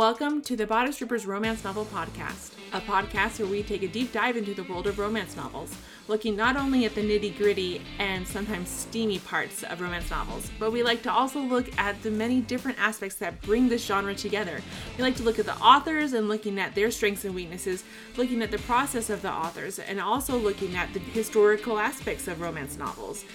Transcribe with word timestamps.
Welcome 0.00 0.40
to 0.44 0.56
the 0.56 0.66
Bodice 0.66 0.96
Troopers 0.96 1.26
Romance 1.26 1.62
Novel 1.62 1.84
Podcast, 1.84 2.54
a 2.72 2.80
podcast 2.80 3.38
where 3.38 3.46
we 3.46 3.62
take 3.62 3.82
a 3.82 3.86
deep 3.86 4.14
dive 4.14 4.34
into 4.34 4.54
the 4.54 4.64
world 4.64 4.86
of 4.86 4.98
romance 4.98 5.36
novels, 5.36 5.76
looking 6.08 6.34
not 6.34 6.56
only 6.56 6.86
at 6.86 6.94
the 6.94 7.02
nitty 7.02 7.36
gritty 7.36 7.82
and 7.98 8.26
sometimes 8.26 8.70
steamy 8.70 9.18
parts 9.18 9.62
of 9.62 9.82
romance 9.82 10.08
novels, 10.08 10.50
but 10.58 10.72
we 10.72 10.82
like 10.82 11.02
to 11.02 11.12
also 11.12 11.38
look 11.38 11.68
at 11.78 12.02
the 12.02 12.10
many 12.10 12.40
different 12.40 12.80
aspects 12.80 13.16
that 13.16 13.42
bring 13.42 13.68
this 13.68 13.84
genre 13.84 14.14
together. 14.14 14.62
We 14.96 15.02
like 15.02 15.16
to 15.16 15.22
look 15.22 15.38
at 15.38 15.44
the 15.44 15.58
authors 15.58 16.14
and 16.14 16.30
looking 16.30 16.58
at 16.58 16.74
their 16.74 16.90
strengths 16.90 17.26
and 17.26 17.34
weaknesses, 17.34 17.84
looking 18.16 18.40
at 18.40 18.50
the 18.50 18.58
process 18.60 19.10
of 19.10 19.20
the 19.20 19.30
authors, 19.30 19.78
and 19.78 20.00
also 20.00 20.38
looking 20.38 20.76
at 20.76 20.94
the 20.94 21.00
historical 21.00 21.78
aspects 21.78 22.26
of 22.26 22.40
romance 22.40 22.78
novels. 22.78 23.26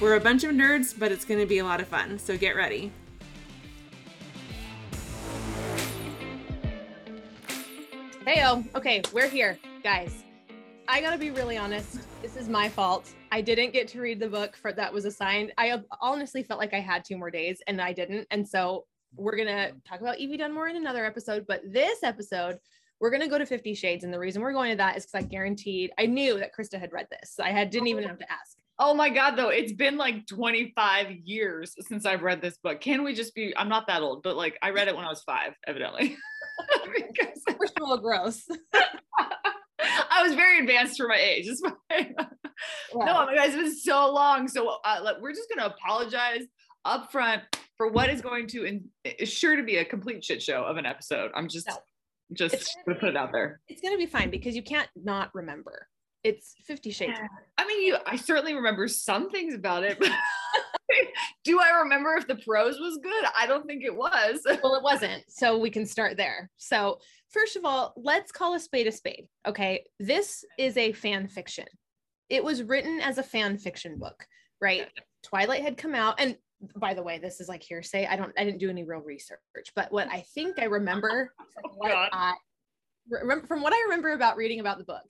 We're 0.00 0.14
a 0.14 0.20
bunch 0.20 0.44
of 0.44 0.52
nerds, 0.52 0.96
but 0.96 1.10
it's 1.10 1.24
going 1.24 1.40
to 1.40 1.46
be 1.46 1.58
a 1.58 1.64
lot 1.64 1.80
of 1.80 1.88
fun, 1.88 2.20
so 2.20 2.38
get 2.38 2.54
ready. 2.54 2.92
Hey, 8.26 8.42
oh, 8.44 8.64
okay, 8.74 9.02
we're 9.12 9.28
here, 9.28 9.56
guys. 9.84 10.24
I 10.88 11.00
gotta 11.00 11.16
be 11.16 11.30
really 11.30 11.56
honest. 11.56 12.00
This 12.20 12.34
is 12.34 12.48
my 12.48 12.68
fault. 12.68 13.14
I 13.30 13.40
didn't 13.40 13.72
get 13.72 13.86
to 13.86 14.00
read 14.00 14.18
the 14.18 14.26
book 14.26 14.56
for 14.56 14.72
that 14.72 14.92
was 14.92 15.04
assigned. 15.04 15.52
I 15.58 15.80
honestly 16.00 16.42
felt 16.42 16.58
like 16.58 16.74
I 16.74 16.80
had 16.80 17.04
two 17.04 17.16
more 17.16 17.30
days 17.30 17.62
and 17.68 17.80
I 17.80 17.92
didn't. 17.92 18.26
And 18.32 18.46
so 18.46 18.86
we're 19.14 19.36
gonna 19.36 19.70
talk 19.88 20.00
about 20.00 20.18
Evie 20.18 20.38
Dunmore 20.38 20.66
in 20.66 20.74
another 20.74 21.04
episode. 21.04 21.44
But 21.46 21.60
this 21.72 22.02
episode, 22.02 22.58
we're 22.98 23.10
gonna 23.10 23.28
go 23.28 23.38
to 23.38 23.46
Fifty 23.46 23.74
Shades, 23.76 24.02
and 24.02 24.12
the 24.12 24.18
reason 24.18 24.42
we're 24.42 24.52
going 24.52 24.72
to 24.72 24.76
that 24.78 24.96
is 24.96 25.06
because 25.06 25.24
I 25.24 25.28
guaranteed 25.28 25.92
I 25.96 26.06
knew 26.06 26.36
that 26.40 26.50
Krista 26.52 26.80
had 26.80 26.92
read 26.92 27.06
this. 27.08 27.38
I 27.38 27.52
had 27.52 27.70
didn't 27.70 27.86
even 27.86 28.06
oh. 28.06 28.08
have 28.08 28.18
to 28.18 28.32
ask. 28.32 28.58
Oh 28.80 28.92
my 28.92 29.08
God, 29.08 29.36
though, 29.36 29.50
it's 29.50 29.72
been 29.72 29.96
like 29.96 30.26
25 30.26 31.12
years 31.24 31.76
since 31.78 32.04
I've 32.04 32.22
read 32.22 32.42
this 32.42 32.58
book. 32.58 32.80
Can 32.80 33.04
we 33.04 33.14
just 33.14 33.36
be? 33.36 33.56
I'm 33.56 33.68
not 33.68 33.86
that 33.86 34.02
old, 34.02 34.24
but 34.24 34.36
like 34.36 34.58
I 34.62 34.70
read 34.70 34.88
it 34.88 34.96
when 34.96 35.04
I 35.04 35.10
was 35.10 35.22
five, 35.22 35.54
evidently. 35.68 36.16
because 36.96 37.42
we're 37.58 37.66
a 37.66 37.80
little 37.80 37.98
gross. 37.98 38.46
I 39.78 40.22
was 40.22 40.34
very 40.34 40.60
advanced 40.60 40.96
for 40.96 41.08
my 41.08 41.16
age. 41.16 41.48
No, 42.94 43.26
my 43.26 43.34
guys, 43.34 43.54
it's 43.54 43.56
been 43.56 43.76
so 43.76 44.12
long. 44.12 44.48
So 44.48 44.78
uh, 44.84 45.12
we're 45.20 45.32
just 45.32 45.48
going 45.54 45.68
to 45.68 45.74
apologize 45.74 46.42
up 46.84 47.12
front 47.12 47.42
for 47.76 47.90
what 47.90 48.10
is 48.10 48.20
going 48.20 48.46
to 48.48 48.64
and 48.66 48.84
is 49.04 49.32
sure 49.32 49.56
to 49.56 49.62
be 49.62 49.76
a 49.76 49.84
complete 49.84 50.24
shit 50.24 50.42
show 50.42 50.62
of 50.64 50.76
an 50.76 50.86
episode. 50.86 51.30
I'm 51.34 51.48
just 51.48 51.68
no. 51.68 51.76
just 52.32 52.76
going 52.86 52.96
to 52.96 53.00
put 53.00 53.10
it 53.10 53.16
out 53.16 53.32
there. 53.32 53.60
It's 53.68 53.82
going 53.82 53.94
to 53.94 53.98
be 53.98 54.06
fine 54.06 54.30
because 54.30 54.56
you 54.56 54.62
can't 54.62 54.88
not 54.96 55.30
remember. 55.34 55.88
It's 56.24 56.54
50 56.66 56.90
shades. 56.90 57.18
I 57.58 57.66
mean, 57.66 57.86
you 57.86 57.96
I 58.06 58.16
certainly 58.16 58.54
remember 58.54 58.88
some 58.88 59.30
things 59.30 59.54
about 59.54 59.84
it, 59.84 59.98
but 59.98 60.10
do 61.44 61.60
I 61.60 61.80
remember 61.80 62.14
if 62.16 62.26
the 62.26 62.36
prose 62.36 62.78
was 62.78 62.98
good? 63.02 63.24
I 63.36 63.46
don't 63.46 63.66
think 63.66 63.82
it 63.84 63.94
was. 63.94 64.40
well, 64.62 64.74
it 64.74 64.82
wasn't. 64.82 65.24
So 65.28 65.58
we 65.58 65.70
can 65.70 65.86
start 65.86 66.16
there. 66.16 66.50
So, 66.56 67.00
first 67.30 67.56
of 67.56 67.64
all, 67.64 67.92
let's 67.96 68.32
call 68.32 68.54
a 68.54 68.60
spade 68.60 68.86
a 68.86 68.92
spade. 68.92 69.26
Okay. 69.46 69.84
This 69.98 70.44
is 70.58 70.76
a 70.76 70.92
fan 70.92 71.28
fiction. 71.28 71.66
It 72.28 72.42
was 72.42 72.62
written 72.62 73.00
as 73.00 73.18
a 73.18 73.22
fan 73.22 73.58
fiction 73.58 73.98
book, 73.98 74.26
right? 74.60 74.88
Twilight 75.22 75.62
had 75.62 75.76
come 75.76 75.94
out. 75.94 76.20
And 76.20 76.36
by 76.76 76.94
the 76.94 77.02
way, 77.02 77.18
this 77.18 77.40
is 77.40 77.48
like 77.48 77.62
hearsay. 77.62 78.06
I 78.06 78.16
don't, 78.16 78.32
I 78.38 78.44
didn't 78.44 78.58
do 78.58 78.70
any 78.70 78.84
real 78.84 79.00
research, 79.00 79.40
but 79.74 79.92
what 79.92 80.08
I 80.10 80.24
think 80.34 80.58
I 80.58 80.64
remember 80.64 81.32
oh 81.40 81.60
from 81.62 81.72
what, 81.76 81.92
I, 82.12 82.34
from 83.46 83.62
what 83.62 83.72
I 83.72 83.80
remember 83.84 84.12
about 84.12 84.36
reading 84.36 84.60
about 84.60 84.78
the 84.78 84.84
book, 84.84 85.04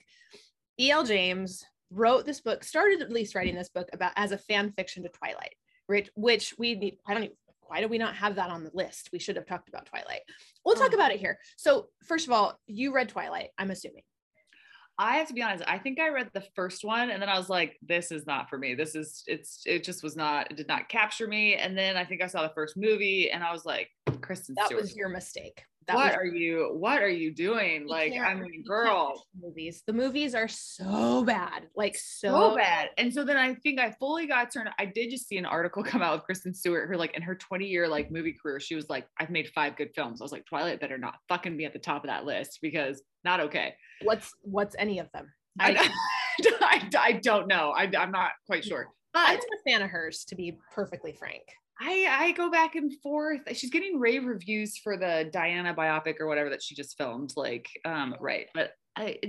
E.L. 0.79 1.03
James 1.03 1.65
wrote 1.89 2.25
this 2.25 2.41
book, 2.41 2.63
started 2.63 3.01
at 3.01 3.11
least 3.11 3.35
writing 3.35 3.55
this 3.55 3.69
book 3.69 3.87
about 3.93 4.11
as 4.15 4.31
a 4.31 4.37
fan 4.37 4.71
fiction 4.71 5.03
to 5.03 5.09
Twilight, 5.09 5.55
which, 5.87 6.09
which 6.15 6.53
we 6.57 6.75
need, 6.75 6.97
I 7.07 7.13
don't 7.13 7.23
even, 7.23 7.35
why 7.67 7.81
do 7.81 7.87
we 7.87 7.97
not 7.97 8.15
have 8.15 8.35
that 8.35 8.49
on 8.49 8.63
the 8.63 8.71
list? 8.73 9.09
We 9.11 9.19
should 9.19 9.35
have 9.35 9.45
talked 9.45 9.67
about 9.67 9.85
Twilight. 9.85 10.21
We'll 10.63 10.75
talk 10.75 10.91
oh. 10.93 10.95
about 10.95 11.11
it 11.11 11.19
here. 11.19 11.37
So, 11.57 11.87
first 12.05 12.27
of 12.27 12.31
all, 12.31 12.59
you 12.67 12.93
read 12.93 13.09
Twilight, 13.09 13.49
I'm 13.57 13.71
assuming. 13.71 14.03
I 14.99 15.17
have 15.17 15.27
to 15.27 15.33
be 15.33 15.43
honest, 15.43 15.63
I 15.67 15.77
think 15.77 15.99
I 15.99 16.09
read 16.09 16.31
the 16.33 16.45
first 16.55 16.83
one 16.83 17.11
and 17.11 17.21
then 17.21 17.29
I 17.29 17.37
was 17.37 17.49
like, 17.49 17.77
this 17.83 18.11
is 18.11 18.25
not 18.25 18.49
for 18.49 18.57
me. 18.57 18.73
This 18.73 18.95
is, 18.95 19.23
it's, 19.27 19.61
it 19.65 19.83
just 19.83 20.01
was 20.01 20.15
not, 20.15 20.49
it 20.49 20.57
did 20.57 20.67
not 20.67 20.89
capture 20.89 21.27
me. 21.27 21.53
And 21.53 21.77
then 21.77 21.97
I 21.97 22.03
think 22.03 22.23
I 22.23 22.27
saw 22.27 22.41
the 22.41 22.53
first 22.55 22.75
movie 22.75 23.29
and 23.29 23.43
I 23.43 23.51
was 23.51 23.63
like, 23.63 23.89
Kristen 24.21 24.55
that 24.57 24.67
Stewart. 24.67 24.81
was 24.81 24.95
your 24.95 25.09
mistake. 25.09 25.61
That 25.87 25.95
what 25.95 26.05
was, 26.07 26.15
are 26.15 26.25
you 26.25 26.75
what 26.77 27.01
are 27.01 27.09
you 27.09 27.33
doing? 27.33 27.87
Like, 27.87 28.13
I 28.13 28.33
mean, 28.33 28.63
girl. 28.67 29.25
Movies. 29.41 29.83
The 29.87 29.93
movies 29.93 30.35
are 30.35 30.49
so 30.49 31.23
bad. 31.23 31.67
Like 31.75 31.95
so, 31.95 32.27
so 32.27 32.55
bad. 32.55 32.89
And 32.97 33.13
so 33.13 33.23
then 33.23 33.37
I 33.37 33.55
think 33.55 33.79
I 33.79 33.91
fully 33.91 34.27
got 34.27 34.51
turned. 34.51 34.69
I 34.77 34.85
did 34.85 35.09
just 35.09 35.27
see 35.27 35.37
an 35.37 35.45
article 35.45 35.83
come 35.85 36.01
out 36.01 36.13
with 36.15 36.23
Kristen 36.23 36.53
Stewart, 36.53 36.89
her 36.89 36.97
like 36.97 37.15
in 37.15 37.21
her 37.21 37.35
20 37.35 37.65
year 37.65 37.87
like 37.87 38.11
movie 38.11 38.33
career, 38.33 38.59
she 38.59 38.75
was 38.75 38.89
like, 38.89 39.07
I've 39.17 39.29
made 39.29 39.47
five 39.55 39.77
good 39.77 39.91
films. 39.95 40.21
I 40.21 40.25
was 40.25 40.31
like, 40.31 40.45
Twilight 40.45 40.81
better 40.81 40.97
not 40.97 41.15
fucking 41.29 41.55
be 41.55 41.65
at 41.65 41.73
the 41.73 41.79
top 41.79 42.03
of 42.03 42.09
that 42.09 42.25
list 42.25 42.59
because 42.61 43.01
not 43.23 43.39
okay. 43.39 43.75
What's 44.03 44.33
what's 44.41 44.75
any 44.77 44.99
of 44.99 45.09
them? 45.13 45.31
I, 45.59 45.89
I, 46.61 46.89
I 46.97 47.13
don't 47.13 47.47
know. 47.47 47.71
I, 47.71 47.89
I'm 47.97 48.11
not 48.11 48.31
quite 48.45 48.63
sure. 48.63 48.89
But 49.13 49.29
I'm 49.29 49.37
a 49.37 49.69
fan 49.69 49.81
of 49.81 49.89
hers, 49.89 50.25
to 50.25 50.35
be 50.35 50.57
perfectly 50.73 51.11
frank. 51.11 51.43
I 51.79 52.07
I 52.09 52.31
go 52.31 52.49
back 52.49 52.75
and 52.75 52.91
forth. 53.01 53.41
She's 53.53 53.69
getting 53.69 53.99
rave 53.99 54.25
reviews 54.25 54.77
for 54.77 54.97
the 54.97 55.29
Diana 55.31 55.73
biopic 55.73 56.19
or 56.19 56.27
whatever 56.27 56.49
that 56.49 56.63
she 56.63 56.75
just 56.75 56.97
filmed. 56.97 57.33
Like, 57.35 57.67
um, 57.85 58.15
right, 58.19 58.47
but 58.53 58.71
I, 58.95 59.19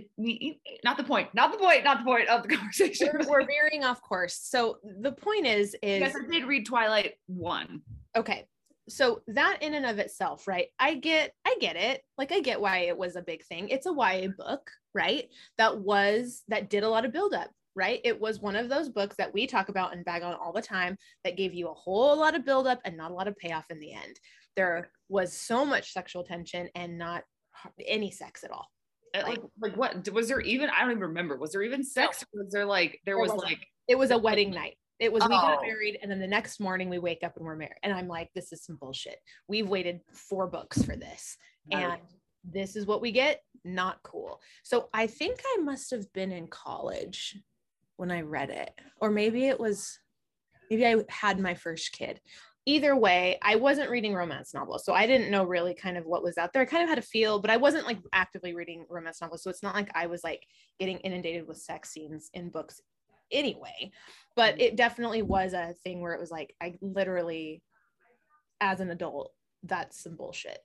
not 0.82 0.96
the 0.96 1.04
point, 1.04 1.34
not 1.34 1.52
the 1.52 1.58
point, 1.58 1.84
not 1.84 1.98
the 1.98 2.04
point 2.04 2.28
of 2.28 2.42
the 2.42 2.48
conversation. 2.56 3.10
We're, 3.12 3.28
we're 3.28 3.46
veering 3.46 3.84
off 3.84 4.00
course. 4.02 4.38
So 4.42 4.78
the 5.00 5.12
point 5.12 5.46
is, 5.46 5.76
is 5.82 6.00
yes, 6.00 6.16
I 6.16 6.30
did 6.30 6.44
read 6.44 6.64
Twilight 6.64 7.14
one. 7.26 7.82
Okay, 8.16 8.46
so 8.88 9.20
that 9.28 9.58
in 9.62 9.74
and 9.74 9.84
of 9.84 9.98
itself, 9.98 10.48
right? 10.48 10.68
I 10.78 10.94
get, 10.94 11.34
I 11.44 11.56
get 11.60 11.76
it. 11.76 12.02
Like 12.16 12.32
I 12.32 12.40
get 12.40 12.60
why 12.60 12.78
it 12.78 12.96
was 12.96 13.16
a 13.16 13.22
big 13.22 13.44
thing. 13.44 13.68
It's 13.68 13.86
a 13.86 13.92
YA 13.92 14.28
book, 14.36 14.70
right? 14.94 15.28
That 15.58 15.78
was 15.78 16.42
that 16.48 16.70
did 16.70 16.82
a 16.82 16.88
lot 16.88 17.04
of 17.04 17.12
buildup 17.12 17.50
right? 17.78 18.00
It 18.02 18.20
was 18.20 18.40
one 18.40 18.56
of 18.56 18.68
those 18.68 18.88
books 18.88 19.16
that 19.16 19.32
we 19.32 19.46
talk 19.46 19.68
about 19.68 19.94
and 19.94 20.04
bag 20.04 20.22
on 20.22 20.34
all 20.34 20.52
the 20.52 20.60
time 20.60 20.98
that 21.24 21.36
gave 21.36 21.54
you 21.54 21.68
a 21.68 21.74
whole 21.74 22.18
lot 22.18 22.34
of 22.34 22.44
buildup 22.44 22.80
and 22.84 22.96
not 22.96 23.12
a 23.12 23.14
lot 23.14 23.28
of 23.28 23.36
payoff 23.36 23.64
in 23.70 23.78
the 23.78 23.92
end. 23.92 24.18
There 24.56 24.90
was 25.08 25.32
so 25.32 25.64
much 25.64 25.92
sexual 25.92 26.24
tension 26.24 26.68
and 26.74 26.98
not 26.98 27.22
any 27.86 28.10
sex 28.10 28.42
at 28.42 28.50
all. 28.50 28.66
Uh, 29.14 29.22
like, 29.26 29.40
like 29.60 29.76
what 29.76 30.12
was 30.12 30.28
there 30.28 30.40
even? 30.40 30.68
I 30.68 30.80
don't 30.80 30.90
even 30.90 31.02
remember. 31.02 31.38
Was 31.38 31.52
there 31.52 31.62
even 31.62 31.84
sex? 31.84 32.24
Was 32.34 32.50
there 32.50 32.66
like 32.66 33.00
there, 33.06 33.14
there 33.14 33.18
was 33.18 33.30
like 33.32 33.64
it 33.86 33.96
was 33.96 34.10
a 34.10 34.18
wedding 34.18 34.50
night. 34.50 34.76
It 34.98 35.12
was 35.12 35.22
oh. 35.22 35.28
we 35.28 35.34
got 35.34 35.58
oh. 35.60 35.62
married 35.62 35.98
and 36.02 36.10
then 36.10 36.18
the 36.18 36.26
next 36.26 36.58
morning 36.58 36.90
we 36.90 36.98
wake 36.98 37.22
up 37.22 37.36
and 37.36 37.46
we're 37.46 37.56
married. 37.56 37.78
And 37.84 37.92
I'm 37.92 38.08
like, 38.08 38.30
this 38.34 38.52
is 38.52 38.64
some 38.64 38.76
bullshit. 38.76 39.18
We've 39.46 39.68
waited 39.68 40.00
four 40.12 40.48
books 40.48 40.82
for 40.82 40.96
this. 40.96 41.36
And 41.70 42.00
this 42.44 42.76
is 42.76 42.86
what 42.86 43.00
we 43.00 43.12
get. 43.12 43.40
Not 43.64 44.02
cool. 44.02 44.40
So 44.64 44.88
I 44.92 45.06
think 45.06 45.40
I 45.54 45.62
must 45.62 45.90
have 45.92 46.12
been 46.12 46.32
in 46.32 46.48
college 46.48 47.36
when 47.98 48.10
I 48.10 48.22
read 48.22 48.48
it, 48.48 48.70
or 49.00 49.10
maybe 49.10 49.48
it 49.48 49.60
was, 49.60 49.98
maybe 50.70 50.86
I 50.86 51.04
had 51.08 51.38
my 51.38 51.54
first 51.54 51.92
kid. 51.92 52.20
Either 52.64 52.94
way, 52.94 53.38
I 53.42 53.56
wasn't 53.56 53.90
reading 53.90 54.14
romance 54.14 54.54
novels, 54.54 54.84
so 54.84 54.92
I 54.92 55.06
didn't 55.06 55.30
know 55.30 55.44
really 55.44 55.74
kind 55.74 55.98
of 55.98 56.06
what 56.06 56.22
was 56.22 56.38
out 56.38 56.52
there. 56.52 56.62
I 56.62 56.66
kind 56.66 56.82
of 56.82 56.88
had 56.88 56.98
a 56.98 57.02
feel, 57.02 57.40
but 57.40 57.50
I 57.50 57.56
wasn't 57.56 57.86
like 57.86 57.98
actively 58.12 58.54
reading 58.54 58.86
romance 58.88 59.20
novels, 59.20 59.42
so 59.42 59.50
it's 59.50 59.62
not 59.62 59.74
like 59.74 59.90
I 59.94 60.06
was 60.06 60.22
like 60.22 60.46
getting 60.78 60.98
inundated 60.98 61.46
with 61.46 61.58
sex 61.58 61.90
scenes 61.90 62.30
in 62.34 62.50
books 62.50 62.80
anyway. 63.32 63.90
But 64.36 64.60
it 64.60 64.76
definitely 64.76 65.22
was 65.22 65.52
a 65.52 65.74
thing 65.82 66.00
where 66.00 66.14
it 66.14 66.20
was 66.20 66.30
like 66.30 66.54
I 66.60 66.78
literally, 66.80 67.62
as 68.60 68.80
an 68.80 68.90
adult, 68.90 69.32
that's 69.64 70.02
some 70.02 70.14
bullshit 70.14 70.60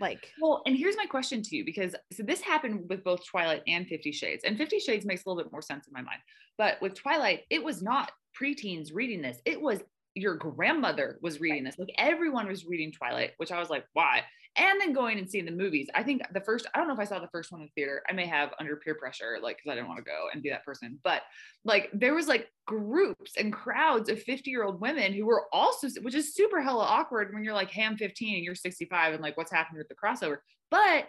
like 0.00 0.32
well 0.40 0.62
and 0.66 0.76
here's 0.76 0.96
my 0.96 1.06
question 1.06 1.42
to 1.42 1.56
you 1.56 1.64
because 1.64 1.94
so 2.12 2.22
this 2.22 2.40
happened 2.40 2.84
with 2.88 3.02
both 3.04 3.24
twilight 3.24 3.62
and 3.66 3.86
50 3.86 4.12
shades 4.12 4.44
and 4.44 4.56
50 4.56 4.78
shades 4.78 5.06
makes 5.06 5.24
a 5.24 5.28
little 5.28 5.42
bit 5.42 5.52
more 5.52 5.62
sense 5.62 5.86
in 5.86 5.92
my 5.92 6.02
mind 6.02 6.20
but 6.58 6.80
with 6.80 6.94
twilight 6.94 7.42
it 7.50 7.62
was 7.62 7.82
not 7.82 8.10
preteens 8.40 8.90
reading 8.92 9.22
this 9.22 9.38
it 9.44 9.60
was 9.60 9.80
your 10.14 10.34
grandmother 10.34 11.18
was 11.22 11.40
reading 11.40 11.64
this 11.64 11.78
like 11.78 11.92
everyone 11.98 12.46
was 12.46 12.66
reading 12.66 12.92
twilight 12.92 13.32
which 13.38 13.52
i 13.52 13.58
was 13.58 13.70
like 13.70 13.84
why 13.92 14.22
and 14.56 14.80
then 14.80 14.92
going 14.92 15.18
and 15.18 15.28
seeing 15.28 15.44
the 15.44 15.50
movies. 15.50 15.88
I 15.94 16.02
think 16.02 16.22
the 16.32 16.40
first, 16.40 16.66
I 16.74 16.78
don't 16.78 16.88
know 16.88 16.94
if 16.94 17.00
I 17.00 17.04
saw 17.04 17.18
the 17.18 17.28
first 17.28 17.52
one 17.52 17.60
in 17.60 17.66
the 17.66 17.72
theater. 17.80 18.02
I 18.08 18.12
may 18.12 18.26
have 18.26 18.54
under 18.58 18.76
peer 18.76 18.94
pressure, 18.94 19.38
like, 19.42 19.58
because 19.58 19.70
I 19.70 19.74
didn't 19.74 19.88
want 19.88 19.98
to 19.98 20.04
go 20.04 20.28
and 20.32 20.42
be 20.42 20.50
that 20.50 20.64
person. 20.64 20.98
But 21.04 21.22
like, 21.64 21.90
there 21.92 22.14
was 22.14 22.26
like 22.26 22.48
groups 22.66 23.32
and 23.36 23.52
crowds 23.52 24.08
of 24.08 24.22
50 24.22 24.50
year 24.50 24.64
old 24.64 24.80
women 24.80 25.12
who 25.12 25.26
were 25.26 25.44
also, 25.52 25.88
which 26.00 26.14
is 26.14 26.34
super 26.34 26.62
hella 26.62 26.84
awkward 26.84 27.34
when 27.34 27.44
you're 27.44 27.54
like, 27.54 27.70
hey, 27.70 27.84
I'm 27.84 27.96
15 27.96 28.36
and 28.36 28.44
you're 28.44 28.54
65 28.54 29.14
and 29.14 29.22
like, 29.22 29.36
what's 29.36 29.52
happening 29.52 29.78
with 29.78 29.88
the 29.88 29.94
crossover? 29.94 30.38
But 30.70 31.08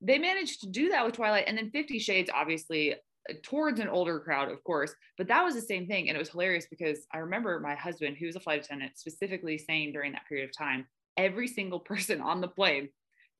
they 0.00 0.18
managed 0.18 0.60
to 0.60 0.68
do 0.68 0.90
that 0.90 1.04
with 1.04 1.14
Twilight. 1.14 1.44
And 1.46 1.56
then 1.56 1.70
50 1.70 1.98
Shades, 1.98 2.30
obviously, 2.32 2.94
uh, 2.94 3.34
towards 3.42 3.80
an 3.80 3.88
older 3.88 4.20
crowd, 4.20 4.50
of 4.50 4.62
course, 4.64 4.94
but 5.16 5.28
that 5.28 5.42
was 5.42 5.54
the 5.54 5.60
same 5.60 5.86
thing. 5.86 6.08
And 6.08 6.16
it 6.16 6.18
was 6.18 6.28
hilarious 6.28 6.66
because 6.68 7.06
I 7.12 7.18
remember 7.18 7.58
my 7.60 7.74
husband, 7.74 8.16
who 8.18 8.26
was 8.26 8.36
a 8.36 8.40
flight 8.40 8.64
attendant, 8.64 8.98
specifically 8.98 9.58
saying 9.58 9.92
during 9.92 10.12
that 10.12 10.28
period 10.28 10.48
of 10.48 10.56
time, 10.56 10.86
every 11.16 11.48
single 11.48 11.80
person 11.92 12.20
on 12.20 12.40
the 12.40 12.48
plane 12.48 12.88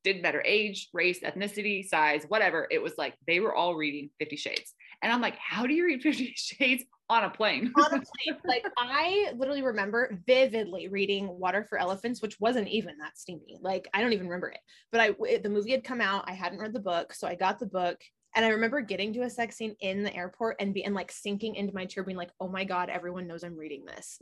didn't 0.05 0.23
matter 0.23 0.43
age, 0.47 0.89
race, 0.93 1.21
ethnicity, 1.21 1.85
size, 1.85 2.25
whatever. 2.29 2.69
It 2.71 2.81
was 2.81 2.93
like 2.97 3.15
they 3.27 3.41
were 3.41 3.55
all 3.55 3.75
reading 3.75 4.11
Fifty 4.19 4.37
Shades. 4.37 4.75
And 5.03 5.13
I'm 5.13 5.21
like, 5.21 5.37
how 5.37 5.67
do 5.67 5.75
you 5.75 5.85
read 5.85 6.03
Fifty 6.03 6.33
Shades 6.37 6.85
on 7.09 7.25
a 7.25 7.31
plane. 7.31 7.73
on 7.77 7.87
a 7.87 7.89
plane. 7.89 8.39
Like 8.45 8.65
I 8.77 9.33
literally 9.37 9.63
remember 9.63 10.19
vividly 10.27 10.89
reading 10.89 11.29
Water 11.29 11.65
for 11.69 11.79
Elephants, 11.79 12.21
which 12.23 12.39
wasn't 12.41 12.69
even 12.69 12.99
that 12.99 13.19
steamy. 13.19 13.59
Like 13.61 13.89
I 13.95 14.01
don't 14.01 14.13
even 14.13 14.27
remember 14.27 14.49
it. 14.49 14.61
But 14.93 15.01
I 15.01 15.11
it, 15.29 15.43
the 15.43 15.51
movie 15.51 15.71
had 15.71 15.85
come 15.85 16.01
out. 16.01 16.25
I 16.29 16.33
hadn't 16.33 16.59
read 16.59 16.73
the 16.73 16.81
book, 16.81 17.13
so 17.13 17.27
I 17.27 17.35
got 17.35 17.59
the 17.59 17.67
book. 17.67 17.99
And 18.35 18.45
I 18.45 18.49
remember 18.49 18.83
getting 18.83 19.15
to 19.15 19.23
a 19.23 19.31
sex 19.31 19.57
scene 19.57 19.75
in 19.81 20.03
the 20.03 20.15
airport 20.15 20.57
and 20.61 20.75
being 20.75 20.93
like 20.93 21.11
sinking 21.11 21.55
into 21.55 21.75
my 21.75 21.87
chair, 21.87 22.05
being 22.05 22.19
like, 22.19 22.33
"Oh 22.39 22.49
my 22.49 22.65
god, 22.65 22.91
everyone 22.91 23.27
knows 23.27 23.45
I'm 23.45 23.57
reading 23.57 23.85
this." 23.85 24.19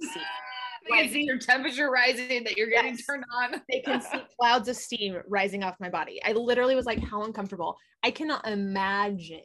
Can 0.86 1.08
see 1.08 1.22
your 1.24 1.38
temperature 1.38 1.90
rising, 1.90 2.44
that 2.44 2.56
you're 2.56 2.68
getting 2.70 2.94
Yes. 2.94 3.06
turned 3.06 3.24
on. 3.34 3.62
they 3.70 3.80
can 3.80 4.00
see 4.00 4.18
clouds 4.40 4.68
of 4.68 4.76
steam 4.76 5.20
rising 5.28 5.62
off 5.64 5.76
my 5.80 5.88
body. 5.88 6.22
I 6.24 6.32
literally 6.32 6.74
was 6.76 6.86
like, 6.86 6.98
"How 7.02 7.22
uncomfortable!" 7.24 7.76
I 8.02 8.10
cannot 8.10 8.46
imagine 8.46 9.40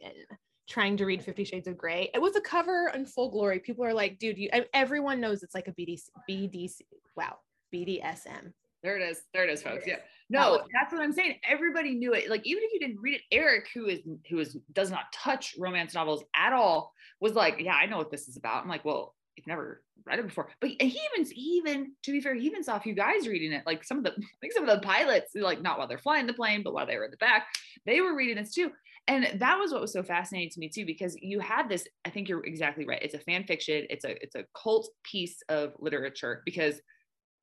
trying 0.68 0.96
to 0.98 1.04
read 1.06 1.24
Fifty 1.24 1.44
Shades 1.44 1.66
of 1.68 1.76
Grey. 1.78 2.10
It 2.14 2.20
was 2.20 2.36
a 2.36 2.40
cover 2.40 2.90
in 2.94 3.06
full 3.06 3.30
glory. 3.30 3.58
People 3.60 3.84
are 3.84 3.94
like, 3.94 4.18
"Dude, 4.18 4.38
you." 4.38 4.48
Everyone 4.74 5.20
knows 5.20 5.42
it's 5.42 5.54
like 5.54 5.68
a 5.68 5.72
BDC, 5.72 6.08
BDC. 6.28 6.82
Wow, 7.16 7.38
BDSM. 7.74 8.52
There 8.82 8.96
it 8.98 9.02
is. 9.02 9.22
There 9.34 9.44
it 9.44 9.50
is, 9.50 9.62
folks. 9.62 9.84
There 9.84 9.96
Yeah. 9.96 10.02
No, 10.32 10.62
that's 10.72 10.92
what 10.92 11.02
I'm 11.02 11.12
saying. 11.12 11.40
Everybody 11.46 11.96
knew 11.96 12.14
it. 12.14 12.30
Like, 12.30 12.42
even 12.44 12.62
if 12.62 12.72
you 12.72 12.78
didn't 12.78 13.00
read 13.00 13.16
it, 13.16 13.22
Eric, 13.32 13.66
who 13.74 13.86
is 13.86 13.98
who 14.30 14.38
is 14.38 14.56
does 14.72 14.90
not 14.90 15.12
touch 15.12 15.54
romance 15.58 15.92
novels 15.92 16.22
at 16.36 16.52
all, 16.52 16.92
was 17.20 17.32
like, 17.34 17.56
Yeah, 17.58 17.74
I 17.74 17.86
know 17.86 17.98
what 17.98 18.10
this 18.12 18.28
is 18.28 18.36
about. 18.36 18.62
I'm 18.62 18.68
like, 18.68 18.84
Well, 18.84 19.14
you've 19.36 19.46
never 19.46 19.82
read 20.06 20.18
it 20.18 20.26
before. 20.26 20.48
But 20.60 20.70
he 20.70 21.00
even 21.14 21.30
he 21.30 21.62
even 21.64 21.92
to 22.04 22.12
be 22.12 22.20
fair, 22.20 22.34
he 22.34 22.46
even 22.46 22.62
saw 22.62 22.76
a 22.76 22.80
few 22.80 22.94
guys 22.94 23.28
reading 23.28 23.52
it. 23.52 23.62
Like 23.66 23.84
some 23.84 23.98
of 23.98 24.04
the 24.04 24.10
I 24.12 24.38
think 24.40 24.52
some 24.52 24.68
of 24.68 24.74
the 24.74 24.86
pilots, 24.86 25.32
like 25.34 25.62
not 25.62 25.78
while 25.78 25.88
they're 25.88 25.98
flying 25.98 26.26
the 26.26 26.32
plane, 26.32 26.62
but 26.62 26.74
while 26.74 26.86
they 26.86 26.96
were 26.96 27.04
in 27.04 27.10
the 27.10 27.16
back, 27.16 27.46
they 27.86 28.00
were 28.00 28.16
reading 28.16 28.36
this 28.36 28.54
too. 28.54 28.70
And 29.08 29.40
that 29.40 29.58
was 29.58 29.72
what 29.72 29.80
was 29.80 29.92
so 29.92 30.02
fascinating 30.02 30.50
to 30.50 30.60
me 30.60 30.68
too, 30.68 30.84
because 30.84 31.16
you 31.20 31.40
had 31.40 31.68
this, 31.68 31.86
I 32.04 32.10
think 32.10 32.28
you're 32.28 32.44
exactly 32.44 32.86
right. 32.86 33.02
It's 33.02 33.14
a 33.14 33.18
fan 33.18 33.44
fiction, 33.44 33.86
it's 33.90 34.04
a 34.04 34.22
it's 34.22 34.34
a 34.34 34.44
cult 34.54 34.88
piece 35.04 35.42
of 35.48 35.72
literature 35.78 36.42
because 36.44 36.80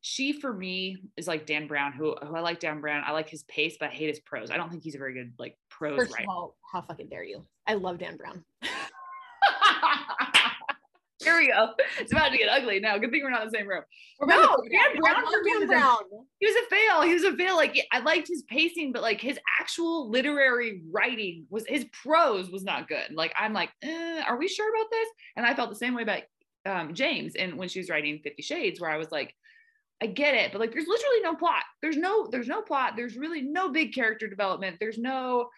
she 0.02 0.32
for 0.32 0.54
me 0.54 0.98
is 1.18 1.28
like 1.28 1.46
Dan 1.46 1.68
Brown, 1.68 1.92
who, 1.92 2.16
who 2.16 2.36
I 2.36 2.40
like 2.40 2.60
Dan 2.60 2.80
Brown. 2.80 3.04
I 3.06 3.12
like 3.12 3.28
his 3.28 3.44
pace, 3.44 3.76
but 3.80 3.90
I 3.90 3.94
hate 3.94 4.08
his 4.08 4.20
prose. 4.22 4.52
I 4.52 4.58
don't 4.58 4.70
think 4.70 4.84
he's 4.84 4.96
a 4.96 5.00
very 5.00 5.14
good 5.14 5.34
like 5.38 5.58
prose 5.70 5.98
First 5.98 6.14
writer. 6.14 6.24
of 6.24 6.30
all, 6.30 6.56
how 6.72 6.82
fucking 6.82 7.10
dare 7.10 7.24
you? 7.24 7.46
I 7.66 7.74
love 7.74 7.98
Dan 7.98 8.16
Brown. 8.16 8.46
Here 11.28 11.38
we 11.40 11.48
go. 11.48 11.74
It's 12.00 12.12
about 12.12 12.30
to 12.32 12.38
get 12.38 12.48
ugly 12.50 12.80
now. 12.80 12.98
Good 12.98 13.12
thing 13.12 13.22
we're 13.24 13.30
not 13.30 13.42
in 13.44 13.50
the 13.50 13.58
same 13.58 13.68
room. 13.68 13.84
We're 14.20 14.28
No, 14.28 14.58
Dan 14.72 14.98
Brown 15.00 15.26
for 15.26 15.44
me 15.44 15.52
Dan 15.52 15.60
was 15.60 15.64
a- 15.64 15.74
Brown. 15.74 15.98
He 16.40 16.48
was 16.48 16.56
a 16.56 16.70
fail. 16.70 17.02
He 17.02 17.14
was 17.14 17.24
a 17.24 17.36
fail. 17.36 17.56
Like 17.56 17.78
I 17.92 18.00
liked 18.00 18.28
his 18.28 18.44
pacing, 18.44 18.94
but 18.94 19.02
like 19.02 19.20
his 19.20 19.38
actual 19.60 20.10
literary 20.10 20.82
writing 20.92 21.46
was 21.50 21.66
his 21.68 21.86
prose 22.04 22.50
was 22.50 22.64
not 22.64 22.88
good. 22.88 23.14
Like 23.14 23.34
I'm 23.38 23.54
like, 23.54 23.70
eh, 23.84 24.24
are 24.28 24.38
we 24.38 24.48
sure 24.48 24.74
about 24.74 24.90
this? 24.90 25.08
And 25.36 25.46
I 25.46 25.54
felt 25.54 25.70
the 25.70 25.76
same 25.76 25.94
way 25.96 26.04
about 26.04 26.22
um, 26.66 26.94
James. 26.94 27.36
And 27.36 27.58
when 27.58 27.68
she 27.70 27.80
was 27.80 27.90
writing 27.90 28.20
Fifty 28.24 28.42
Shades, 28.42 28.80
where 28.80 28.90
I 28.90 28.98
was 28.98 29.12
like, 29.12 29.34
I 30.02 30.06
get 30.08 30.36
it, 30.36 30.52
but 30.52 30.62
like 30.62 30.72
there's 30.72 30.88
literally 30.88 31.22
no 31.24 31.36
plot. 31.36 31.64
There's 31.82 31.98
no 31.98 32.28
there's 32.32 32.48
no 32.48 32.62
plot. 32.62 32.94
There's 32.96 33.18
really 33.18 33.42
no 33.42 33.70
big 33.70 33.94
character 33.94 34.28
development. 34.28 34.78
There's 34.80 34.98
no 34.98 35.50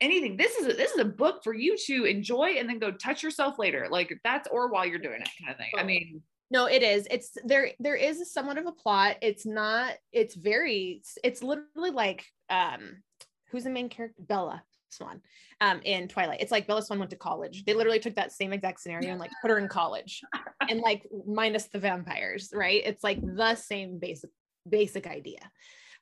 anything. 0.00 0.36
This 0.36 0.56
is 0.56 0.66
a, 0.66 0.72
this 0.72 0.92
is 0.92 0.98
a 0.98 1.04
book 1.04 1.42
for 1.42 1.54
you 1.54 1.76
to 1.86 2.04
enjoy 2.04 2.56
and 2.58 2.68
then 2.68 2.78
go 2.78 2.92
touch 2.92 3.22
yourself 3.22 3.58
later. 3.58 3.88
Like 3.90 4.12
that's 4.24 4.48
or 4.50 4.68
while 4.68 4.86
you're 4.86 4.98
doing 4.98 5.20
it 5.20 5.28
kind 5.40 5.52
of 5.52 5.56
thing. 5.56 5.70
I 5.76 5.82
mean, 5.82 6.22
No, 6.50 6.66
it 6.66 6.82
is. 6.82 7.08
It's 7.10 7.36
there. 7.44 7.70
There 7.80 7.96
is 7.96 8.32
somewhat 8.32 8.58
of 8.58 8.66
a 8.66 8.72
plot. 8.72 9.16
It's 9.22 9.46
not. 9.46 9.94
It's 10.12 10.34
very. 10.34 11.02
It's 11.22 11.42
literally 11.42 11.90
like 11.90 12.24
um, 12.50 13.02
who's 13.50 13.64
the 13.64 13.70
main 13.70 13.88
character? 13.88 14.20
Bella 14.20 14.62
Swan. 14.90 15.20
Um, 15.60 15.80
in 15.84 16.08
Twilight, 16.08 16.40
it's 16.40 16.52
like 16.52 16.66
Bella 16.66 16.82
Swan 16.82 16.98
went 16.98 17.10
to 17.10 17.16
college. 17.16 17.64
They 17.64 17.74
literally 17.74 18.00
took 18.00 18.16
that 18.16 18.32
same 18.32 18.52
exact 18.52 18.80
scenario 18.80 19.10
and 19.10 19.20
like 19.20 19.30
put 19.40 19.50
her 19.50 19.58
in 19.58 19.68
college, 19.68 20.20
and 20.68 20.80
like 20.80 21.06
minus 21.26 21.66
the 21.68 21.78
vampires, 21.78 22.50
right? 22.52 22.82
It's 22.84 23.02
like 23.02 23.20
the 23.20 23.54
same 23.54 23.98
basic 23.98 24.30
basic 24.68 25.06
idea, 25.06 25.40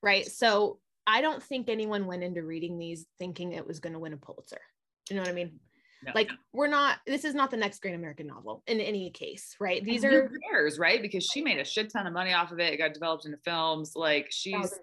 right? 0.02 0.26
So 0.26 0.78
I 1.06 1.20
don't 1.20 1.42
think 1.42 1.68
anyone 1.68 2.06
went 2.06 2.22
into 2.22 2.42
reading 2.42 2.78
these 2.78 3.06
thinking 3.18 3.52
it 3.52 3.66
was 3.66 3.80
going 3.80 3.92
to 3.92 3.98
win 3.98 4.12
a 4.12 4.16
Pulitzer. 4.16 4.60
Do 5.06 5.14
you 5.14 5.20
know 5.20 5.24
what 5.24 5.30
I 5.30 5.34
mean? 5.34 5.58
no. 6.04 6.12
Like 6.14 6.30
we're 6.52 6.68
not. 6.68 6.98
This 7.06 7.24
is 7.24 7.34
not 7.34 7.50
the 7.50 7.56
next 7.56 7.80
great 7.80 7.94
American 7.94 8.26
novel 8.26 8.62
in 8.66 8.80
any 8.80 9.10
case, 9.10 9.56
right? 9.60 9.84
These 9.84 10.04
And 10.04 10.14
are 10.14 10.30
cares, 10.50 10.78
right? 10.78 11.00
Because 11.00 11.24
she 11.24 11.42
made 11.42 11.58
a 11.58 11.64
shit 11.64 11.92
ton 11.92 12.06
of 12.06 12.12
money 12.12 12.32
off 12.32 12.52
of 12.52 12.60
it. 12.60 12.72
It 12.72 12.78
got 12.78 12.94
developed 12.94 13.24
into 13.24 13.38
films. 13.44 13.92
Like 13.94 14.28
she's 14.30 14.80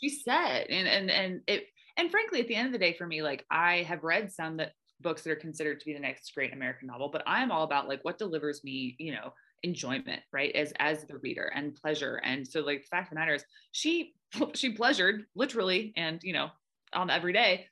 she's 0.00 0.22
set, 0.24 0.70
and 0.70 0.86
and 0.86 1.10
and 1.10 1.40
it. 1.46 1.66
And 1.96 2.10
frankly, 2.10 2.40
at 2.40 2.48
the 2.48 2.54
end 2.54 2.66
of 2.66 2.72
the 2.72 2.78
day, 2.78 2.94
for 2.94 3.06
me, 3.06 3.22
like 3.22 3.44
I 3.50 3.82
have 3.82 4.04
read 4.04 4.32
some 4.32 4.58
that 4.58 4.72
books 5.00 5.22
that 5.22 5.30
are 5.30 5.36
considered 5.36 5.80
to 5.80 5.86
be 5.86 5.94
the 5.94 6.00
next 6.00 6.32
great 6.34 6.52
American 6.52 6.88
novel, 6.88 7.08
but 7.10 7.22
I'm 7.26 7.50
all 7.50 7.64
about 7.64 7.88
like 7.88 8.04
what 8.04 8.18
delivers 8.18 8.62
me, 8.62 8.96
you 8.98 9.12
know, 9.12 9.32
enjoyment, 9.62 10.22
right? 10.32 10.54
As 10.54 10.72
as 10.78 11.04
the 11.04 11.18
reader 11.18 11.50
and 11.54 11.74
pleasure. 11.74 12.20
And 12.24 12.46
so, 12.46 12.60
like, 12.60 12.82
the 12.82 12.88
fact 12.88 13.08
of 13.08 13.10
the 13.10 13.20
matter 13.20 13.34
is, 13.34 13.44
she 13.72 14.14
she 14.54 14.70
pleasured 14.70 15.24
literally, 15.34 15.92
and 15.96 16.20
you 16.22 16.32
know, 16.32 16.50
on 16.92 17.10
every 17.10 17.32
day 17.32 17.66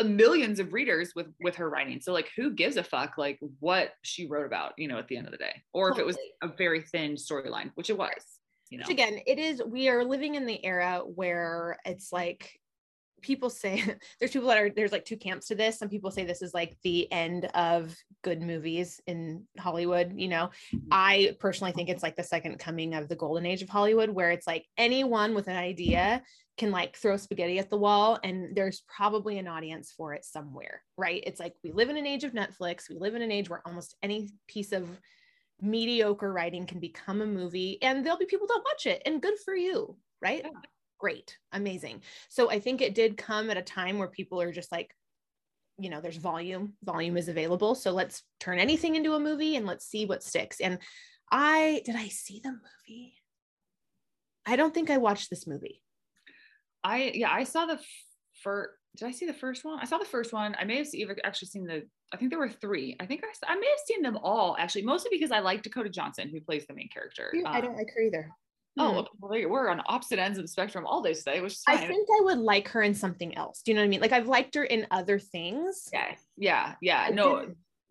uh, 0.00 0.04
millions 0.04 0.60
of 0.60 0.72
readers 0.72 1.12
with 1.16 1.26
with 1.40 1.56
her 1.56 1.70
writing 1.70 2.00
so 2.00 2.12
like 2.12 2.30
who 2.36 2.52
gives 2.52 2.76
a 2.76 2.84
fuck 2.84 3.16
like 3.16 3.38
what 3.60 3.92
she 4.02 4.28
wrote 4.28 4.44
about 4.44 4.72
you 4.76 4.86
know 4.86 4.98
at 4.98 5.08
the 5.08 5.16
end 5.16 5.26
of 5.26 5.32
the 5.32 5.38
day 5.38 5.62
or 5.72 5.90
if 5.90 5.98
it 5.98 6.04
was 6.04 6.18
a 6.42 6.48
very 6.48 6.82
thin 6.82 7.14
storyline 7.14 7.70
which 7.74 7.88
it 7.88 7.96
was 7.96 8.38
you 8.70 8.78
know 8.78 8.82
Which 8.82 8.94
again, 8.94 9.20
it 9.26 9.38
is. 9.38 9.62
We 9.66 9.88
are 9.88 10.04
living 10.04 10.34
in 10.34 10.46
the 10.46 10.64
era 10.64 11.02
where 11.02 11.78
it's 11.84 12.12
like 12.12 12.60
people 13.20 13.50
say 13.50 13.82
there's 14.18 14.32
people 14.32 14.48
that 14.48 14.58
are 14.58 14.70
there's 14.70 14.92
like 14.92 15.04
two 15.04 15.16
camps 15.16 15.48
to 15.48 15.54
this. 15.54 15.78
Some 15.78 15.88
people 15.88 16.10
say 16.10 16.24
this 16.24 16.42
is 16.42 16.54
like 16.54 16.76
the 16.82 17.10
end 17.12 17.46
of 17.54 17.96
good 18.22 18.42
movies 18.42 19.00
in 19.06 19.44
Hollywood. 19.58 20.12
You 20.16 20.28
know, 20.28 20.50
I 20.90 21.36
personally 21.40 21.72
think 21.72 21.88
it's 21.88 22.02
like 22.02 22.16
the 22.16 22.24
second 22.24 22.58
coming 22.58 22.94
of 22.94 23.08
the 23.08 23.16
golden 23.16 23.46
age 23.46 23.62
of 23.62 23.68
Hollywood, 23.68 24.10
where 24.10 24.30
it's 24.30 24.46
like 24.46 24.66
anyone 24.76 25.34
with 25.34 25.48
an 25.48 25.56
idea 25.56 26.22
can 26.58 26.70
like 26.72 26.96
throw 26.96 27.16
spaghetti 27.16 27.58
at 27.58 27.70
the 27.70 27.76
wall 27.76 28.18
and 28.24 28.54
there's 28.54 28.82
probably 28.88 29.38
an 29.38 29.46
audience 29.46 29.92
for 29.96 30.12
it 30.12 30.24
somewhere, 30.24 30.82
right? 30.96 31.22
It's 31.24 31.38
like 31.38 31.54
we 31.62 31.70
live 31.70 31.88
in 31.88 31.96
an 31.96 32.06
age 32.06 32.24
of 32.24 32.32
Netflix. 32.32 32.90
We 32.90 32.96
live 32.96 33.14
in 33.14 33.22
an 33.22 33.30
age 33.30 33.48
where 33.48 33.62
almost 33.64 33.96
any 34.02 34.30
piece 34.48 34.72
of 34.72 34.88
mediocre 35.60 36.32
writing 36.32 36.66
can 36.66 36.80
become 36.80 37.22
a 37.22 37.26
movie 37.26 37.80
and 37.80 38.04
there'll 38.04 38.18
be 38.18 38.26
people 38.26 38.46
that 38.48 38.62
watch 38.64 38.86
it 38.86 39.02
and 39.06 39.22
good 39.22 39.38
for 39.44 39.54
you, 39.54 39.96
right? 40.20 40.42
Yeah. 40.44 40.60
Great, 40.98 41.36
amazing. 41.52 42.02
So 42.28 42.50
I 42.50 42.58
think 42.60 42.80
it 42.80 42.94
did 42.94 43.16
come 43.16 43.50
at 43.50 43.56
a 43.56 43.62
time 43.62 43.98
where 43.98 44.08
people 44.08 44.40
are 44.40 44.52
just 44.52 44.72
like, 44.72 44.94
you 45.78 45.90
know, 45.90 46.00
there's 46.00 46.16
volume, 46.16 46.74
volume 46.82 47.16
is 47.16 47.28
available. 47.28 47.74
So 47.76 47.92
let's 47.92 48.22
turn 48.40 48.58
anything 48.58 48.96
into 48.96 49.14
a 49.14 49.20
movie 49.20 49.54
and 49.56 49.64
let's 49.64 49.86
see 49.86 50.06
what 50.06 50.24
sticks. 50.24 50.60
And 50.60 50.78
I 51.30 51.82
did 51.84 51.94
I 51.94 52.08
see 52.08 52.40
the 52.42 52.50
movie? 52.50 53.14
I 54.44 54.56
don't 54.56 54.74
think 54.74 54.90
I 54.90 54.96
watched 54.96 55.30
this 55.30 55.46
movie. 55.46 55.82
i 56.84 57.10
yeah 57.14 57.30
i 57.30 57.44
saw 57.44 57.66
the 57.66 57.78
first 58.42 58.70
did 58.96 59.06
i 59.06 59.10
see 59.12 59.26
the 59.26 59.34
first 59.44 59.64
one 59.64 59.78
i 59.80 59.84
saw 59.84 59.98
the 59.98 60.04
first 60.04 60.32
one 60.32 60.54
i 60.60 60.64
may 60.64 60.76
have 60.78 60.86
seen, 60.86 61.08
actually 61.24 61.48
seen 61.48 61.66
the 61.66 61.82
i 62.12 62.16
think 62.16 62.30
there 62.30 62.38
were 62.38 62.48
three 62.48 62.96
i 63.00 63.04
think 63.06 63.22
I, 63.24 63.52
I 63.52 63.56
may 63.56 63.66
have 63.66 63.84
seen 63.86 64.00
them 64.02 64.16
all 64.22 64.56
actually 64.58 64.82
mostly 64.82 65.10
because 65.12 65.32
i 65.32 65.40
like 65.40 65.62
dakota 65.62 65.90
johnson 65.90 66.28
who 66.30 66.40
plays 66.40 66.66
the 66.66 66.74
main 66.74 66.88
character 66.88 67.32
I 67.44 67.58
Um, 67.58 67.62
don't 67.64 67.76
like 67.76 67.90
her 67.94 68.00
either. 68.02 68.30
Oh 68.78 69.06
well, 69.20 69.48
we're 69.48 69.68
on 69.68 69.82
opposite 69.86 70.18
ends 70.18 70.38
of 70.38 70.44
the 70.44 70.48
spectrum 70.48 70.86
all 70.86 71.02
day 71.02 71.14
today 71.14 71.40
which 71.40 71.52
is 71.52 71.62
I 71.66 71.76
think 71.76 72.08
I 72.20 72.24
would 72.24 72.38
like 72.38 72.68
her 72.68 72.82
in 72.82 72.94
something 72.94 73.36
else. 73.36 73.62
Do 73.62 73.70
you 73.70 73.74
know 73.74 73.82
what 73.82 73.86
I 73.86 73.88
mean? 73.88 74.00
Like 74.00 74.12
I've 74.12 74.28
liked 74.28 74.54
her 74.54 74.64
in 74.64 74.86
other 74.90 75.18
things. 75.18 75.88
yeah 75.92 76.14
yeah 76.36 76.74
yeah 76.80 77.06
I 77.08 77.10
no 77.10 77.46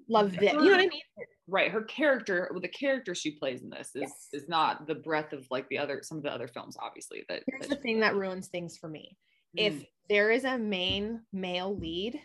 love 0.10 0.32
this. 0.32 0.54
You 0.54 0.60
know 0.60 0.72
what 0.72 0.80
I 0.80 0.88
mean? 0.88 1.02
right 1.50 1.72
her 1.72 1.84
character 1.84 2.50
well, 2.52 2.60
the 2.60 2.68
character 2.68 3.16
she 3.16 3.32
plays 3.32 3.62
in 3.62 3.70
this 3.70 3.90
is 3.96 4.02
Yes. 4.02 4.28
is 4.34 4.50
not 4.50 4.86
the 4.86 4.96
breadth 4.96 5.32
of 5.34 5.48
like 5.50 5.68
the 5.70 5.78
other 5.78 6.02
some 6.04 6.18
of 6.18 6.24
the 6.24 6.32
other 6.32 6.48
films 6.48 6.76
obviously 6.80 7.24
that, 7.30 7.44
Here's 7.48 7.68
that 7.68 7.70
the 7.70 7.82
thing 7.82 8.02
that 8.02 8.16
ruins 8.16 8.48
things 8.48 8.78
for 8.78 8.90
me. 8.90 9.18
Mm. 9.58 9.68
If 9.68 9.86
there 10.10 10.32
is 10.32 10.44
a 10.44 10.58
main 10.58 11.22
male 11.32 11.76
lead 11.78 12.20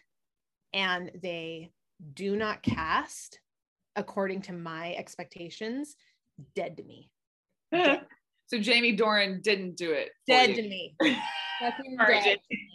and 0.72 1.10
they 1.22 1.70
do 2.14 2.36
not 2.36 2.62
cast 2.62 3.38
according 3.94 4.42
to 4.42 4.52
my 4.52 4.94
expectations, 4.94 5.94
dead 6.56 6.76
to 6.78 6.82
me. 6.82 7.10
so 8.52 8.58
Jamie 8.58 8.94
Dornan 8.94 9.42
didn't 9.42 9.78
do 9.78 9.92
it. 9.92 10.10
Dead 10.26 10.54
to 10.54 10.62
me. 10.62 10.94
Fucking 11.00 11.96
dead 11.96 12.22
to 12.22 12.38
me. 12.50 12.68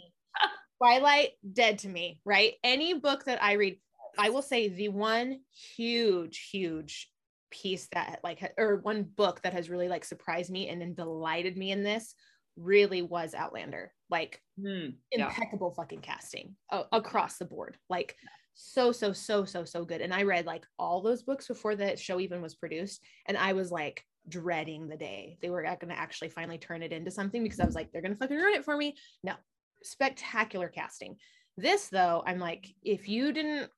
Twilight, 0.82 1.30
dead 1.52 1.78
to 1.80 1.88
me, 1.88 2.18
right? 2.24 2.54
Any 2.64 2.94
book 2.94 3.24
that 3.26 3.40
I 3.40 3.52
read, 3.52 3.78
I 4.18 4.30
will 4.30 4.42
say 4.42 4.68
the 4.68 4.88
one 4.88 5.38
huge, 5.76 6.48
huge 6.50 7.08
piece 7.52 7.86
that 7.92 8.18
like, 8.24 8.52
or 8.58 8.78
one 8.78 9.04
book 9.04 9.40
that 9.42 9.52
has 9.52 9.70
really 9.70 9.88
like 9.88 10.04
surprised 10.04 10.50
me 10.50 10.68
and 10.68 10.80
then 10.80 10.94
delighted 10.94 11.56
me 11.56 11.70
in 11.70 11.84
this 11.84 12.12
really 12.56 13.02
was 13.02 13.32
Outlander. 13.34 13.92
Like 14.10 14.40
yeah. 14.56 14.88
impeccable 15.12 15.70
fucking 15.70 16.00
casting 16.00 16.56
uh, 16.72 16.84
across 16.90 17.38
the 17.38 17.44
board. 17.44 17.76
Like 17.88 18.16
so, 18.54 18.90
so, 18.90 19.12
so, 19.12 19.44
so, 19.44 19.64
so 19.64 19.84
good. 19.84 20.00
And 20.00 20.12
I 20.12 20.24
read 20.24 20.44
like 20.44 20.66
all 20.76 21.02
those 21.02 21.22
books 21.22 21.46
before 21.46 21.76
the 21.76 21.96
show 21.96 22.18
even 22.18 22.42
was 22.42 22.56
produced. 22.56 23.00
And 23.26 23.36
I 23.36 23.52
was 23.52 23.70
like 23.70 24.04
dreading 24.28 24.88
the 24.88 24.96
day 24.96 25.38
they 25.40 25.50
were 25.50 25.62
going 25.62 25.88
to 25.88 25.98
actually 25.98 26.28
finally 26.28 26.58
turn 26.58 26.82
it 26.82 26.92
into 26.92 27.10
something 27.10 27.42
because 27.42 27.60
I 27.60 27.66
was 27.66 27.74
like, 27.74 27.92
they're 27.92 28.02
going 28.02 28.12
to 28.12 28.18
fucking 28.18 28.36
ruin 28.36 28.54
it 28.54 28.64
for 28.64 28.76
me. 28.76 28.96
No, 29.22 29.34
spectacular 29.82 30.68
casting. 30.68 31.16
This 31.56 31.88
though, 31.88 32.22
I'm 32.26 32.38
like, 32.38 32.68
if 32.82 33.08
you 33.08 33.32
didn't 33.32 33.70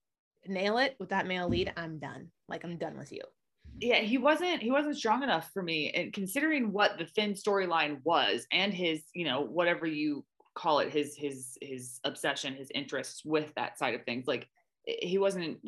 nail 0.46 0.78
it 0.78 0.96
with 0.98 1.10
that 1.10 1.26
male 1.26 1.48
lead, 1.48 1.72
I'm 1.76 1.98
done. 1.98 2.28
Like 2.48 2.64
I'm 2.64 2.76
done 2.76 2.98
with 2.98 3.12
you. 3.12 3.22
Yeah, 3.78 4.00
he 4.00 4.18
wasn't 4.18 4.62
he 4.62 4.70
wasn't 4.70 4.96
strong 4.96 5.22
enough 5.22 5.50
for 5.52 5.62
me. 5.62 5.90
And 5.94 6.12
considering 6.12 6.72
what 6.72 6.98
the 6.98 7.06
Finn 7.06 7.32
storyline 7.32 7.98
was 8.04 8.46
and 8.52 8.74
his, 8.74 9.02
you 9.14 9.24
know, 9.24 9.40
whatever 9.42 9.86
you 9.86 10.24
call 10.54 10.80
it, 10.80 10.90
his 10.90 11.16
his 11.16 11.56
his 11.62 12.00
obsession, 12.04 12.54
his 12.54 12.70
interests 12.74 13.24
with 13.24 13.54
that 13.54 13.78
side 13.78 13.94
of 13.94 14.04
things, 14.04 14.26
like 14.26 14.48
he 14.86 15.18
wasn't 15.18 15.58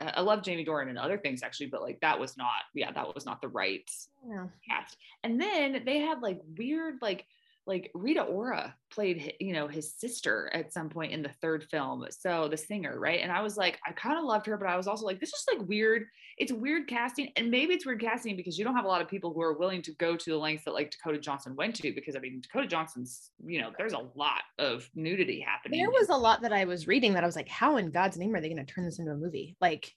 i 0.00 0.20
love 0.20 0.42
jamie 0.42 0.64
dornan 0.64 0.88
and 0.88 0.98
other 0.98 1.18
things 1.18 1.42
actually 1.42 1.66
but 1.66 1.82
like 1.82 1.98
that 2.00 2.18
was 2.18 2.36
not 2.36 2.62
yeah 2.74 2.90
that 2.90 3.14
was 3.14 3.26
not 3.26 3.40
the 3.40 3.48
right 3.48 3.90
yeah. 4.28 4.46
cast 4.68 4.96
and 5.24 5.40
then 5.40 5.82
they 5.84 5.98
had 5.98 6.20
like 6.20 6.40
weird 6.56 6.94
like 7.02 7.26
like 7.66 7.90
Rita 7.94 8.22
Ora 8.22 8.74
played, 8.90 9.34
you 9.38 9.52
know, 9.52 9.68
his 9.68 9.94
sister 9.94 10.50
at 10.52 10.72
some 10.72 10.88
point 10.88 11.12
in 11.12 11.22
the 11.22 11.30
third 11.40 11.64
film. 11.64 12.04
So 12.10 12.48
the 12.48 12.56
singer, 12.56 12.98
right? 12.98 13.20
And 13.20 13.30
I 13.30 13.40
was 13.40 13.56
like, 13.56 13.78
I 13.86 13.92
kind 13.92 14.18
of 14.18 14.24
loved 14.24 14.46
her, 14.46 14.56
but 14.56 14.68
I 14.68 14.76
was 14.76 14.88
also 14.88 15.06
like, 15.06 15.20
this 15.20 15.30
is 15.30 15.44
like 15.50 15.68
weird. 15.68 16.04
It's 16.38 16.52
weird 16.52 16.88
casting. 16.88 17.30
And 17.36 17.50
maybe 17.50 17.72
it's 17.74 17.86
weird 17.86 18.00
casting 18.00 18.36
because 18.36 18.58
you 18.58 18.64
don't 18.64 18.74
have 18.74 18.84
a 18.84 18.88
lot 18.88 19.00
of 19.00 19.08
people 19.08 19.32
who 19.32 19.40
are 19.42 19.56
willing 19.56 19.80
to 19.82 19.92
go 19.92 20.16
to 20.16 20.30
the 20.30 20.36
lengths 20.36 20.64
that 20.64 20.74
like 20.74 20.90
Dakota 20.90 21.18
Johnson 21.18 21.54
went 21.54 21.76
to. 21.76 21.92
Because 21.92 22.16
I 22.16 22.18
mean, 22.18 22.40
Dakota 22.40 22.66
Johnson's, 22.66 23.30
you 23.44 23.60
know, 23.60 23.70
there's 23.78 23.92
a 23.92 24.06
lot 24.16 24.42
of 24.58 24.88
nudity 24.96 25.40
happening. 25.40 25.80
There 25.80 25.90
was 25.90 26.08
a 26.08 26.16
lot 26.16 26.42
that 26.42 26.52
I 26.52 26.64
was 26.64 26.88
reading 26.88 27.12
that 27.14 27.22
I 27.22 27.26
was 27.26 27.36
like, 27.36 27.48
how 27.48 27.76
in 27.76 27.90
God's 27.90 28.16
name 28.16 28.34
are 28.34 28.40
they 28.40 28.48
going 28.48 28.64
to 28.64 28.72
turn 28.72 28.84
this 28.84 28.98
into 28.98 29.12
a 29.12 29.16
movie? 29.16 29.56
Like, 29.60 29.92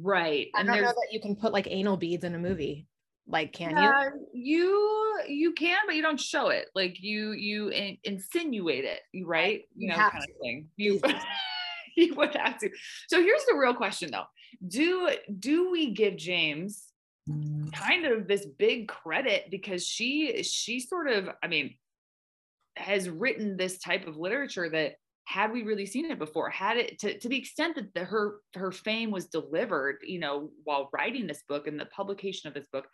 right. 0.00 0.46
I 0.54 0.60
and 0.60 0.68
don't 0.68 0.80
know 0.80 0.88
that 0.88 1.08
you 1.10 1.20
can 1.20 1.34
put 1.34 1.52
like 1.52 1.66
anal 1.68 1.96
beads 1.96 2.22
in 2.22 2.36
a 2.36 2.38
movie 2.38 2.86
like 3.26 3.52
can 3.52 3.70
yeah, 3.70 4.10
you 4.32 4.42
you 4.42 5.20
you 5.28 5.52
can 5.52 5.78
but 5.86 5.96
you 5.96 6.02
don't 6.02 6.20
show 6.20 6.48
it. 6.48 6.68
Like 6.74 6.96
you 7.00 7.32
you 7.32 7.68
in, 7.68 7.96
insinuate 8.04 8.84
it 8.84 9.00
right. 9.24 9.62
you, 9.74 9.86
you 9.86 9.88
know 9.88 9.96
kind 9.96 10.12
to. 10.12 10.32
of 10.32 10.38
thing. 10.42 10.68
You 10.76 11.00
you 11.96 12.14
would 12.14 12.34
have 12.34 12.58
to. 12.58 12.70
So 13.08 13.22
here's 13.22 13.44
the 13.46 13.56
real 13.56 13.74
question 13.74 14.10
though. 14.10 14.26
Do 14.66 15.10
do 15.38 15.70
we 15.70 15.92
give 15.92 16.16
james 16.16 16.84
mm. 17.28 17.72
kind 17.72 18.04
of 18.06 18.28
this 18.28 18.46
big 18.58 18.88
credit 18.88 19.46
because 19.50 19.86
she 19.86 20.42
she 20.42 20.80
sort 20.80 21.08
of 21.08 21.28
i 21.42 21.48
mean 21.48 21.74
has 22.76 23.08
written 23.08 23.56
this 23.56 23.78
type 23.78 24.06
of 24.06 24.16
literature 24.16 24.68
that 24.68 24.94
had 25.26 25.52
we 25.52 25.62
really 25.62 25.86
seen 25.86 26.10
it 26.10 26.18
before 26.18 26.50
had 26.50 26.76
it 26.76 26.98
to, 26.98 27.18
to 27.18 27.28
the 27.28 27.38
extent 27.38 27.76
that 27.76 27.92
the, 27.94 28.04
her 28.04 28.36
her 28.54 28.72
fame 28.72 29.10
was 29.10 29.26
delivered 29.26 29.96
you 30.04 30.18
know 30.18 30.50
while 30.64 30.90
writing 30.92 31.26
this 31.26 31.42
book 31.48 31.66
and 31.66 31.78
the 31.78 31.86
publication 31.86 32.48
of 32.48 32.54
this 32.54 32.66
book 32.72 32.86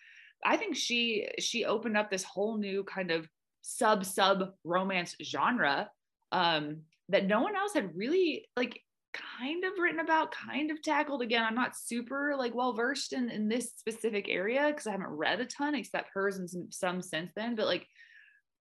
I 0.45 0.57
think 0.57 0.77
she 0.77 1.29
she 1.39 1.65
opened 1.65 1.97
up 1.97 2.11
this 2.11 2.25
whole 2.25 2.57
new 2.57 2.85
kind 2.85 3.11
of 3.11 3.29
sub 3.63 4.05
sub 4.05 4.51
romance 4.65 5.15
genre 5.23 5.91
um, 6.33 6.83
that 7.09 7.27
no 7.27 7.41
one 7.43 7.57
else 7.57 7.75
had 7.75 7.97
really 7.97 8.47
like 8.57 8.81
kind 9.13 9.65
of 9.65 9.73
written 9.79 10.01
about, 10.01 10.33
kind 10.33 10.71
of 10.71 10.83
tackled. 10.83 11.23
Again, 11.23 11.45
I'm 11.45 11.55
not 11.55 11.77
super 11.77 12.35
like 12.39 12.55
well 12.55 12.73
versed 12.73 13.13
in 13.13 13.29
in 13.31 13.49
this 13.49 13.73
specific 13.77 14.29
area 14.29 14.69
because 14.69 14.87
I 14.87 14.93
haven't 14.93 15.09
read 15.09 15.41
a 15.41 15.47
ton 15.47 15.75
except 15.75 16.11
hers 16.15 16.39
and 16.39 16.49
some, 16.49 16.69
some 16.71 17.03
since 17.03 17.33
then. 17.35 17.57
But 17.57 17.67
like, 17.67 17.87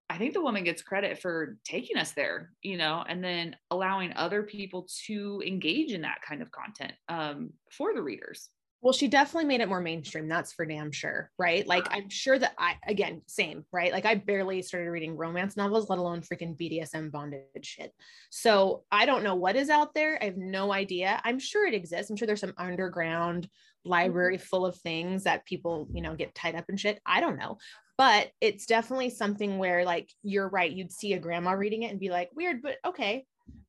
I 0.09 0.17
think 0.17 0.33
the 0.33 0.41
woman 0.41 0.63
gets 0.63 0.81
credit 0.81 1.21
for 1.21 1.57
taking 1.65 1.97
us 1.97 2.13
there, 2.13 2.51
you 2.63 2.77
know, 2.77 3.03
and 3.07 3.23
then 3.23 3.55
allowing 3.69 4.11
other 4.15 4.41
people 4.43 4.87
to 5.05 5.41
engage 5.45 5.91
in 5.91 6.01
that 6.01 6.21
kind 6.27 6.41
of 6.41 6.51
content 6.51 6.93
um, 7.09 7.51
for 7.71 7.93
the 7.93 8.01
readers. 8.01 8.49
Well, 8.81 8.93
she 8.93 9.09
definitely 9.09 9.47
made 9.47 9.59
it 9.59 9.67
more 9.67 9.81
mainstream. 9.81 10.29
That's 10.29 10.53
for 10.53 10.65
damn 10.65 10.91
sure. 10.91 11.29
Right. 11.37 11.67
Like, 11.67 11.87
I'm 11.91 12.09
sure 12.09 12.39
that 12.39 12.53
I, 12.57 12.75
again, 12.87 13.21
same, 13.27 13.65
right? 13.73 13.91
Like, 13.91 14.05
I 14.05 14.15
barely 14.15 14.61
started 14.61 14.89
reading 14.89 15.17
romance 15.17 15.57
novels, 15.57 15.89
let 15.89 15.99
alone 15.99 16.21
freaking 16.21 16.57
BDSM 16.57 17.11
bondage 17.11 17.43
shit. 17.63 17.91
So, 18.29 18.83
I 18.89 19.05
don't 19.05 19.23
know 19.23 19.35
what 19.35 19.57
is 19.57 19.69
out 19.69 19.93
there. 19.93 20.17
I 20.21 20.25
have 20.25 20.37
no 20.37 20.71
idea. 20.71 21.19
I'm 21.25 21.39
sure 21.39 21.67
it 21.67 21.73
exists. 21.73 22.09
I'm 22.09 22.15
sure 22.15 22.25
there's 22.25 22.39
some 22.39 22.53
underground 22.57 23.49
library 23.83 24.37
mm-hmm. 24.37 24.45
full 24.45 24.65
of 24.65 24.77
things 24.77 25.25
that 25.25 25.45
people, 25.45 25.89
you 25.91 26.01
know, 26.01 26.15
get 26.15 26.33
tied 26.33 26.55
up 26.55 26.69
in 26.69 26.77
shit. 26.77 27.01
I 27.05 27.19
don't 27.19 27.37
know. 27.37 27.57
But 27.97 28.31
it's 28.39 28.65
definitely 28.65 29.09
something 29.09 29.57
where, 29.57 29.83
like, 29.83 30.09
you're 30.23 30.47
right. 30.47 30.71
You'd 30.71 30.93
see 30.93 31.11
a 31.13 31.19
grandma 31.19 31.51
reading 31.51 31.83
it 31.83 31.91
and 31.91 31.99
be 31.99 32.11
like, 32.11 32.29
weird, 32.33 32.61
but 32.61 32.77
okay. 32.85 33.25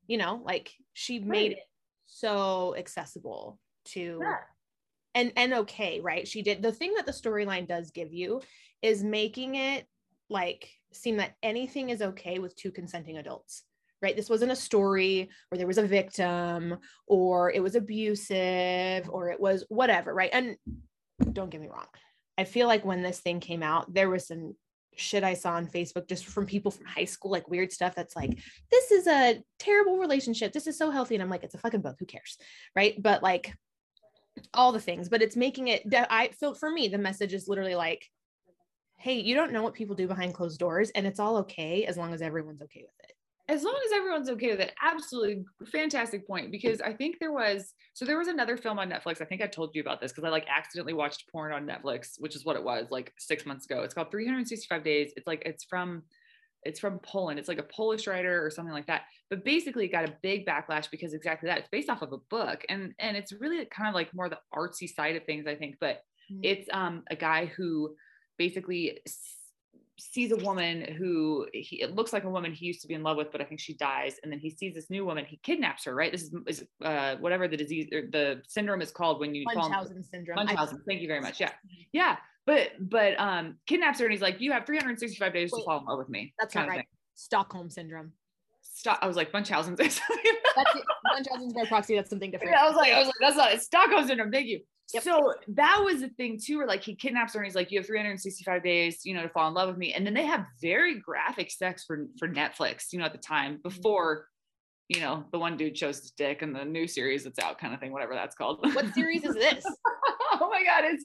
You 0.07 0.19
know, 0.19 0.41
like, 0.45 0.71
she 0.93 1.19
made 1.19 1.53
it 1.53 1.59
so 2.07 2.77
accessible 2.79 3.59
to. 3.87 4.21
Yeah 4.23 4.37
and 5.15 5.33
and 5.37 5.53
okay 5.53 6.01
right 6.01 6.27
she 6.27 6.43
did 6.43 6.63
the 6.63 6.73
thing 6.73 6.95
that 6.95 7.07
the 7.07 7.13
storyline 7.13 7.67
does 7.67 7.91
give 7.91 8.13
you 8.13 8.41
is 8.83 9.03
making 9.03 9.57
it 9.57 9.87
like 10.29 10.69
seem 10.93 11.17
that 11.17 11.35
anything 11.43 11.91
is 11.91 12.03
okay 12.03 12.39
with 12.39 12.57
two 12.57 12.71
consenting 12.71 13.19
adults 13.19 13.65
right 14.03 14.17
this 14.17 14.31
wasn't 14.31 14.51
a 14.51 14.57
story 14.57 15.29
where 15.49 15.59
there 15.59 15.67
was 15.67 15.79
a 15.79 15.87
victim 15.87 16.77
or 17.07 17.51
it 17.51 17.63
was 17.63 17.75
abusive 17.75 19.09
or 19.11 19.31
it 19.31 19.41
was 19.41 19.65
whatever 19.69 20.15
right 20.15 20.31
and 20.33 20.57
don't 21.33 21.51
get 21.51 21.61
me 21.61 21.69
wrong 21.69 21.87
i 22.39 22.45
feel 22.45 22.67
like 22.67 22.85
when 22.85 23.03
this 23.03 23.21
thing 23.21 23.41
came 23.41 23.63
out 23.63 23.93
there 23.93 24.09
was 24.09 24.27
some 24.27 24.55
shit 24.97 25.25
I 25.25 25.35
saw 25.35 25.53
on 25.53 25.67
Facebook 25.67 26.09
just 26.09 26.27
from 26.27 26.47
people 26.47 26.71
from 26.71 26.87
high 26.87 27.05
school, 27.05 27.31
like 27.31 27.49
weird 27.49 27.73
stuff 27.73 27.95
that's 27.95 28.17
like, 28.17 28.39
this 28.71 28.91
is 28.91 29.07
a 29.07 29.43
terrible 29.59 29.99
relationship. 29.99 30.53
This 30.53 30.67
is 30.67 30.77
so 30.77 30.91
healthy. 30.91 31.15
And 31.15 31.23
I'm 31.23 31.31
like, 31.31 31.45
it's 31.45 31.55
a 31.55 31.59
fucking 31.59 31.81
book. 31.81 31.97
Who 31.99 32.07
cares? 32.07 32.37
Right. 32.77 33.01
But 33.01 33.23
like, 33.23 33.55
all 34.55 34.73
the 34.73 34.81
things, 34.81 35.09
but 35.09 35.23
it's 35.23 35.37
making 35.37 35.69
it 35.69 35.83
I 36.11 36.29
feel 36.29 36.55
for 36.55 36.71
me, 36.71 36.89
the 36.89 36.99
message 36.99 37.33
is 37.33 37.49
literally 37.49 37.75
like, 37.75 38.09
hey, 38.97 39.15
you 39.15 39.35
don't 39.35 39.53
know 39.53 39.63
what 39.63 39.75
people 39.75 39.97
do 39.97 40.07
behind 40.07 40.35
closed 40.35 40.59
doors, 40.59 40.91
and 40.91 41.07
it's 41.07 41.21
all 41.21 41.39
okay 41.39 41.85
as 41.87 41.97
long 41.97 42.13
as 42.13 42.23
everyone's 42.23 42.63
okay 42.63 42.83
with 42.83 43.09
it. 43.09 43.17
As 43.49 43.65
long 43.65 43.77
as 43.85 43.93
everyone's 43.93 44.31
okay 44.31 44.51
with 44.51 44.61
it, 44.61 44.73
absolutely 44.81 45.45
fantastic 45.73 46.25
point. 46.25 46.53
Because 46.53 46.81
I 46.81 46.93
think 46.93 47.19
there 47.19 47.33
was 47.33 47.75
so 47.95 48.05
there 48.05 48.19
was 48.19 48.29
another 48.29 48.57
film 48.57 48.79
on 48.79 48.91
Netflix. 48.91 49.21
I 49.21 49.25
think 49.25 49.43
I 49.43 49.47
told 49.47 49.75
you 49.75 49.81
about 49.81 50.01
this 50.01 50.13
because 50.13 50.25
I 50.25 50.29
like 50.29 50.47
accidentally 50.49 50.93
watched 50.93 51.29
porn 51.33 51.53
on 51.53 51.67
Netflix, 51.67 52.21
which 52.21 52.37
is 52.37 52.45
what 52.45 52.57
it 52.57 52.63
was 52.63 52.87
like 52.91 53.13
six 53.19 53.47
months 53.47 53.65
ago. 53.65 53.83
It's 53.83 53.95
called 53.95 54.11
365 54.11 54.85
Days. 54.85 55.13
It's 55.17 55.27
like 55.27 55.43
it's 55.45 55.65
from 55.65 56.03
it's 56.63 56.81
from 56.81 56.99
Poland. 56.99 57.39
It's 57.39 57.49
like 57.49 57.59
a 57.59 57.65
Polish 57.65 58.07
writer 58.07 58.45
or 58.45 58.51
something 58.51 58.73
like 58.73 58.87
that. 58.87 59.03
But 59.29 59.45
basically 59.45 59.87
it 59.87 59.93
got 59.93 60.09
a 60.09 60.15
big 60.23 60.47
backlash 60.47 60.91
because 60.91 61.15
exactly 61.15 61.49
that. 61.49 61.59
It's 61.59 61.69
based 61.69 61.89
off 61.89 62.03
of 62.03 62.13
a 62.13 62.19
book 62.19 62.65
and 62.69 62.95
and 62.99 63.17
it's 63.17 63.33
really 63.33 63.65
kind 63.67 63.89
of 63.89 63.95
like 63.95 64.13
more 64.15 64.29
the 64.29 64.39
artsy 64.55 64.89
side 64.89 65.17
of 65.17 65.25
things, 65.25 65.47
I 65.47 65.55
think. 65.55 65.77
But 65.81 66.03
mm-hmm. 66.31 66.41
it's 66.43 66.69
um 66.73 67.03
a 67.11 67.17
guy 67.17 67.47
who 67.47 67.95
basically 68.39 69.01
sees 69.99 70.33
a 70.33 70.37
woman 70.37 70.83
who 70.97 71.47
he 71.53 71.83
it 71.83 71.95
looks 71.95 72.13
like 72.13 72.25
a 72.25 72.31
woman 72.31 72.53
he 72.53 72.67
used 72.67 72.83
to 72.83 72.89
be 72.89 72.95
in 72.95 73.03
love 73.03 73.17
with, 73.17 73.33
but 73.33 73.41
I 73.41 73.45
think 73.45 73.61
she 73.61 73.75
dies. 73.75 74.17
And 74.23 74.33
then 74.33 74.39
he 74.39 74.51
sees 74.51 74.75
this 74.75 74.91
new 74.91 75.05
woman, 75.05 75.25
he 75.25 75.39
kidnaps 75.43 75.85
her, 75.85 75.95
right? 75.95 76.13
This 76.13 76.23
is, 76.23 76.35
is 76.47 76.65
uh, 76.85 77.17
whatever 77.17 77.49
the 77.49 77.57
disease 77.57 77.89
or 77.93 78.03
the 78.03 78.43
syndrome 78.49 78.83
is 78.83 78.91
called 78.91 79.21
when 79.21 79.35
you 79.35 79.45
Munchausen 79.45 80.03
syndrome. 80.03 80.37
Munchausen. 80.37 80.83
Thank 80.87 81.01
you 81.01 81.09
very 81.09 81.21
much. 81.21 81.41
Yeah. 81.41 81.53
Yeah 81.93 82.17
but 82.51 82.71
but 82.81 83.19
um 83.21 83.57
kidnaps 83.67 84.01
her 84.01 84.07
and 84.07 84.13
he's 84.13 84.23
like 84.23 84.41
you 84.41 84.51
have 84.51 84.67
365 84.67 85.33
days 85.33 85.51
Wait, 85.53 85.61
to 85.61 85.65
fall 85.65 85.79
in 85.79 85.85
love 85.85 85.99
with 85.99 86.09
me 86.09 86.35
that's 86.39 86.55
not 86.55 86.69
right 86.69 86.87
stockholm 87.15 87.71
syndrome 87.71 88.13
Stop. 88.63 88.99
I 89.03 89.07
was 89.07 89.17
like 89.17 89.31
Munchausen's. 89.33 89.77
that's 89.79 90.01
Munchausen's 91.13 91.53
by 91.53 91.67
proxy. 91.67 91.95
That's 91.95 92.09
something 92.09 92.31
different. 92.31 92.55
Yeah, 92.55 92.65
I 92.65 92.67
was 92.67 92.77
like, 92.77 92.93
I 92.93 92.99
was 92.99 93.09
like, 93.09 93.15
that's 93.21 93.37
not 93.37 93.53
it's 93.53 93.65
Stockholm 93.65 94.07
syndrome. 94.07 94.31
Thank 94.31 94.47
you. 94.47 94.61
Yep. 94.95 95.03
So 95.03 95.35
that 95.49 95.83
was 95.85 96.01
the 96.01 96.09
thing 96.09 96.41
too, 96.43 96.59
where 96.59 96.67
like 96.67 96.83
he 96.83 96.95
kidnaps 96.95 97.35
her 97.35 97.41
and 97.41 97.47
he's 97.47 97.55
like, 97.55 97.71
you 97.71 97.79
have 97.79 97.87
365 97.87 98.63
days, 98.63 99.01
you 99.05 99.15
know, 99.15 99.23
to 99.23 99.29
fall 99.29 99.47
in 99.49 99.55
love 99.55 99.69
with 99.69 99.77
me. 99.77 99.93
And 99.93 100.07
then 100.07 100.15
they 100.15 100.25
have 100.25 100.47
very 100.61 100.99
graphic 100.99 101.51
sex 101.51 101.85
for 101.85 102.07
for 102.19 102.29
Netflix, 102.29 102.93
you 102.93 102.99
know, 102.99 103.05
at 103.05 103.13
the 103.13 103.19
time 103.19 103.55
mm-hmm. 103.55 103.63
before, 103.63 104.27
you 104.89 105.01
know, 105.01 105.25
the 105.31 105.39
one 105.39 105.57
dude 105.57 105.77
shows 105.77 105.99
his 106.01 106.11
dick 106.13 106.43
and 106.43 106.55
the 106.55 106.65
new 106.65 106.87
series 106.87 107.25
that's 107.25 107.39
out, 107.39 107.59
kind 107.59 107.73
of 107.73 107.81
thing, 107.81 107.93
whatever 107.93 108.15
that's 108.15 108.35
called. 108.35 108.59
What 108.75 108.93
series 108.95 109.25
is 109.25 109.35
this? 109.35 109.65
oh 110.41 110.49
my 110.51 110.65
god, 110.65 110.85
it's 110.85 111.05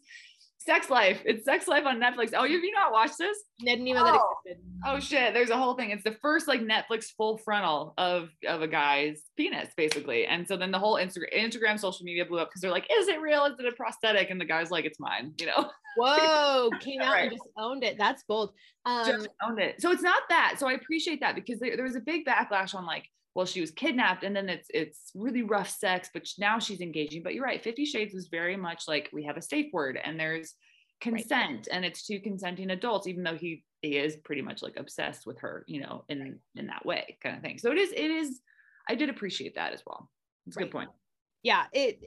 Sex 0.65 0.89
Life. 0.89 1.21
It's 1.25 1.45
Sex 1.45 1.67
Life 1.67 1.85
on 1.85 1.99
Netflix. 1.99 2.31
Oh, 2.33 2.41
have 2.41 2.49
you 2.49 2.71
not 2.71 2.91
watched 2.91 3.17
this? 3.19 3.37
didn't 3.59 3.87
even 3.87 4.01
oh. 4.01 4.05
that 4.05 4.21
existed. 4.45 4.63
Oh 4.85 4.99
shit! 4.99 5.33
There's 5.33 5.51
a 5.51 5.57
whole 5.57 5.75
thing. 5.75 5.91
It's 5.91 6.03
the 6.03 6.15
first 6.21 6.47
like 6.47 6.61
Netflix 6.61 7.05
full 7.15 7.37
frontal 7.37 7.93
of 7.97 8.29
of 8.47 8.61
a 8.61 8.67
guy's 8.67 9.21
penis, 9.37 9.69
basically. 9.77 10.25
And 10.25 10.47
so 10.47 10.57
then 10.57 10.71
the 10.71 10.79
whole 10.79 10.95
Instagram 10.95 11.33
Instagram 11.35 11.79
social 11.79 12.03
media 12.03 12.25
blew 12.25 12.39
up 12.39 12.49
because 12.49 12.61
they're 12.61 12.71
like, 12.71 12.87
"Is 12.91 13.07
it 13.07 13.21
real? 13.21 13.45
Is 13.45 13.59
it 13.59 13.65
a 13.65 13.71
prosthetic?" 13.73 14.31
And 14.31 14.41
the 14.41 14.45
guy's 14.45 14.71
like, 14.71 14.85
"It's 14.85 14.99
mine." 14.99 15.33
You 15.39 15.47
know. 15.47 15.69
Whoa! 15.97 16.69
Came 16.81 17.01
out 17.01 17.13
right. 17.13 17.23
and 17.23 17.31
just 17.31 17.47
owned 17.57 17.83
it. 17.83 17.97
That's 17.97 18.23
bold. 18.23 18.53
Um, 18.85 19.05
just 19.05 19.29
owned 19.41 19.59
it. 19.59 19.81
So 19.81 19.91
it's 19.91 20.01
not 20.01 20.23
that. 20.29 20.55
So 20.59 20.67
I 20.67 20.73
appreciate 20.73 21.21
that 21.21 21.35
because 21.35 21.59
there, 21.59 21.75
there 21.77 21.85
was 21.85 21.95
a 21.95 22.01
big 22.01 22.25
backlash 22.25 22.75
on 22.75 22.85
like 22.85 23.05
well 23.35 23.45
she 23.45 23.61
was 23.61 23.71
kidnapped 23.71 24.23
and 24.23 24.35
then 24.35 24.49
it's 24.49 24.67
it's 24.73 25.11
really 25.13 25.43
rough 25.43 25.69
sex 25.69 26.09
but 26.13 26.27
now 26.39 26.57
she's 26.57 26.81
engaging. 26.81 27.21
But 27.21 27.35
you're 27.35 27.43
right 27.43 27.61
50 27.61 27.85
shades 27.85 28.13
was 28.13 28.29
very 28.29 28.55
much 28.55 28.87
like 28.87 29.09
we 29.13 29.23
have 29.25 29.37
a 29.37 29.41
safe 29.41 29.71
word 29.73 29.99
and 30.03 30.19
there's 30.19 30.55
consent 31.01 31.67
right. 31.67 31.67
and 31.71 31.85
it's 31.85 32.07
two 32.07 32.19
consenting 32.21 32.71
adults 32.71 33.05
even 33.05 33.23
though 33.23 33.35
he 33.35 33.63
he 33.81 33.97
is 33.97 34.15
pretty 34.23 34.41
much 34.41 34.63
like 34.63 34.77
obsessed 34.77 35.27
with 35.27 35.37
her 35.39 35.65
you 35.67 35.81
know 35.81 36.05
in 36.09 36.39
in 36.55 36.67
that 36.67 36.85
way 36.85 37.17
kind 37.21 37.35
of 37.35 37.43
thing. 37.43 37.59
So 37.59 37.71
it 37.71 37.77
is 37.77 37.91
it 37.91 38.09
is 38.09 38.41
i 38.89 38.95
did 38.95 39.09
appreciate 39.09 39.55
that 39.55 39.73
as 39.73 39.83
well. 39.85 40.09
It's 40.47 40.55
a 40.55 40.59
right. 40.59 40.65
good 40.65 40.71
point. 40.71 40.89
Yeah 41.43 41.65
it 41.73 41.99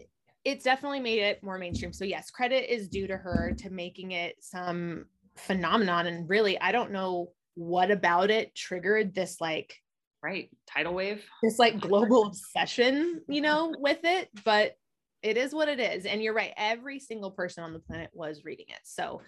it's 0.44 0.64
definitely 0.64 1.00
made 1.00 1.20
it 1.20 1.42
more 1.42 1.58
mainstream. 1.58 1.92
So 1.92 2.04
yes 2.04 2.30
credit 2.30 2.72
is 2.72 2.88
due 2.88 3.06
to 3.06 3.16
her 3.16 3.54
to 3.58 3.70
making 3.70 4.12
it 4.12 4.36
some 4.40 5.04
phenomenon 5.36 6.06
and 6.08 6.28
really 6.28 6.60
i 6.60 6.72
don't 6.72 6.90
know 6.90 7.30
what 7.54 7.92
about 7.92 8.30
it 8.30 8.54
triggered 8.56 9.14
this 9.14 9.40
like 9.40 9.76
right 10.22 10.50
tidal 10.66 10.94
wave 10.94 11.24
this 11.42 11.58
like 11.58 11.80
global 11.80 12.26
obsession 12.26 13.20
you 13.28 13.40
know 13.40 13.72
with 13.78 14.00
it 14.02 14.28
but 14.44 14.76
it 15.22 15.36
is 15.36 15.54
what 15.54 15.68
it 15.68 15.80
is. 15.80 16.06
And 16.06 16.22
you're 16.22 16.34
right. 16.34 16.52
Every 16.56 17.00
single 17.00 17.30
person 17.30 17.64
on 17.64 17.72
the 17.72 17.80
planet 17.80 18.10
was 18.12 18.44
reading 18.44 18.66
it. 18.68 18.80
So 18.84 19.20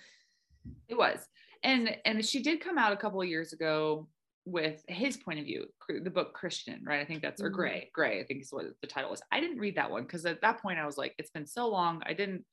it 0.89 0.97
was. 0.97 1.19
And 1.63 1.97
and 2.05 2.25
she 2.25 2.43
did 2.43 2.61
come 2.61 2.79
out 2.79 2.93
a 2.93 2.97
couple 2.97 3.21
of 3.21 3.29
years 3.29 3.53
ago 3.53 4.09
with 4.47 4.83
his 4.89 5.17
point 5.17 5.39
of 5.39 5.45
view, 5.45 5.67
the 5.89 6.11
book 6.11 6.33
Christian, 6.33 6.83
right? 6.85 7.01
I 7.01 7.05
think 7.05 7.23
that's 7.23 7.43
or 7.43 7.51
Mhm. 7.51 7.55
Gray. 7.55 7.91
Gray, 7.93 8.21
I 8.21 8.25
think 8.25 8.43
is 8.43 8.53
what 8.53 8.67
the 8.81 8.87
title 8.87 9.11
was. 9.11 9.23
I 9.31 9.41
didn't 9.41 9.59
read 9.59 9.77
that 9.77 9.91
one 9.91 10.03
because 10.03 10.25
at 10.25 10.41
that 10.41 10.63
point 10.63 10.79
I 10.79 10.87
was 10.87 10.97
like, 10.97 11.15
it's 11.19 11.31
been 11.31 11.47
so 11.47 11.69
long. 11.69 12.03
I 12.07 12.15
didn't, 12.15 12.45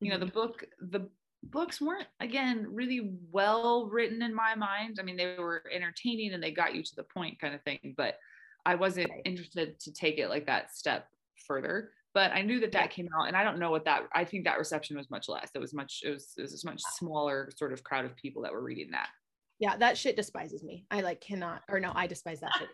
you 0.00 0.10
know, 0.10 0.18
the 0.18 0.26
book, 0.26 0.64
the 0.80 1.08
books 1.42 1.80
weren't 1.80 2.06
again 2.20 2.66
really 2.70 3.12
well 3.30 3.86
written 3.86 4.22
in 4.22 4.34
my 4.34 4.54
mind. 4.54 4.98
I 4.98 5.02
mean, 5.02 5.16
they 5.16 5.36
were 5.38 5.62
entertaining 5.72 6.32
and 6.34 6.42
they 6.42 6.50
got 6.50 6.74
you 6.74 6.82
to 6.82 6.96
the 6.96 7.04
point 7.04 7.40
kind 7.40 7.54
of 7.54 7.62
thing, 7.62 7.94
but 7.96 8.16
I 8.66 8.74
wasn't 8.74 9.10
interested 9.24 9.78
to 9.80 9.92
take 9.92 10.18
it 10.18 10.28
like 10.28 10.46
that 10.46 10.74
step 10.74 11.06
further. 11.46 11.90
But 12.14 12.32
I 12.32 12.42
knew 12.42 12.58
that 12.60 12.72
that 12.72 12.90
came 12.90 13.08
out, 13.16 13.28
and 13.28 13.36
I 13.36 13.44
don't 13.44 13.58
know 13.58 13.70
what 13.70 13.84
that. 13.84 14.02
I 14.12 14.24
think 14.24 14.44
that 14.44 14.58
reception 14.58 14.96
was 14.96 15.10
much 15.10 15.28
less. 15.28 15.50
It 15.54 15.58
was 15.60 15.72
much. 15.72 16.00
It 16.04 16.10
was. 16.10 16.32
It 16.36 16.42
was 16.42 16.64
much 16.64 16.82
smaller 16.96 17.50
sort 17.56 17.72
of 17.72 17.84
crowd 17.84 18.04
of 18.06 18.16
people 18.16 18.42
that 18.42 18.52
were 18.52 18.62
reading 18.62 18.90
that. 18.92 19.08
yeah, 19.60 19.76
that 19.76 19.96
shit 19.96 20.16
despises 20.16 20.64
me. 20.64 20.86
I 20.90 21.02
like 21.02 21.20
cannot, 21.20 21.62
or 21.68 21.78
no, 21.78 21.92
I 21.94 22.06
despise 22.06 22.40
that 22.40 22.50
shit. 22.58 22.68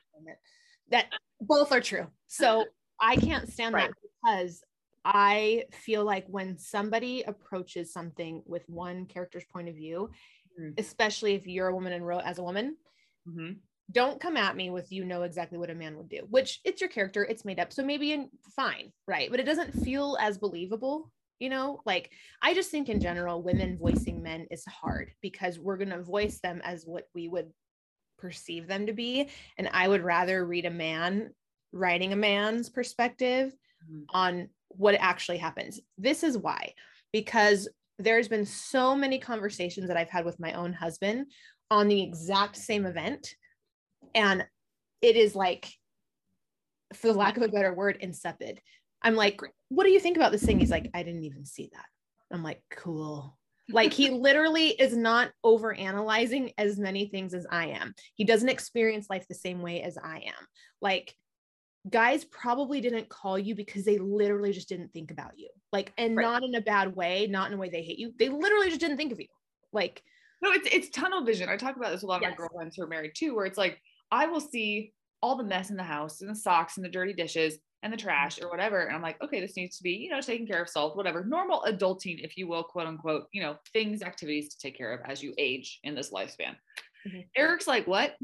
That 0.90 1.06
both 1.40 1.73
are 1.73 1.80
true. 1.80 2.06
So 2.28 2.64
I 3.00 3.16
can't 3.16 3.49
stand 3.52 3.75
Right. 3.75 3.90
that 3.90 3.97
because 4.23 4.62
I 5.05 5.67
feel 5.73 6.05
like 6.05 6.27
when 6.29 6.59
somebody 6.59 7.23
approaches 7.23 7.93
something 7.93 8.43
with 8.47 8.69
one 8.69 9.07
character's 9.07 9.45
point 9.47 9.69
of 9.69 9.75
view, 9.77 10.11
Mhm. 10.59 10.79
especially 10.79 11.35
if 11.35 11.47
you're 11.47 11.69
a 11.69 11.75
woman 11.75 11.93
and 11.93 12.07
wrote 12.07 12.25
as 12.25 12.39
a 12.39 12.45
woman, 12.45 12.79
hmm 13.27 13.65
don't 13.91 14.21
come 14.21 14.37
at 14.37 14.57
me 14.57 14.71
with 14.71 14.91
you 14.91 15.05
know 15.05 15.23
exactly 15.23 15.59
what 15.59 15.71
a 15.71 15.75
man 15.75 15.97
would 15.97 16.09
do, 16.09 16.27
which 16.31 16.61
it's 16.65 16.81
your 16.81 16.89
character, 16.89 17.23
it's 17.25 17.45
made 17.45 17.61
up. 17.61 17.73
So 17.73 17.85
maybe 17.85 18.13
in 18.13 18.31
fine, 18.57 18.93
right? 19.07 19.31
But 19.31 19.41
it 19.41 19.45
doesn't 19.47 19.73
feel 19.73 20.17
as 20.19 20.39
believable, 20.39 21.13
you 21.39 21.51
know? 21.51 21.81
Like 21.85 22.13
I 22.41 22.55
just 22.55 22.71
think 22.71 22.89
in 22.89 23.01
general, 23.01 23.43
women 23.43 23.77
voicing 23.77 24.23
men 24.23 24.47
is 24.51 24.65
hard 24.65 25.13
because 25.21 25.59
we're 25.59 25.77
gonna 25.77 26.03
voice 26.03 26.41
them 26.41 26.63
as 26.65 26.87
what 26.87 27.09
we 27.15 27.29
would 27.29 27.53
perceive 28.19 28.67
them 28.69 28.87
to 28.87 28.93
be. 28.93 29.31
And 29.59 29.69
I 29.73 29.89
would 29.89 30.03
rather 30.03 30.47
read 30.47 30.67
a 30.67 30.71
man 30.71 31.35
writing 31.73 32.13
a 32.13 32.17
man's 32.17 32.71
perspective 32.71 33.55
Mhm. 33.81 34.09
on 34.11 34.51
what 34.76 34.95
actually 34.99 35.38
happens. 35.38 35.81
This 35.99 36.23
is 36.23 36.38
why, 36.38 36.75
because 37.12 37.69
there's 37.99 38.28
been 38.28 38.47
so 38.47 38.97
many 38.97 39.19
conversations 39.19 39.88
that 39.88 39.97
I've 39.97 40.11
had 40.11 40.25
with 40.25 40.40
my 40.40 40.52
own 40.52 40.73
husband 40.73 41.26
on 41.71 41.88
the 41.88 42.02
exact 42.02 42.57
same 42.57 42.87
event. 42.87 43.35
And 44.14 44.45
it 45.00 45.16
is 45.16 45.35
like, 45.35 45.69
for 46.95 47.09
the 47.09 47.19
lack 47.19 47.37
of 47.37 47.43
a 47.43 47.49
better 47.49 47.73
word, 47.73 47.99
insipid. 48.00 48.61
I'm 49.02 49.14
like, 49.14 49.40
what 49.69 49.85
do 49.85 49.90
you 49.90 50.00
think 50.00 50.16
about 50.16 50.33
this 50.33 50.43
thing? 50.43 50.59
He's 50.59 50.71
like, 50.71 50.90
I 50.95 51.02
didn't 51.02 51.25
even 51.25 51.45
see 51.45 51.69
that. 51.73 51.85
I'm 52.33 52.43
like, 52.43 52.62
cool. 52.71 53.37
Like 53.71 53.93
he 53.93 54.11
literally 54.11 54.69
is 54.69 54.97
not 54.97 55.31
over 55.43 55.73
analyzing 55.73 56.52
as 56.59 56.78
many 56.78 57.07
things 57.07 57.35
as 57.35 57.47
I 57.50 57.66
am. 57.69 57.95
He 58.14 58.25
doesn't 58.25 58.49
experience 58.49 59.07
life 59.11 59.26
the 59.28 59.35
same 59.35 59.62
way 59.62 59.83
as 59.83 59.99
I 60.02 60.16
am. 60.16 60.47
Like 60.81 61.14
guys 61.91 62.25
probably 62.25 62.81
didn't 62.81 63.09
call 63.09 63.38
you 63.38 63.55
because 63.55 63.85
they 63.85 63.99
literally 63.99 64.53
just 64.53 64.69
didn't 64.69 64.93
think 64.93 65.11
about 65.11 65.38
you. 65.38 65.49
Like, 65.73 65.93
and 65.99 66.17
Right. 66.17 66.23
not 66.25 66.43
in 66.43 66.55
a 66.55 66.61
bad 66.61 66.95
way, 66.97 67.26
not 67.26 67.49
in 67.49 67.55
a 67.55 67.61
way 67.61 67.69
they 67.69 67.83
hate 67.83 67.99
you. 67.99 68.14
They 68.19 68.29
literally 68.29 68.69
just 68.69 68.81
didn't 68.81 68.97
think 68.97 69.12
of 69.12 69.21
you. 69.21 69.29
Like, 69.73 70.03
No, 70.43 70.53
it's 70.53 70.69
it's 70.73 70.91
tunnel 70.91 71.25
vision. 71.25 71.49
I 71.49 71.57
talk 71.57 71.76
about 71.76 71.91
this 71.91 71.99
with 72.03 72.05
a 72.05 72.07
lot 72.07 72.17
of 72.17 72.23
Yes. 72.23 72.31
my 72.33 72.37
girlfriends 72.37 72.76
who 72.76 72.83
are 72.83 72.87
married 72.87 73.12
too, 73.14 73.35
where 73.35 73.47
it's 73.47 73.59
like 73.59 73.81
I 74.11 74.26
will 74.26 74.41
see 74.41 74.93
all 75.23 75.37
the 75.37 75.45
mess 75.45 75.71
in 75.71 75.76
the 75.76 75.83
house 75.83 76.21
and 76.21 76.31
the 76.31 76.35
socks 76.35 76.76
and 76.76 76.85
the 76.85 76.91
dirty 76.91 77.12
dishes 77.14 77.59
and 77.83 77.93
the 77.93 77.97
trash 77.99 78.41
or 78.41 78.49
whatever, 78.50 78.81
and 78.87 78.95
I'm 78.97 79.03
like, 79.03 79.21
okay, 79.23 79.41
this 79.41 79.57
needs 79.57 79.76
to 79.76 79.83
be 79.83 79.93
you 79.93 80.11
know 80.11 80.21
taken 80.23 80.47
care 80.47 80.62
of, 80.62 80.69
solved, 80.71 80.97
whatever, 80.97 81.25
normal 81.25 81.62
adulting, 81.66 82.23
if 82.25 82.37
you 82.38 82.47
will, 82.49 82.62
quote 82.64 82.87
unquote, 82.87 83.27
you 83.33 83.42
know, 83.42 83.59
things, 83.75 84.01
activities 84.03 84.49
to 84.55 84.59
take 84.59 84.77
care 84.77 84.92
of 84.94 85.01
as 85.11 85.23
you 85.23 85.35
age 85.38 85.81
in 85.83 85.94
this 85.94 86.11
lifespan. 86.11 86.57
Mhm. 87.07 87.29
Eric's 87.37 87.66
like, 87.66 87.87
what? 87.87 88.16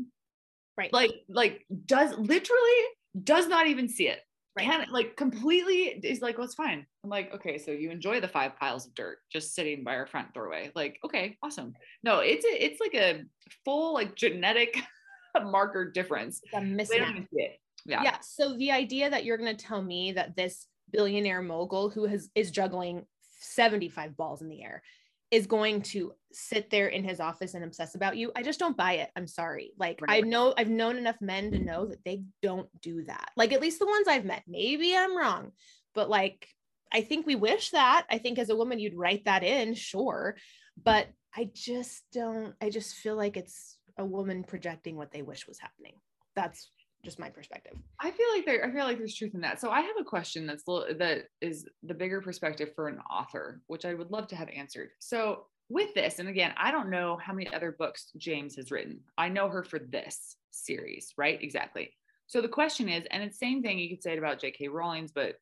right. 0.79 0.92
Like, 0.92 1.11
like 1.29 1.66
does 1.87 2.16
literally 2.16 2.79
does 3.23 3.49
not 3.49 3.66
even 3.66 3.88
see 3.88 4.09
it. 4.09 4.20
Right. 4.57 4.66
Can 4.66 4.87
like 4.90 5.16
completely 5.16 6.01
is 6.03 6.20
like, 6.20 6.37
well, 6.37 6.44
it's 6.44 6.55
fine. 6.55 6.85
I'm 7.05 7.11
like, 7.11 7.33
okay, 7.35 7.57
so 7.57 7.70
you 7.70 7.90
enjoy 7.90 8.20
the 8.20 8.29
five 8.29 8.57
piles 8.57 8.87
of 8.87 8.94
dirt 8.94 9.18
just 9.31 9.55
sitting 9.55 9.85
by 9.85 9.94
our 9.94 10.07
front 10.07 10.35
doorway. 10.35 10.73
Like, 10.75 10.99
okay, 11.05 11.38
awesome. 11.42 11.75
No, 12.03 12.18
it's 12.18 12.44
a, 12.44 12.64
it's 12.64 12.81
like 12.81 12.94
a 12.94 13.23
full 13.64 13.94
like 13.94 14.16
genetic 14.16 14.77
marker 15.42 15.90
difference. 15.90 16.40
It's 16.42 16.55
a 16.55 16.61
They 16.92 16.99
don't 16.99 17.11
even 17.11 17.29
see 17.33 17.42
it. 17.42 17.61
Yeah. 17.87 18.03
yeah 18.03 18.18
so 18.20 18.57
the 18.57 18.73
idea 18.73 19.09
that 19.09 19.25
you're 19.25 19.38
going 19.38 19.57
to 19.57 19.64
tell 19.64 19.81
me 19.81 20.12
that 20.12 20.37
this 20.37 20.66
billionaire 20.90 21.40
mogul 21.40 21.88
who 21.88 22.05
has 22.07 22.29
is 22.35 22.51
juggling 22.51 23.07
75 23.40 24.16
balls 24.16 24.42
in 24.42 24.49
the 24.49 24.62
air 24.62 24.83
is 25.31 25.47
going 25.47 25.83
to 25.83 26.12
sit 26.33 26.71
there 26.71 26.88
in 26.88 27.03
his 27.05 27.21
office 27.21 27.55
and 27.55 27.64
obsess 27.64 27.95
about 27.95 28.16
you 28.16 28.31
i 28.37 28.43
just 28.43 28.61
don't 28.61 28.77
buy 28.77 28.95
it. 28.95 29.11
I'm 29.16 29.27
sorry. 29.27 29.73
Like 29.79 30.01
i 30.09 30.21
know 30.21 30.55
i've 30.57 30.71
known 30.71 30.97
enough 30.97 31.21
men 31.21 31.51
to 31.53 31.59
know 31.59 31.87
that 31.87 32.05
they 32.05 32.23
don't 32.43 32.69
do 32.81 33.05
that. 33.05 33.31
Like 33.37 33.53
at 33.53 33.61
least 33.61 33.79
the 33.79 33.87
ones 33.87 34.09
i've 34.09 34.25
met. 34.25 34.43
Maybe 34.47 34.97
i'm 34.97 35.16
wrong 35.16 35.53
but 35.95 36.09
like 36.09 36.47
i 36.93 37.01
think 37.01 37.27
we 37.27 37.35
wish 37.35 37.71
that. 37.71 38.07
I 38.11 38.19
think 38.19 38.38
as 38.38 38.51
a 38.51 38.57
woman 38.57 38.79
you'd 38.79 38.97
write 38.97 39.25
that 39.25 39.43
in 39.43 39.75
sure 39.75 40.37
but 40.83 41.09
i 41.37 41.51
just 41.53 42.03
don't 42.12 42.55
i 42.61 42.71
just 42.71 42.95
feel 42.95 43.16
like 43.16 43.37
it's 43.37 43.77
a 43.99 44.05
woman 44.05 44.45
projecting 44.45 44.97
what 44.97 45.12
they 45.12 45.23
wish 45.23 45.47
was 45.47 45.59
happening. 45.59 45.95
That's 46.35 46.71
just 47.05 47.19
my 47.19 47.31
perspective 47.31 47.73
I 48.01 48.11
feel 48.11 48.27
like 48.35 48.45
there 48.47 48.65
I 48.65 48.71
feel 48.71 48.85
like 48.85 48.99
there's 48.99 49.15
truth 49.15 49.35
in 49.35 49.41
that. 49.43 49.61
So 49.61 49.71
I 49.71 49.81
have 49.81 49.97
a 49.99 50.05
question 50.05 50.47
that's 50.47 50.65
that 50.65 51.25
is 51.41 51.67
the 51.83 51.95
bigger 51.95 52.21
perspective 52.21 52.71
for 52.75 52.89
an 52.89 52.99
author, 53.11 53.61
which 53.67 53.85
I 53.85 53.95
would 53.95 54.11
love 54.11 54.27
to 54.29 54.37
have 54.37 54.49
answered. 54.49 54.91
So 54.99 55.47
with 55.69 55.95
this, 55.95 56.19
and 56.19 56.29
again, 56.29 56.53
I 56.57 56.71
don't 56.73 56.91
know 56.91 57.17
how 57.23 57.33
many 57.33 57.53
other 57.53 57.73
books 57.73 58.11
James 58.17 58.57
has 58.57 58.71
written. 58.71 59.01
I 59.17 59.29
know 59.29 59.49
her 59.49 59.63
for 59.63 59.79
this 59.79 60.37
series, 60.51 61.13
right? 61.17 61.41
Exactly. 61.43 61.93
So 62.27 62.41
the 62.41 62.49
question 62.49 62.89
is, 62.89 63.07
and 63.11 63.23
it's 63.23 63.39
same 63.39 63.63
thing 63.63 63.79
you 63.79 63.89
could 63.89 64.03
say 64.03 64.13
it 64.13 64.19
about 64.19 64.41
J.K. 64.41 64.69
Rowling's, 64.69 65.13
but 65.13 65.37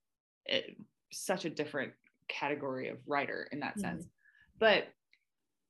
it, 0.47 0.77
such 1.13 1.45
a 1.45 1.51
different 1.51 1.93
category 2.29 2.89
of 2.89 2.99
writer 3.07 3.49
in 3.53 3.61
that 3.61 3.77
Mhm. 3.77 3.81
sense. 3.81 4.07
But 4.59 4.89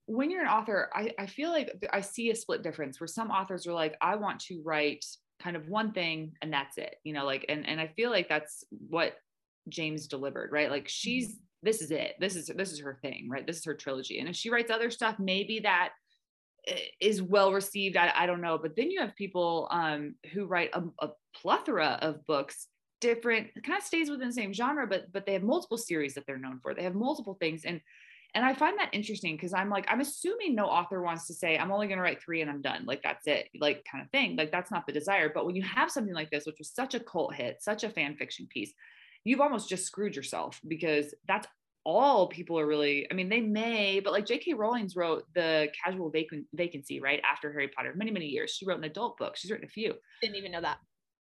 when 0.06 0.30
you're 0.30 0.42
an 0.42 0.48
author, 0.48 0.90
I, 0.94 1.12
I 1.18 1.26
feel 1.26 1.50
like 1.50 1.70
I 1.92 2.00
see 2.00 2.30
a 2.30 2.34
split 2.34 2.62
difference 2.62 2.98
where 2.98 3.06
some 3.06 3.30
authors 3.30 3.66
are 3.66 3.74
like, 3.74 3.96
I 4.00 4.16
want 4.16 4.40
to 4.46 4.60
write 4.64 5.04
kind 5.42 5.56
of 5.56 5.68
one 5.68 5.92
thing 5.92 6.32
and 6.42 6.52
that's 6.52 6.78
it, 6.78 6.96
you 7.04 7.12
know, 7.12 7.24
like, 7.24 7.44
and, 7.48 7.68
and 7.68 7.80
I 7.80 7.88
feel 7.88 8.10
like 8.10 8.28
that's 8.28 8.64
what 8.88 9.14
James 9.68 10.06
delivered, 10.06 10.50
right? 10.52 10.70
Like 10.70 10.88
she's, 10.88 11.38
this 11.62 11.82
is 11.82 11.90
it. 11.90 12.14
This 12.20 12.36
is, 12.36 12.50
this 12.54 12.72
is 12.72 12.80
her 12.80 12.98
thing, 13.02 13.28
right? 13.30 13.46
This 13.46 13.58
is 13.58 13.64
her 13.64 13.74
trilogy. 13.74 14.18
And 14.18 14.28
if 14.28 14.36
she 14.36 14.50
writes 14.50 14.70
other 14.70 14.90
stuff, 14.90 15.16
maybe 15.18 15.60
that 15.60 15.90
is 17.00 17.22
well 17.22 17.52
received. 17.52 17.96
I, 17.96 18.12
I 18.14 18.26
don't 18.26 18.40
know. 18.40 18.58
But 18.58 18.76
then 18.76 18.90
you 18.90 19.00
have 19.00 19.14
people 19.16 19.68
um, 19.70 20.14
who 20.32 20.46
write 20.46 20.70
a, 20.72 20.82
a 21.00 21.10
plethora 21.34 21.98
of 22.02 22.26
books 22.26 22.68
different 23.00 23.48
kind 23.64 23.78
of 23.78 23.84
stays 23.84 24.10
within 24.10 24.26
the 24.26 24.34
same 24.34 24.52
genre 24.52 24.84
but 24.84 25.04
but 25.12 25.24
they 25.24 25.32
have 25.32 25.44
multiple 25.44 25.78
series 25.78 26.14
that 26.14 26.26
they're 26.26 26.36
known 26.36 26.58
for 26.60 26.74
they 26.74 26.82
have 26.82 26.96
multiple 26.96 27.36
things 27.40 27.64
and 27.64 27.80
and 28.34 28.44
i 28.44 28.54
find 28.54 28.78
that 28.78 28.90
interesting 28.92 29.34
because 29.36 29.52
i'm 29.52 29.70
like 29.70 29.86
i'm 29.88 30.00
assuming 30.00 30.54
no 30.54 30.66
author 30.66 31.02
wants 31.02 31.26
to 31.26 31.34
say 31.34 31.56
i'm 31.56 31.72
only 31.72 31.86
going 31.86 31.96
to 31.98 32.02
write 32.02 32.22
three 32.22 32.40
and 32.42 32.50
i'm 32.50 32.60
done 32.60 32.84
like 32.86 33.02
that's 33.02 33.26
it 33.26 33.48
like 33.60 33.84
kind 33.90 34.04
of 34.04 34.10
thing 34.10 34.36
like 34.36 34.52
that's 34.52 34.70
not 34.70 34.86
the 34.86 34.92
desire. 34.92 35.30
But 35.32 35.46
when 35.46 35.56
you 35.56 35.62
have 35.62 35.90
something 35.90 36.14
like 36.14 36.30
this 36.30 36.46
which 36.46 36.58
was 36.58 36.70
such 36.70 36.94
a 36.94 37.00
cult 37.00 37.34
hit 37.34 37.62
such 37.62 37.84
a 37.84 37.90
fan 37.90 38.16
fiction 38.16 38.46
piece 38.50 38.72
you've 39.24 39.40
almost 39.40 39.68
just 39.68 39.84
screwed 39.84 40.16
yourself 40.16 40.60
because 40.66 41.14
that's 41.26 41.46
all 41.84 42.26
people 42.26 42.58
are 42.58 42.66
really 42.66 43.06
i 43.10 43.14
mean 43.14 43.28
they 43.28 43.40
may 43.40 44.00
but 44.00 44.12
like 44.12 44.26
j.k 44.26 44.52
rowling's 44.52 44.94
wrote 44.94 45.24
the 45.34 45.68
casual 45.82 46.10
vacant 46.10 46.46
vacancy 46.52 47.00
right 47.00 47.20
after 47.30 47.50
harry 47.52 47.68
potter 47.68 47.94
many 47.96 48.10
many 48.10 48.26
years. 48.26 48.50
She 48.50 48.66
wrote 48.66 48.78
an 48.78 48.84
adult 48.84 49.16
book. 49.16 49.36
She's 49.36 49.50
written 49.50 49.66
a 49.66 49.70
few. 49.70 49.94
Didn't 50.20 50.36
even 50.36 50.52
know 50.52 50.60
that 50.60 50.78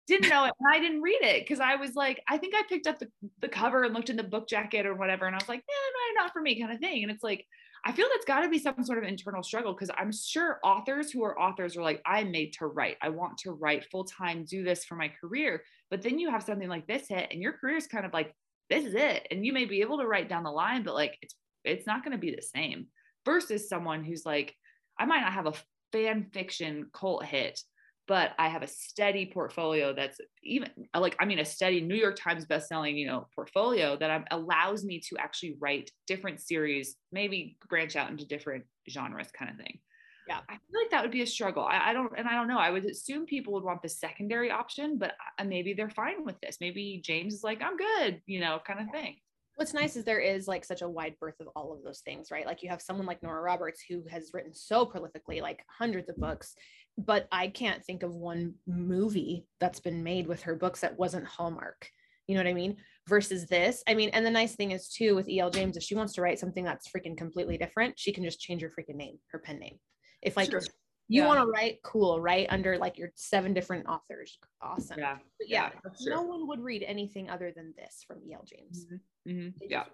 didn't 0.08 0.30
know 0.30 0.46
it 0.46 0.54
and 0.60 0.74
I 0.74 0.80
didn't 0.80 1.02
read 1.02 1.22
it 1.22 1.44
because 1.44 1.60
I 1.60 1.76
was 1.76 1.96
like, 1.96 2.22
I 2.30 2.38
think 2.38 2.56
I 2.56 2.64
picked 2.70 2.88
up 2.88 2.98
the, 3.00 3.10
the 3.42 3.50
cover 3.50 3.84
and 3.84 3.94
looked 3.94 4.10
in 4.10 4.16
the 4.16 4.24
book 4.24 4.48
jacket 4.48 4.86
or 4.86 4.96
whatever. 4.96 5.26
And 5.26 5.36
I 5.36 5.38
was 5.38 5.50
like, 5.50 5.64
yeah, 5.68 6.16
no, 6.16 6.24
not 6.24 6.34
for 6.34 6.42
me 6.42 6.60
kind 6.60 6.74
of 6.74 6.80
thing. 6.80 7.04
And 7.04 7.12
it's 7.12 7.24
like, 7.24 7.46
I 7.86 7.92
feel 7.92 8.08
that's 8.12 8.26
got 8.26 8.42
to 8.42 8.50
be 8.50 8.60
some 8.60 8.84
sort 8.84 8.98
of 8.98 9.04
internal 9.04 9.44
struggle 9.44 9.74
because 9.74 9.92
I'm 9.98 10.12
sure 10.12 10.60
authors 10.64 11.12
who 11.12 11.24
are 11.24 11.40
authors 11.40 11.78
are 11.78 11.84
like, 11.84 12.02
I'm 12.06 12.32
made 12.32 12.54
to 12.54 12.68
write. 12.68 12.98
I 13.02 13.10
want 13.10 13.38
to 13.40 13.52
write 13.52 13.90
full 13.92 14.06
time, 14.06 14.46
do 14.46 14.64
this 14.64 14.86
for 14.86 14.96
my 14.96 15.10
career. 15.10 15.64
But 15.90 16.02
then 16.02 16.20
you 16.20 16.30
have 16.30 16.44
something 16.44 16.70
like 16.70 16.88
this 16.88 17.08
hit 17.08 17.30
and 17.32 17.42
your 17.42 17.54
career 17.54 17.78
is 17.78 17.88
kind 17.88 18.06
of 18.06 18.14
like, 18.14 18.34
this 18.70 18.86
is 18.86 18.94
it. 18.94 19.28
And 19.32 19.46
you 19.46 19.54
may 19.54 19.66
be 19.66 19.82
able 19.82 20.00
to 20.00 20.08
write 20.08 20.30
down 20.30 20.44
the 20.44 20.52
line, 20.52 20.84
but 20.84 20.96
like, 20.96 21.18
it's, 21.22 21.36
it's 21.64 21.88
not 21.88 22.04
going 22.04 22.14
to 22.14 22.18
be 22.18 22.36
the 22.36 22.42
same 22.42 22.88
versus 23.26 23.70
someone 23.70 24.04
who's 24.04 24.26
like, 24.26 24.56
I 25.00 25.06
might 25.06 25.22
not 25.22 25.34
have 25.34 25.48
a 25.48 25.54
fan 25.92 26.28
fiction 26.34 26.90
cult 26.94 27.24
hit, 27.24 27.62
but 28.08 28.32
I 28.40 28.48
have 28.48 28.64
a 28.64 28.68
steady 28.68 29.26
portfolio 29.34 29.94
that's 29.94 30.20
even 30.44 30.70
like 30.96 31.16
I 31.20 31.26
mean 31.26 31.40
a 31.40 31.46
steady 31.46 31.82
New 31.82 31.96
York 31.96 32.16
Times 32.16 32.46
bestselling 32.46 32.98
you 32.98 33.08
know 33.08 33.28
portfolio 33.36 33.98
that 33.98 34.10
I'm, 34.12 34.26
allows 34.32 34.84
me 34.86 35.02
to 35.10 35.18
actually 35.18 35.56
write 35.60 35.92
different 36.08 36.40
series, 36.40 36.96
maybe 37.12 37.58
branch 37.70 37.96
out 37.96 38.10
into 38.10 38.26
different 38.26 38.66
genres, 38.90 39.28
kind 39.32 39.52
of 39.52 39.58
thing. 39.58 39.80
Yeah. 40.28 40.40
I 40.50 40.54
feel 40.54 40.82
like 40.82 40.92
that 40.92 41.04
would 41.04 41.12
be 41.12 41.22
a 41.22 41.28
struggle. 41.28 41.64
I, 41.64 41.92
I 41.92 41.94
don't, 41.94 42.12
and 42.18 42.28
I 42.28 42.34
don't 42.34 42.50
know. 42.50 42.60
I 42.60 42.70
would 42.70 42.86
assume 42.86 43.26
people 43.26 43.54
would 43.54 43.64
want 43.64 43.82
the 43.82 43.90
secondary 43.90 44.52
option, 44.52 44.98
but 44.98 45.14
uh, 45.40 45.46
maybe 45.46 45.74
they're 45.74 45.90
fine 45.90 46.26
with 46.26 46.40
this. 46.42 46.58
Maybe 46.60 47.02
James 47.04 47.34
is 47.34 47.44
like, 47.44 47.62
I'm 47.62 47.78
good, 47.78 48.22
you 48.26 48.42
know, 48.42 48.60
kind 48.66 48.82
of 48.82 48.92
thing. 48.92 49.16
what's 49.56 49.74
nice 49.74 49.96
is 49.96 50.06
there 50.06 50.20
is 50.20 50.48
like 50.48 50.64
such 50.64 50.82
a 50.82 50.90
wide 50.90 51.16
berth 51.20 51.40
of 51.40 51.48
all 51.56 51.74
of 51.74 51.84
those 51.84 52.02
things, 52.02 52.30
right? 52.30 52.46
Like 52.46 52.62
you 52.62 52.70
have 52.70 52.82
someone 52.82 53.08
like 53.08 53.24
Nora 53.24 53.42
Roberts 53.42 53.82
who 53.88 54.04
has 54.10 54.32
written 54.34 54.54
so 54.54 54.86
prolifically, 54.86 55.42
like 55.42 55.64
hundreds 55.80 56.10
of 56.10 56.18
books, 56.18 56.56
but 56.98 57.28
I 57.32 57.48
can't 57.48 57.84
think 57.86 58.04
of 58.04 58.16
one 58.16 58.56
movie 58.66 59.46
that's 59.60 59.80
been 59.80 60.04
made 60.04 60.28
with 60.28 60.42
her 60.44 60.56
books 60.56 60.82
that 60.82 60.98
wasn't 60.98 61.26
Hallmark. 61.26 61.90
You 62.28 62.36
know 62.36 62.42
what 62.42 62.50
I 62.50 62.54
mean? 62.54 62.78
Versus 63.08 63.46
this. 63.46 63.84
I 63.88 63.94
mean, 63.94 64.10
and 64.10 64.26
the 64.26 64.32
nice 64.32 64.56
thing 64.56 64.72
is 64.72 64.90
too 64.90 65.16
with 65.16 65.30
E.L. 65.30 65.52
James, 65.52 65.78
if 65.78 65.84
she 65.84 65.96
wants 65.96 66.14
to 66.14 66.22
write 66.22 66.40
something 66.40 66.64
that's 66.64 66.90
freaking 66.90 67.16
completely 67.16 67.58
different, 67.58 67.98
she 67.98 68.12
can 68.12 68.24
just 68.24 68.42
change 68.42 68.62
her 68.62 68.70
freaking 68.70 68.96
name, 68.96 69.20
her 69.32 69.40
pen 69.40 69.60
name. 69.60 69.78
If 70.22 70.36
like 70.36 70.50
sure. 70.50 70.62
you 71.08 71.22
yeah. 71.22 71.28
want 71.28 71.40
to 71.40 71.46
write, 71.46 71.78
cool, 71.84 72.20
write 72.20 72.48
under 72.50 72.78
like 72.78 72.98
your 72.98 73.12
seven 73.16 73.54
different 73.54 73.88
authors. 73.88 74.38
Awesome. 74.62 75.00
Yeah. 75.00 75.18
But 75.40 75.48
yeah. 75.48 75.70
yeah 75.86 76.10
no 76.10 76.24
one 76.24 76.48
would 76.48 76.60
read 76.60 76.84
anything 76.84 77.30
other 77.30 77.54
than 77.56 77.74
this 77.78 78.04
from 78.06 78.18
E.L. 78.28 78.44
James. 78.46 78.86
Mm-hmm. 78.86 79.32
Mm-hmm. 79.32 79.50
Yeah. 79.70 79.86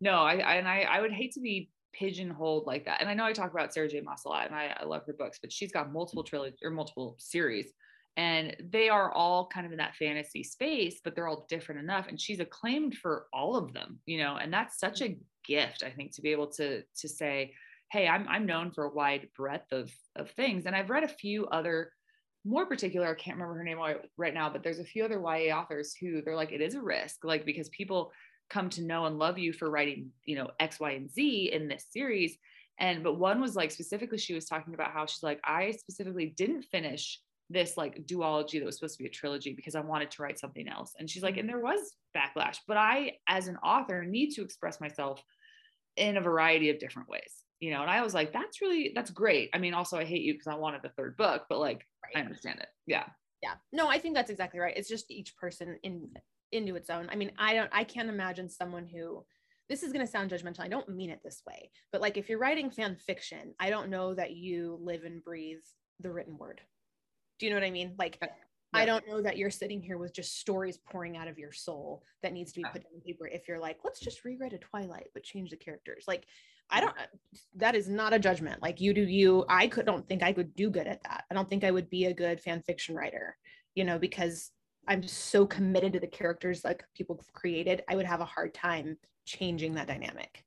No, 0.00 0.18
I, 0.18 0.34
I 0.34 0.54
and 0.56 0.68
I 0.68 0.82
I 0.82 1.00
would 1.00 1.12
hate 1.12 1.32
to 1.32 1.40
be 1.40 1.70
pigeonholed 1.98 2.66
like 2.66 2.84
that. 2.84 3.00
And 3.00 3.08
I 3.08 3.14
know 3.14 3.24
I 3.24 3.32
talk 3.32 3.50
about 3.50 3.72
Sarah 3.72 3.88
J. 3.88 4.00
Maas 4.00 4.24
a 4.24 4.28
lot, 4.28 4.46
and 4.46 4.54
I, 4.54 4.76
I 4.78 4.84
love 4.84 5.04
her 5.06 5.12
books, 5.12 5.38
but 5.40 5.52
she's 5.52 5.72
got 5.72 5.92
multiple 5.92 6.22
mm-hmm. 6.22 6.30
trilogy 6.30 6.56
or 6.62 6.70
multiple 6.70 7.16
series, 7.18 7.72
and 8.16 8.56
they 8.70 8.88
are 8.88 9.12
all 9.12 9.46
kind 9.46 9.66
of 9.66 9.72
in 9.72 9.78
that 9.78 9.96
fantasy 9.96 10.42
space, 10.42 11.00
but 11.02 11.14
they're 11.14 11.28
all 11.28 11.46
different 11.48 11.80
enough. 11.80 12.08
And 12.08 12.20
she's 12.20 12.40
acclaimed 12.40 12.96
for 12.96 13.26
all 13.32 13.56
of 13.56 13.72
them, 13.72 14.00
you 14.06 14.18
know, 14.18 14.36
and 14.36 14.52
that's 14.52 14.78
such 14.78 15.00
a 15.00 15.04
mm-hmm. 15.04 15.22
gift, 15.44 15.82
I 15.84 15.90
think, 15.90 16.14
to 16.14 16.22
be 16.22 16.32
able 16.32 16.48
to 16.52 16.82
to 16.82 17.08
say, 17.08 17.54
hey, 17.90 18.08
I'm 18.08 18.26
I'm 18.28 18.46
known 18.46 18.70
for 18.70 18.84
a 18.84 18.94
wide 18.94 19.28
breadth 19.36 19.72
of 19.72 19.90
of 20.16 20.30
things, 20.32 20.66
and 20.66 20.76
I've 20.76 20.90
read 20.90 21.04
a 21.04 21.08
few 21.08 21.46
other 21.46 21.92
more 22.44 22.66
particular, 22.66 23.08
I 23.08 23.14
can't 23.14 23.36
remember 23.36 23.58
her 23.58 23.64
name 23.64 23.78
right 24.16 24.32
now, 24.32 24.48
but 24.48 24.62
there's 24.62 24.78
a 24.78 24.84
few 24.84 25.04
other 25.04 25.20
YA 25.20 25.54
authors 25.54 25.94
who 25.94 26.22
they're 26.22 26.36
like, 26.36 26.52
it 26.52 26.62
is 26.62 26.74
a 26.74 26.80
risk, 26.80 27.24
like 27.24 27.44
because 27.44 27.68
people 27.70 28.12
come 28.48 28.70
to 28.70 28.82
know 28.82 29.06
and 29.06 29.18
love 29.18 29.38
you 29.38 29.52
for 29.52 29.70
writing, 29.70 30.10
you 30.24 30.36
know, 30.36 30.50
X, 30.60 30.80
Y, 30.80 30.92
and 30.92 31.10
Z 31.10 31.50
in 31.52 31.68
this 31.68 31.86
series. 31.90 32.36
And 32.78 33.02
but 33.02 33.18
one 33.18 33.40
was 33.40 33.56
like 33.56 33.70
specifically, 33.70 34.18
she 34.18 34.34
was 34.34 34.46
talking 34.46 34.74
about 34.74 34.92
how 34.92 35.06
she's 35.06 35.22
like, 35.22 35.40
I 35.44 35.72
specifically 35.72 36.26
didn't 36.36 36.62
finish 36.62 37.20
this 37.50 37.76
like 37.76 38.06
duology 38.06 38.58
that 38.58 38.66
was 38.66 38.76
supposed 38.76 38.96
to 38.98 39.02
be 39.02 39.08
a 39.08 39.12
trilogy 39.12 39.54
because 39.54 39.74
I 39.74 39.80
wanted 39.80 40.10
to 40.12 40.22
write 40.22 40.38
something 40.38 40.68
else. 40.68 40.94
And 40.98 41.08
she's 41.08 41.22
like, 41.22 41.36
and 41.38 41.48
mm-hmm. 41.48 41.58
there 41.58 41.64
was 41.64 41.94
backlash, 42.16 42.58
but 42.66 42.76
I, 42.76 43.14
as 43.26 43.48
an 43.48 43.56
author, 43.58 44.04
need 44.04 44.30
to 44.32 44.42
express 44.42 44.80
myself 44.80 45.22
in 45.96 46.16
a 46.16 46.20
variety 46.20 46.70
of 46.70 46.78
different 46.78 47.08
ways 47.08 47.44
you 47.60 47.72
know? 47.72 47.82
And 47.82 47.90
i 47.90 48.02
was 48.02 48.14
like 48.14 48.32
that's 48.32 48.60
really 48.60 48.92
that's 48.94 49.10
great. 49.10 49.50
I 49.52 49.58
mean 49.58 49.74
also 49.74 49.98
i 49.98 50.04
hate 50.04 50.22
you 50.22 50.34
because 50.34 50.46
i 50.46 50.54
wanted 50.54 50.82
the 50.82 50.90
third 50.90 51.16
book 51.16 51.44
but 51.48 51.58
like 51.58 51.86
right. 52.04 52.16
i 52.16 52.24
understand 52.24 52.60
it. 52.60 52.68
Yeah. 52.86 53.04
Yeah. 53.42 53.54
No 53.72 53.88
i 53.88 53.98
think 53.98 54.14
that's 54.14 54.30
exactly 54.30 54.60
right. 54.60 54.76
It's 54.76 54.88
just 54.88 55.10
each 55.10 55.36
person 55.36 55.78
in 55.82 56.10
into 56.52 56.76
its 56.76 56.90
own 56.90 57.08
i 57.10 57.16
mean 57.16 57.30
i 57.38 57.54
don't 57.54 57.70
i 57.72 57.84
can't 57.84 58.08
imagine 58.08 58.48
someone 58.48 58.86
who 58.86 59.24
this 59.68 59.82
is 59.82 59.92
going 59.92 60.04
to 60.04 60.10
sound 60.10 60.30
judgmental 60.30 60.60
i 60.60 60.68
don't 60.68 60.88
mean 60.88 61.10
it 61.10 61.20
this 61.24 61.42
way 61.46 61.70
but 61.92 62.00
like 62.00 62.16
if 62.16 62.28
you're 62.28 62.38
writing 62.38 62.70
fan 62.70 62.96
fiction 62.96 63.54
i 63.60 63.70
don't 63.70 63.90
know 63.90 64.14
that 64.14 64.32
you 64.32 64.78
live 64.80 65.04
and 65.04 65.22
breathe 65.22 65.58
the 66.00 66.10
written 66.10 66.36
word 66.38 66.60
do 67.38 67.46
you 67.46 67.50
know 67.50 67.56
what 67.56 67.66
i 67.66 67.70
mean 67.70 67.94
like 67.98 68.18
yeah. 68.74 68.80
I 68.80 68.84
don't 68.84 69.06
know 69.08 69.22
that 69.22 69.38
you're 69.38 69.50
sitting 69.50 69.80
here 69.80 69.96
with 69.96 70.14
just 70.14 70.38
stories 70.38 70.78
pouring 70.78 71.16
out 71.16 71.28
of 71.28 71.38
your 71.38 71.52
soul 71.52 72.02
that 72.22 72.32
needs 72.32 72.52
to 72.52 72.60
be 72.60 72.66
put 72.70 72.84
on 72.84 73.00
paper. 73.00 73.26
If 73.26 73.48
you're 73.48 73.58
like, 73.58 73.78
let's 73.82 74.00
just 74.00 74.24
rewrite 74.24 74.52
a 74.52 74.58
Twilight, 74.58 75.08
but 75.14 75.22
change 75.22 75.50
the 75.50 75.56
characters. 75.56 76.04
Like, 76.06 76.26
I 76.70 76.80
don't, 76.80 76.94
that 77.56 77.74
is 77.74 77.88
not 77.88 78.12
a 78.12 78.18
judgment. 78.18 78.60
Like 78.60 78.80
you 78.80 78.92
do 78.92 79.02
you, 79.02 79.46
I 79.48 79.68
could, 79.68 79.86
don't 79.86 80.06
think 80.06 80.22
I 80.22 80.34
could 80.34 80.54
do 80.54 80.68
good 80.68 80.86
at 80.86 81.02
that. 81.04 81.24
I 81.30 81.34
don't 81.34 81.48
think 81.48 81.64
I 81.64 81.70
would 81.70 81.88
be 81.88 82.04
a 82.04 82.14
good 82.14 82.40
fan 82.40 82.62
fiction 82.62 82.94
writer, 82.94 83.36
you 83.74 83.84
know, 83.84 83.98
because 83.98 84.50
I'm 84.88 85.06
so 85.06 85.46
committed 85.46 85.92
to 85.92 86.00
the 86.00 86.06
characters 86.06 86.64
like 86.64 86.82
people 86.96 87.16
have 87.16 87.32
created. 87.32 87.82
I 87.88 87.94
would 87.94 88.06
have 88.06 88.20
a 88.20 88.24
hard 88.24 88.54
time 88.54 88.96
changing 89.26 89.74
that 89.74 89.86
dynamic. 89.86 90.44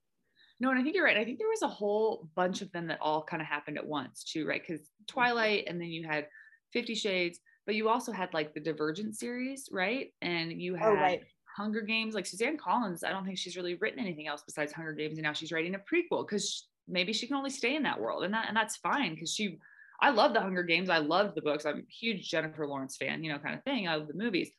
No, 0.60 0.69
and 0.69 0.80
I 0.80 0.84
think 0.84 0.95
you're 0.95 1.06
right. 1.06 1.17
I 1.17 1.23
think 1.23 1.39
there 1.39 1.47
was 1.47 1.62
a 1.62 1.67
whole 1.67 2.27
bunch 2.36 2.62
of 2.62 2.71
them 2.71 2.88
that 2.88 2.99
all 3.01 3.23
kind 3.23 3.41
of 3.41 3.47
happened 3.47 3.77
at 3.77 3.86
once 3.86 4.23
too, 4.23 4.47
right? 4.47 4.62
Because 4.65 4.89
Twilight, 5.08 5.65
and 5.67 5.80
then 5.80 5.89
you 5.89 6.08
had 6.08 6.27
Fifty 6.73 6.95
Shades, 6.95 7.39
but 7.65 7.75
you 7.75 7.89
also 7.89 8.12
had 8.12 8.34
like 8.34 8.54
the 8.54 8.60
Divergent 8.60 9.15
series, 9.15 9.69
right? 9.71 10.13
And 10.21 10.51
you 10.62 10.75
oh, 10.75 10.77
had 10.77 10.89
oh, 10.89 10.93
right. 10.93 11.21
Hunger 11.56 11.82
Games. 11.82 12.15
Like 12.15 12.25
Suzanne 12.25 12.58
Collins, 12.58 13.04
I 13.04 13.10
don't 13.10 13.25
think 13.25 13.38
she's 13.38 13.58
really 13.58 13.75
written 13.75 13.99
anything 13.99 14.27
else 14.27 14.43
besides 14.45 14.73
Hunger 14.73 14.93
Games, 14.93 15.17
and 15.17 15.23
now 15.23 15.34
she's 15.34 15.51
writing 15.51 15.75
a 15.75 15.80
prequel 15.80 16.27
because 16.27 16.67
maybe 16.88 17.13
she 17.13 17.27
can 17.27 17.36
only 17.36 17.49
stay 17.49 17.75
in 17.75 17.84
that 17.84 17.99
world, 17.99 18.23
and 18.23 18.34
that 18.34 18.47
and 18.47 18.58
that's 18.58 18.77
fine 18.77 19.13
because 19.13 19.34
she. 19.34 19.60
I 20.01 20.09
love 20.09 20.33
the 20.33 20.41
Hunger 20.41 20.63
Games. 20.63 20.89
I 20.89 20.97
love 20.97 21.35
the 21.35 21.41
books. 21.41 21.65
I'm 21.65 21.79
a 21.79 21.91
huge 21.91 22.29
Jennifer 22.29 22.65
Lawrence 22.67 22.97
fan, 22.97 23.23
you 23.23 23.31
know, 23.31 23.39
kind 23.39 23.55
of 23.55 23.63
thing. 23.63 23.87
I 23.87 23.95
love 23.95 24.07
the 24.07 24.13
movies. 24.13 24.51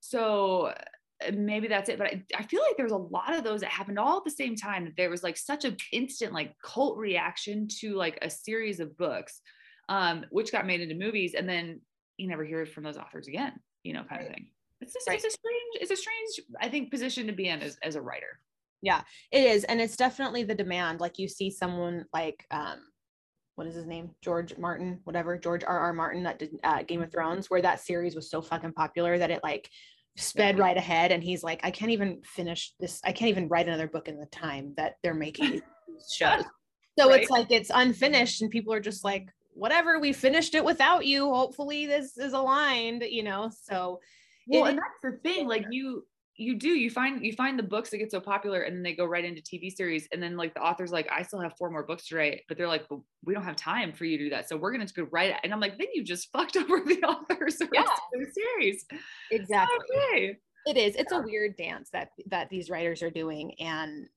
So 0.00 0.72
uh, 1.26 1.32
maybe 1.32 1.68
that's 1.68 1.88
it. 1.88 1.98
But 1.98 2.08
I, 2.08 2.24
I 2.36 2.42
feel 2.42 2.62
like 2.62 2.76
there's 2.76 2.92
a 2.92 2.96
lot 2.96 3.34
of 3.34 3.44
those 3.44 3.60
that 3.60 3.70
happened 3.70 3.98
all 3.98 4.18
at 4.18 4.24
the 4.24 4.30
same 4.30 4.56
time. 4.56 4.84
That 4.84 4.96
there 4.96 5.10
was 5.10 5.22
like 5.22 5.36
such 5.36 5.64
an 5.64 5.76
instant 5.92 6.32
like 6.32 6.54
cult 6.62 6.98
reaction 6.98 7.68
to 7.80 7.94
like 7.94 8.18
a 8.22 8.30
series 8.30 8.80
of 8.80 8.96
books, 8.96 9.40
um, 9.88 10.24
which 10.30 10.52
got 10.52 10.66
made 10.66 10.80
into 10.80 10.94
movies, 10.94 11.34
and 11.34 11.48
then 11.48 11.80
you 12.16 12.28
never 12.28 12.44
hear 12.44 12.66
from 12.66 12.84
those 12.84 12.96
authors 12.96 13.28
again, 13.28 13.52
you 13.82 13.92
know, 13.92 14.04
kind 14.04 14.22
of 14.22 14.28
thing 14.28 14.48
it's, 14.80 14.94
just, 14.94 15.08
right. 15.08 15.16
it's 15.16 15.24
a 15.24 15.30
strange 15.30 15.74
it's 15.74 15.90
a 15.90 15.96
strange 15.96 16.40
i 16.60 16.68
think 16.68 16.90
position 16.90 17.26
to 17.26 17.32
be 17.32 17.48
in 17.48 17.60
as, 17.60 17.76
as 17.82 17.96
a 17.96 18.00
writer 18.00 18.40
yeah 18.82 19.02
it 19.30 19.44
is 19.44 19.64
and 19.64 19.80
it's 19.80 19.96
definitely 19.96 20.42
the 20.42 20.54
demand 20.54 21.00
like 21.00 21.18
you 21.18 21.28
see 21.28 21.50
someone 21.50 22.04
like 22.12 22.46
um 22.50 22.80
what 23.60 23.68
is 23.68 23.74
his 23.74 23.84
name? 23.84 24.08
George 24.22 24.56
martin 24.56 25.00
whatever 25.04 25.36
george 25.36 25.64
r 25.64 25.78
r 25.78 25.92
martin 25.92 26.22
that 26.22 26.38
did 26.38 26.58
uh, 26.64 26.82
game 26.82 27.02
of 27.02 27.12
thrones 27.12 27.50
where 27.50 27.60
that 27.60 27.78
series 27.78 28.14
was 28.14 28.30
so 28.30 28.40
fucking 28.40 28.72
popular 28.72 29.18
that 29.18 29.30
it 29.30 29.40
like 29.42 29.68
sped 30.16 30.58
right 30.58 30.78
ahead 30.78 31.12
and 31.12 31.22
he's 31.22 31.44
like 31.44 31.60
i 31.62 31.70
can't 31.70 31.90
even 31.90 32.22
finish 32.24 32.72
this 32.80 33.02
i 33.04 33.12
can't 33.12 33.28
even 33.28 33.48
write 33.48 33.68
another 33.68 33.86
book 33.86 34.08
in 34.08 34.18
the 34.18 34.24
time 34.26 34.72
that 34.78 34.94
they're 35.02 35.12
making 35.12 35.60
shows. 36.10 36.42
So 36.98 37.10
right. 37.10 37.20
it's 37.20 37.30
like 37.30 37.50
it's 37.50 37.70
unfinished 37.72 38.40
and 38.40 38.50
people 38.50 38.72
are 38.72 38.80
just 38.80 39.04
like 39.04 39.28
whatever 39.52 40.00
we 40.00 40.14
finished 40.14 40.54
it 40.54 40.64
without 40.64 41.04
you. 41.04 41.30
Hopefully 41.30 41.84
this 41.84 42.16
is 42.16 42.32
aligned 42.32 43.02
you 43.02 43.22
know? 43.22 43.50
So 43.62 44.00
well 44.46 44.64
and 44.64 44.78
that's 44.78 45.02
the 45.02 45.18
thing 45.22 45.46
like 45.46 45.66
you 45.70 46.06
you 46.40 46.54
do 46.54 46.68
you 46.68 46.90
find 46.90 47.24
you 47.24 47.34
find 47.34 47.58
the 47.58 47.62
books 47.62 47.90
that 47.90 47.98
get 47.98 48.10
so 48.10 48.18
popular 48.18 48.62
and 48.62 48.74
then 48.74 48.82
they 48.82 48.94
go 48.94 49.04
right 49.04 49.24
into 49.26 49.42
tv 49.42 49.70
series 49.70 50.08
and 50.10 50.22
then 50.22 50.36
like 50.36 50.54
the 50.54 50.60
author's 50.60 50.90
like 50.90 51.06
i 51.12 51.22
still 51.22 51.38
have 51.38 51.54
four 51.58 51.70
more 51.70 51.82
books 51.82 52.06
to 52.06 52.16
write 52.16 52.40
but 52.48 52.56
they're 52.56 52.66
like 52.66 52.84
well, 52.90 53.04
we 53.24 53.34
don't 53.34 53.44
have 53.44 53.56
time 53.56 53.92
for 53.92 54.06
you 54.06 54.16
to 54.16 54.24
do 54.24 54.30
that 54.30 54.48
so 54.48 54.56
we're 54.56 54.72
going 54.72 54.84
to 54.84 54.94
go 54.94 55.06
write 55.12 55.30
it 55.30 55.36
and 55.44 55.52
i'm 55.52 55.60
like 55.60 55.76
then 55.76 55.88
you 55.92 56.02
just 56.02 56.32
fucked 56.32 56.56
over 56.56 56.80
the 56.80 57.02
authors 57.02 57.58
yeah. 57.72 57.84
the 58.12 58.26
series 58.32 58.86
exactly 59.30 59.76
okay. 60.12 60.36
it 60.66 60.76
is 60.76 60.96
it's 60.96 61.12
yeah. 61.12 61.18
a 61.20 61.22
weird 61.22 61.56
dance 61.56 61.90
that 61.92 62.08
that 62.26 62.48
these 62.48 62.70
writers 62.70 63.02
are 63.02 63.10
doing 63.10 63.54
and 63.60 64.08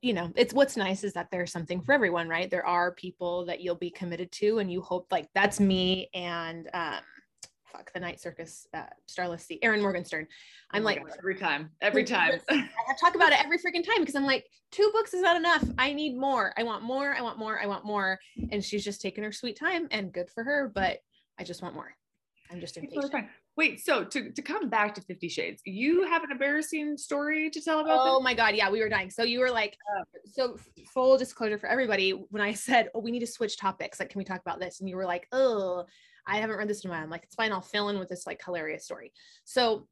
you 0.00 0.14
know 0.14 0.32
it's 0.34 0.54
what's 0.54 0.76
nice 0.76 1.04
is 1.04 1.12
that 1.12 1.28
there's 1.30 1.52
something 1.52 1.80
for 1.82 1.92
everyone 1.92 2.28
right 2.28 2.50
there 2.50 2.66
are 2.66 2.92
people 2.92 3.44
that 3.44 3.60
you'll 3.60 3.74
be 3.74 3.90
committed 3.90 4.32
to 4.32 4.58
and 4.58 4.72
you 4.72 4.80
hope 4.80 5.06
like 5.10 5.28
that's 5.34 5.60
me 5.60 6.08
and 6.14 6.68
um 6.74 7.00
fuck 7.76 7.92
the 7.92 8.00
night 8.00 8.20
circus 8.20 8.66
uh, 8.74 8.84
starless 9.06 9.44
sea 9.44 9.58
erin 9.62 9.80
morgenstern. 9.80 10.26
I'm 10.72 10.82
oh 10.82 10.86
like 10.86 11.02
God, 11.02 11.16
every 11.18 11.36
time 11.36 11.70
every 11.80 12.04
time. 12.04 12.40
I 12.50 12.68
talk 13.00 13.14
about 13.14 13.32
it 13.32 13.44
every 13.44 13.58
freaking 13.58 13.84
time 13.84 14.00
because 14.00 14.14
i'm 14.14 14.24
like 14.24 14.46
two 14.72 14.90
books 14.92 15.14
is 15.14 15.22
not 15.22 15.36
enough. 15.36 15.64
I 15.78 15.92
need 15.92 16.16
more. 16.16 16.52
I 16.56 16.62
want 16.62 16.82
more. 16.82 17.14
I 17.14 17.20
want 17.20 17.38
more. 17.38 17.60
I 17.60 17.66
want 17.66 17.84
more. 17.84 18.18
And 18.50 18.64
she's 18.64 18.84
just 18.84 19.00
taking 19.00 19.24
her 19.24 19.32
sweet 19.32 19.58
time 19.58 19.88
and 19.90 20.12
good 20.12 20.30
for 20.30 20.42
her 20.44 20.70
but 20.74 20.98
i 21.38 21.44
just 21.44 21.62
want 21.62 21.74
more. 21.74 21.94
I'm 22.50 22.60
just 22.60 22.76
impatient. 22.76 23.26
Wait, 23.56 23.80
so 23.80 24.04
to, 24.04 24.30
to 24.30 24.42
come 24.42 24.68
back 24.68 24.94
to 24.94 25.00
Fifty 25.00 25.28
Shades, 25.28 25.62
you 25.64 26.06
have 26.06 26.22
an 26.22 26.30
embarrassing 26.30 26.98
story 26.98 27.48
to 27.50 27.60
tell 27.60 27.80
about? 27.80 28.00
Oh 28.00 28.20
my 28.20 28.34
God. 28.34 28.54
Yeah, 28.54 28.70
we 28.70 28.80
were 28.80 28.88
dying. 28.88 29.10
So 29.10 29.22
you 29.22 29.40
were 29.40 29.50
like, 29.50 29.78
uh, 29.98 30.04
so 30.26 30.58
full 30.92 31.16
disclosure 31.16 31.56
for 31.56 31.66
everybody, 31.66 32.10
when 32.10 32.42
I 32.42 32.52
said, 32.52 32.90
oh, 32.94 33.00
we 33.00 33.10
need 33.10 33.20
to 33.20 33.26
switch 33.26 33.56
topics, 33.56 33.98
like, 33.98 34.10
can 34.10 34.18
we 34.18 34.24
talk 34.24 34.42
about 34.42 34.60
this? 34.60 34.80
And 34.80 34.88
you 34.88 34.96
were 34.96 35.06
like, 35.06 35.26
oh, 35.32 35.86
I 36.26 36.38
haven't 36.38 36.56
read 36.56 36.68
this 36.68 36.84
in 36.84 36.90
a 36.90 36.92
while. 36.92 37.02
I'm 37.02 37.10
like, 37.10 37.24
it's 37.24 37.34
fine. 37.34 37.52
I'll 37.52 37.60
fill 37.60 37.88
in 37.88 37.98
with 37.98 38.08
this 38.08 38.26
like 38.26 38.42
hilarious 38.44 38.84
story. 38.84 39.12
So 39.44 39.86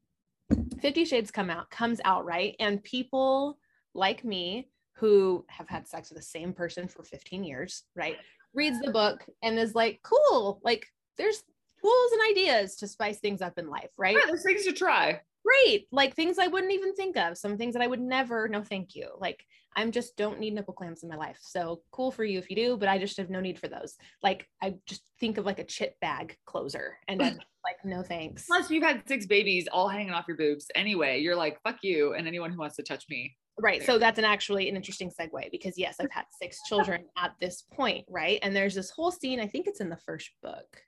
Fifty 0.79 1.05
Shades 1.05 1.31
come 1.31 1.49
out, 1.49 1.69
comes 1.71 1.99
out, 2.05 2.25
right? 2.25 2.55
And 2.59 2.83
people 2.83 3.57
like 3.93 4.23
me 4.23 4.69
who 4.93 5.45
have 5.49 5.67
had 5.67 5.87
sex 5.87 6.09
with 6.09 6.17
the 6.17 6.23
same 6.23 6.53
person 6.53 6.87
for 6.87 7.03
15 7.03 7.43
years, 7.43 7.83
right? 7.95 8.17
Reads 8.53 8.79
the 8.79 8.91
book 8.91 9.25
and 9.43 9.59
is 9.59 9.75
like, 9.75 9.99
cool, 10.03 10.61
like 10.63 10.85
there's 11.17 11.43
tools 11.81 12.11
and 12.13 12.21
ideas 12.31 12.75
to 12.77 12.87
spice 12.87 13.19
things 13.19 13.41
up 13.41 13.57
in 13.57 13.69
life, 13.69 13.89
right? 13.97 14.15
Yeah, 14.15 14.25
there's 14.27 14.43
things 14.43 14.63
to 14.65 14.71
try. 14.71 15.21
Great. 15.45 15.87
Like 15.91 16.15
things 16.15 16.39
I 16.39 16.47
wouldn't 16.47 16.73
even 16.73 16.95
think 16.95 17.17
of, 17.17 17.37
some 17.37 17.57
things 17.57 17.73
that 17.73 17.83
I 17.83 17.87
would 17.87 18.01
never, 18.01 18.47
no, 18.47 18.63
thank 18.63 18.95
you. 18.95 19.09
Like 19.19 19.43
I'm 19.75 19.91
just 19.91 20.17
don't 20.17 20.39
need 20.39 20.53
nipple 20.53 20.73
clamps 20.73 21.03
in 21.03 21.09
my 21.09 21.15
life. 21.15 21.37
So 21.41 21.81
cool 21.91 22.11
for 22.11 22.23
you 22.23 22.39
if 22.39 22.49
you 22.49 22.55
do, 22.55 22.77
but 22.77 22.89
I 22.89 22.97
just 22.97 23.17
have 23.17 23.29
no 23.29 23.41
need 23.41 23.59
for 23.59 23.67
those. 23.67 23.95
Like 24.23 24.47
I 24.63 24.75
just 24.87 25.03
think 25.19 25.37
of 25.37 25.45
like 25.45 25.59
a 25.59 25.63
chip 25.63 25.99
bag 25.99 26.37
closer 26.45 26.97
and 27.07 27.21
I'm 27.21 27.37
like, 27.63 27.77
no 27.83 28.01
thanks. 28.01 28.47
Plus 28.47 28.71
you've 28.71 28.83
had 28.83 29.07
six 29.07 29.25
babies 29.25 29.67
all 29.71 29.87
hanging 29.87 30.13
off 30.13 30.25
your 30.27 30.37
boobs 30.37 30.67
anyway. 30.73 31.19
You're 31.19 31.35
like, 31.35 31.61
fuck 31.63 31.77
you 31.83 32.13
and 32.13 32.27
anyone 32.27 32.51
who 32.51 32.59
wants 32.59 32.77
to 32.77 32.83
touch 32.83 33.05
me. 33.09 33.35
Right. 33.59 33.83
So 33.83 33.97
that's 33.97 34.19
an 34.19 34.25
actually 34.25 34.67
an 34.67 34.75
interesting 34.75 35.11
segue 35.11 35.51
because 35.51 35.77
yes, 35.77 35.97
I've 36.01 36.11
had 36.11 36.25
six 36.41 36.59
children 36.67 37.05
at 37.17 37.35
this 37.39 37.63
point, 37.73 38.05
right? 38.09 38.39
And 38.41 38.55
there's 38.55 38.75
this 38.75 38.89
whole 38.89 39.11
scene, 39.11 39.39
I 39.39 39.47
think 39.47 39.67
it's 39.67 39.79
in 39.79 39.89
the 39.89 39.97
first 39.97 40.31
book. 40.41 40.81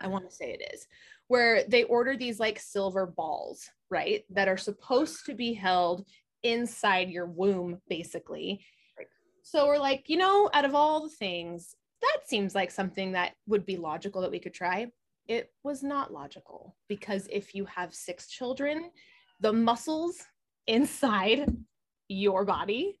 I 0.00 0.08
want 0.08 0.28
to 0.28 0.34
say 0.34 0.50
it 0.58 0.72
is, 0.74 0.86
where 1.30 1.62
they 1.68 1.84
order 1.84 2.16
these 2.16 2.40
like 2.40 2.58
silver 2.58 3.06
balls, 3.06 3.70
right? 3.88 4.24
That 4.30 4.48
are 4.48 4.56
supposed 4.56 5.26
to 5.26 5.34
be 5.36 5.54
held 5.54 6.04
inside 6.42 7.08
your 7.08 7.26
womb, 7.26 7.80
basically. 7.88 8.64
So 9.44 9.68
we're 9.68 9.78
like, 9.78 10.08
you 10.08 10.16
know, 10.16 10.50
out 10.52 10.64
of 10.64 10.74
all 10.74 11.04
the 11.04 11.14
things, 11.14 11.76
that 12.02 12.18
seems 12.26 12.52
like 12.52 12.72
something 12.72 13.12
that 13.12 13.34
would 13.46 13.64
be 13.64 13.76
logical 13.76 14.22
that 14.22 14.32
we 14.32 14.40
could 14.40 14.52
try. 14.52 14.88
It 15.28 15.52
was 15.62 15.84
not 15.84 16.12
logical 16.12 16.74
because 16.88 17.28
if 17.30 17.54
you 17.54 17.64
have 17.66 17.94
six 17.94 18.26
children, 18.26 18.90
the 19.38 19.52
muscles 19.52 20.16
inside 20.66 21.46
your 22.08 22.44
body 22.44 22.98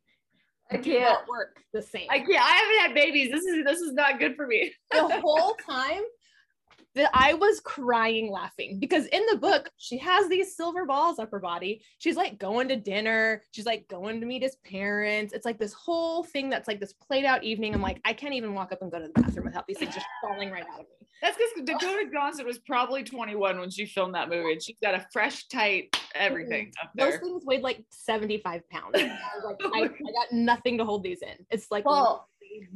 I 0.70 0.76
can't 0.76 1.26
work 1.28 1.64
the 1.72 1.82
same. 1.82 2.06
I 2.08 2.20
can't. 2.20 2.30
I 2.40 2.52
haven't 2.52 2.78
had 2.78 2.94
babies. 2.94 3.32
This 3.32 3.44
is 3.44 3.64
this 3.64 3.80
is 3.80 3.92
not 3.92 4.20
good 4.20 4.36
for 4.36 4.46
me. 4.46 4.72
the 4.92 5.20
whole 5.20 5.56
time 5.68 6.02
that 6.94 7.10
I 7.14 7.34
was 7.34 7.60
crying 7.60 8.30
laughing 8.30 8.78
because 8.80 9.06
in 9.06 9.24
the 9.30 9.36
book, 9.36 9.70
she 9.76 9.98
has 9.98 10.28
these 10.28 10.56
silver 10.56 10.86
balls 10.86 11.18
up 11.18 11.30
her 11.30 11.38
body. 11.38 11.82
She's 11.98 12.16
like 12.16 12.38
going 12.38 12.68
to 12.68 12.76
dinner. 12.76 13.42
She's 13.52 13.66
like 13.66 13.86
going 13.88 14.20
to 14.20 14.26
meet 14.26 14.42
his 14.42 14.56
parents. 14.56 15.32
It's 15.32 15.44
like 15.44 15.58
this 15.58 15.72
whole 15.72 16.24
thing 16.24 16.50
that's 16.50 16.66
like 16.66 16.80
this 16.80 16.92
played 16.92 17.24
out 17.24 17.44
evening. 17.44 17.74
I'm 17.74 17.82
like, 17.82 18.00
I 18.04 18.12
can't 18.12 18.34
even 18.34 18.54
walk 18.54 18.72
up 18.72 18.82
and 18.82 18.90
go 18.90 18.98
to 18.98 19.08
the 19.12 19.22
bathroom 19.22 19.46
without 19.46 19.66
these 19.66 19.78
things 19.78 19.94
just 19.94 20.06
falling 20.22 20.50
right 20.50 20.64
out 20.72 20.80
of 20.80 20.86
me. 20.86 21.06
That's 21.22 21.36
because 21.36 21.64
Dakota 21.66 22.08
Johnson 22.10 22.46
was 22.46 22.58
probably 22.58 23.04
21 23.04 23.60
when 23.60 23.70
she 23.70 23.84
filmed 23.84 24.14
that 24.14 24.30
movie 24.30 24.52
and 24.52 24.62
she's 24.62 24.76
got 24.82 24.94
a 24.94 25.06
fresh, 25.12 25.48
tight 25.48 25.94
everything 26.14 26.72
up 26.82 26.90
there. 26.94 27.10
Those 27.10 27.20
things 27.20 27.44
weighed 27.44 27.62
like 27.62 27.84
75 27.90 28.68
pounds. 28.70 28.94
I 28.94 29.18
was 29.36 29.44
like, 29.44 29.56
I, 29.74 29.82
I, 29.82 29.86
got 29.88 30.32
nothing 30.32 30.78
to 30.78 30.84
hold 30.84 31.02
these 31.02 31.20
in. 31.22 31.44
It's 31.50 31.70
like, 31.70 31.84
well, 31.84 32.29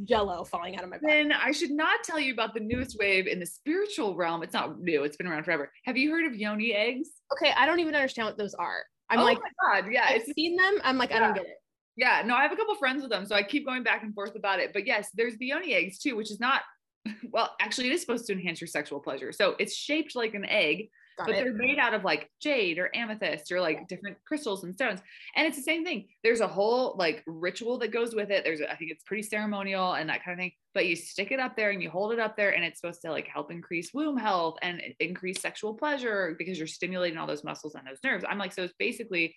jello 0.05 0.45
falling 0.45 0.77
out 0.77 0.85
of 0.85 0.91
my 0.91 0.99
body. 0.99 1.13
Then 1.13 1.33
I 1.33 1.53
should 1.53 1.71
not 1.71 2.03
tell 2.05 2.19
you 2.19 2.33
about 2.33 2.55
the 2.55 2.61
newest 2.61 2.97
wave 2.99 3.27
in 3.27 3.41
the 3.41 3.47
spiritual 3.47 4.17
realm. 4.17 4.43
It's 4.43 4.55
not 4.55 4.81
new, 4.81 5.05
it's 5.05 5.17
been 5.17 5.27
around 5.27 5.45
forever. 5.45 5.73
Have 5.85 5.97
you 5.97 6.11
heard 6.11 6.27
of 6.27 6.35
yoni 6.35 6.73
eggs? 6.73 7.09
Okay, 7.33 7.53
I 7.57 7.67
don't 7.67 7.81
even 7.81 7.95
understand 7.95 8.27
what 8.27 8.39
those 8.39 8.55
are. 8.55 8.79
I'm 9.11 9.21
like, 9.21 9.39
oh 9.39 9.43
like, 9.43 9.53
my 9.63 9.81
God, 9.83 9.93
yeah. 9.93 10.07
I've 10.09 10.25
seen 10.35 10.57
them. 10.57 10.81
I'm 10.83 10.99
like, 10.99 11.11
yeah. 11.11 11.17
I 11.17 11.21
don't 11.21 11.35
get 11.35 11.45
it. 11.45 11.57
Yeah, 11.97 12.23
no, 12.25 12.35
I 12.35 12.43
have 12.43 12.53
a 12.53 12.57
couple 12.57 12.75
friends 12.75 13.03
with 13.03 13.11
them, 13.11 13.25
so 13.25 13.37
I 13.37 13.43
keep 13.43 13.65
going 13.65 13.85
back 13.85 14.03
and 14.03 14.15
forth 14.15 14.35
about 14.35 14.59
it. 14.59 14.73
But 14.73 14.87
yes, 14.87 15.11
there's 15.15 15.37
the 15.37 15.47
yoni 15.47 15.75
eggs 15.75 15.99
too, 15.99 16.17
which 16.17 16.31
is 16.31 16.41
not 16.41 16.63
well, 17.31 17.55
actually, 17.61 17.89
it 17.89 17.93
is 17.93 18.01
supposed 18.01 18.27
to 18.27 18.33
enhance 18.33 18.61
your 18.61 18.69
sexual 18.69 19.01
pleasure. 19.01 19.33
So 19.33 19.55
it's 19.59 19.75
shaped 19.75 20.17
like 20.17 20.35
an 20.35 20.45
egg, 20.47 20.89
Got 21.17 21.27
but 21.27 21.37
it. 21.37 21.45
they're 21.45 21.55
made 21.55 21.79
out 21.79 21.95
of 21.95 22.03
like 22.03 22.29
jade 22.41 22.79
or 22.79 22.91
amethyst 22.95 23.53
or 23.53 23.61
like 23.61 23.87
different 23.87 24.17
crystals 24.27 24.65
and 24.65 24.75
stones. 24.75 25.01
And 25.37 25.47
it's 25.47 25.57
the 25.57 25.63
same 25.63 25.85
thing. 25.85 26.09
There's 26.25 26.41
a 26.41 26.49
whole 26.49 26.97
like 26.99 27.23
ritual 27.27 27.79
that 27.79 27.93
goes 27.93 28.15
with 28.15 28.31
it. 28.31 28.43
There's, 28.43 28.61
I 28.61 28.75
think 28.75 28.91
it's 28.91 29.05
pretty 29.05 29.23
ceremonial 29.23 29.93
and 29.93 30.09
that 30.09 30.25
kind 30.25 30.33
of 30.33 30.43
thing. 30.43 30.53
But 30.75 30.87
you 30.87 30.97
stick 30.97 31.31
it 31.31 31.39
up 31.39 31.57
there 31.57 31.71
and 31.71 31.81
you 31.81 31.89
hold 31.89 32.13
it 32.13 32.19
up 32.19 32.37
there, 32.37 32.51
and 32.53 32.65
it's 32.65 32.81
supposed 32.81 33.01
to 33.03 33.13
like 33.13 33.29
help 33.29 33.53
increase 33.53 33.95
womb 33.95 34.17
health 34.17 34.57
and 34.61 34.81
increase 34.99 35.41
sexual 35.41 35.73
pleasure 35.75 36.35
because 36.37 36.59
you're 36.59 36.67
stimulating 36.67 37.17
all 37.17 37.29
those 37.29 37.45
muscles 37.45 37.77
and 37.77 37.87
those 37.87 38.01
nerves. 38.03 38.25
I'm 38.29 38.39
like, 38.39 38.53
so 38.53 38.65
it's 38.65 38.75
basically 38.77 39.37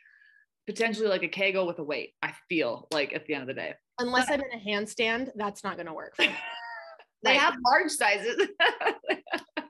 potentially 0.66 1.08
like 1.08 1.24
a 1.24 1.28
kegel 1.28 1.68
with 1.68 1.78
a 1.80 1.84
weight. 1.84 2.14
I 2.24 2.34
feel 2.50 2.88
like 2.92 3.14
at 3.14 3.26
the 3.28 3.36
end 3.36 3.44
of 3.44 3.48
the 3.48 3.54
day. 3.54 3.76
Unless 4.00 4.30
but, 4.30 4.34
I'm 4.34 4.42
in 4.52 4.60
a 4.60 4.64
handstand, 4.64 5.30
that's 5.36 5.64
not 5.64 5.76
going 5.76 5.88
to 5.88 5.94
work. 5.94 6.16
they 7.24 7.36
have 7.36 7.56
large 7.72 7.92
sizes. 7.92 8.48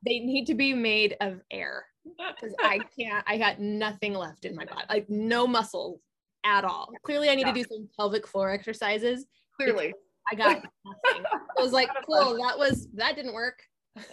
they 0.08 0.20
need 0.20 0.46
to 0.46 0.54
be 0.54 0.74
made 0.74 1.16
of 1.22 1.42
air 1.52 1.86
because 2.18 2.56
I 2.62 2.80
can't, 3.00 3.24
I 3.28 3.38
got 3.38 3.60
nothing 3.60 4.14
left 4.14 4.46
in 4.46 4.56
my 4.56 4.66
body, 4.66 4.86
like 4.90 5.10
no 5.10 5.48
muscles 5.48 6.00
at 6.46 6.64
all. 6.64 6.90
Clearly, 7.04 7.30
I 7.30 7.36
need 7.36 7.48
yeah. 7.48 7.54
to 7.54 7.64
do 7.64 7.66
some 7.70 7.90
pelvic 7.98 8.28
floor 8.28 8.52
exercises. 8.52 9.26
Clearly, 9.56 9.94
I 10.32 10.36
got 10.36 10.56
nothing. 10.86 11.24
I 11.58 11.62
was 11.62 11.72
like, 11.72 11.90
cool, 12.06 12.38
that 12.38 12.58
was, 12.58 12.88
that 12.94 13.16
didn't 13.16 13.34
work. 13.34 13.60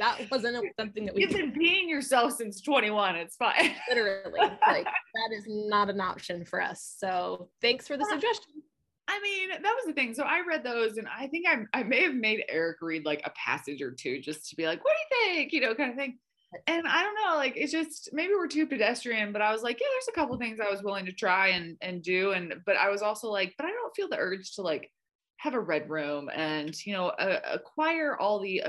That 0.00 0.28
wasn't 0.28 0.56
something 0.76 1.06
that 1.06 1.14
we 1.14 1.22
You've 1.22 1.30
been 1.30 1.52
being 1.56 1.88
yourself 1.88 2.32
since 2.32 2.60
21. 2.60 3.14
It's 3.14 3.36
fine. 3.36 3.76
Literally, 3.88 4.40
like 4.66 4.84
that 4.86 5.30
is 5.32 5.44
not 5.46 5.88
an 5.88 6.00
option 6.00 6.44
for 6.44 6.60
us. 6.60 6.96
So 6.98 7.48
thanks 7.62 7.86
for 7.86 7.96
the 7.96 8.04
suggestion. 8.10 8.54
I 9.06 9.20
mean, 9.20 9.50
that 9.50 9.62
was 9.62 9.84
the 9.86 9.92
thing. 9.92 10.14
So 10.14 10.22
I 10.22 10.40
read 10.46 10.64
those 10.64 10.96
and 10.96 11.06
I 11.06 11.26
think 11.26 11.46
I, 11.46 11.78
I 11.78 11.82
may 11.82 12.02
have 12.02 12.14
made 12.14 12.44
Eric 12.48 12.78
read 12.80 13.04
like 13.04 13.20
a 13.24 13.30
passage 13.30 13.82
or 13.82 13.90
two 13.90 14.20
just 14.20 14.48
to 14.50 14.56
be 14.56 14.66
like, 14.66 14.82
what 14.84 14.94
do 14.94 15.16
you 15.16 15.34
think? 15.34 15.52
You 15.52 15.60
know, 15.60 15.74
kind 15.74 15.90
of 15.90 15.96
thing 15.96 16.18
and 16.66 16.86
I 16.86 17.02
don't 17.02 17.14
know, 17.14 17.36
like 17.36 17.54
it's 17.56 17.72
just 17.72 18.10
maybe 18.12 18.32
we're 18.34 18.46
too 18.46 18.66
pedestrian, 18.66 19.32
but 19.32 19.42
I 19.42 19.52
was 19.52 19.62
like, 19.62 19.80
yeah, 19.80 19.86
there's 19.92 20.08
a 20.08 20.18
couple 20.18 20.36
things 20.36 20.60
I 20.60 20.70
was 20.70 20.82
willing 20.82 21.06
to 21.06 21.12
try 21.12 21.48
and 21.48 21.76
and 21.80 22.02
do, 22.02 22.32
and 22.32 22.54
but 22.66 22.76
I 22.76 22.90
was 22.90 23.02
also 23.02 23.28
like, 23.28 23.54
but 23.56 23.66
I 23.66 23.70
don't 23.70 23.94
feel 23.94 24.08
the 24.08 24.18
urge 24.18 24.54
to 24.54 24.62
like 24.62 24.90
have 25.38 25.54
a 25.54 25.60
red 25.60 25.90
room 25.90 26.30
and 26.34 26.74
you 26.86 26.92
know 26.92 27.08
uh, 27.08 27.40
acquire 27.52 28.16
all 28.16 28.40
the 28.40 28.62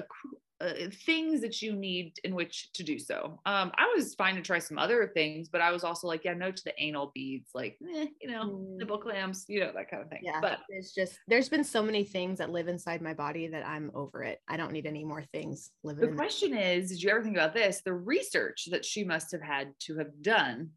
uh, 0.61 0.89
things 1.05 1.41
that 1.41 1.61
you 1.61 1.73
need 1.73 2.13
in 2.23 2.33
which 2.33 2.71
to 2.73 2.83
do 2.83 2.97
so. 2.97 3.39
Um, 3.45 3.71
I 3.77 3.91
was 3.95 4.15
fine 4.15 4.35
to 4.35 4.41
try 4.41 4.59
some 4.59 4.77
other 4.77 5.11
things, 5.13 5.49
but 5.49 5.61
I 5.61 5.71
was 5.71 5.83
also 5.83 6.07
like, 6.07 6.23
yeah, 6.23 6.33
no 6.33 6.51
to 6.51 6.63
the 6.63 6.73
anal 6.77 7.11
beads, 7.13 7.49
like, 7.53 7.77
eh, 7.95 8.05
you 8.21 8.29
know, 8.29 8.45
mm. 8.45 8.77
nipple 8.77 8.97
clamps, 8.97 9.45
you 9.47 9.59
know, 9.59 9.71
that 9.75 9.89
kind 9.89 10.01
of 10.01 10.09
thing. 10.09 10.21
Yeah. 10.23 10.39
But 10.41 10.59
it's 10.69 10.93
just, 10.93 11.19
there's 11.27 11.49
been 11.49 11.63
so 11.63 11.83
many 11.83 12.03
things 12.03 12.39
that 12.39 12.51
live 12.51 12.67
inside 12.67 13.01
my 13.01 13.13
body 13.13 13.47
that 13.47 13.67
I'm 13.67 13.91
over 13.93 14.23
it. 14.23 14.39
I 14.47 14.55
don't 14.55 14.71
need 14.71 14.85
any 14.85 15.03
more 15.03 15.23
things 15.33 15.71
living. 15.83 16.09
The 16.09 16.15
question 16.15 16.55
is, 16.57 16.89
did 16.89 17.03
you 17.03 17.09
ever 17.09 17.21
think 17.21 17.35
about 17.35 17.53
this? 17.53 17.81
The 17.83 17.93
research 17.93 18.67
that 18.71 18.85
she 18.85 19.03
must 19.03 19.31
have 19.31 19.41
had 19.41 19.73
to 19.81 19.97
have 19.97 20.21
done 20.21 20.69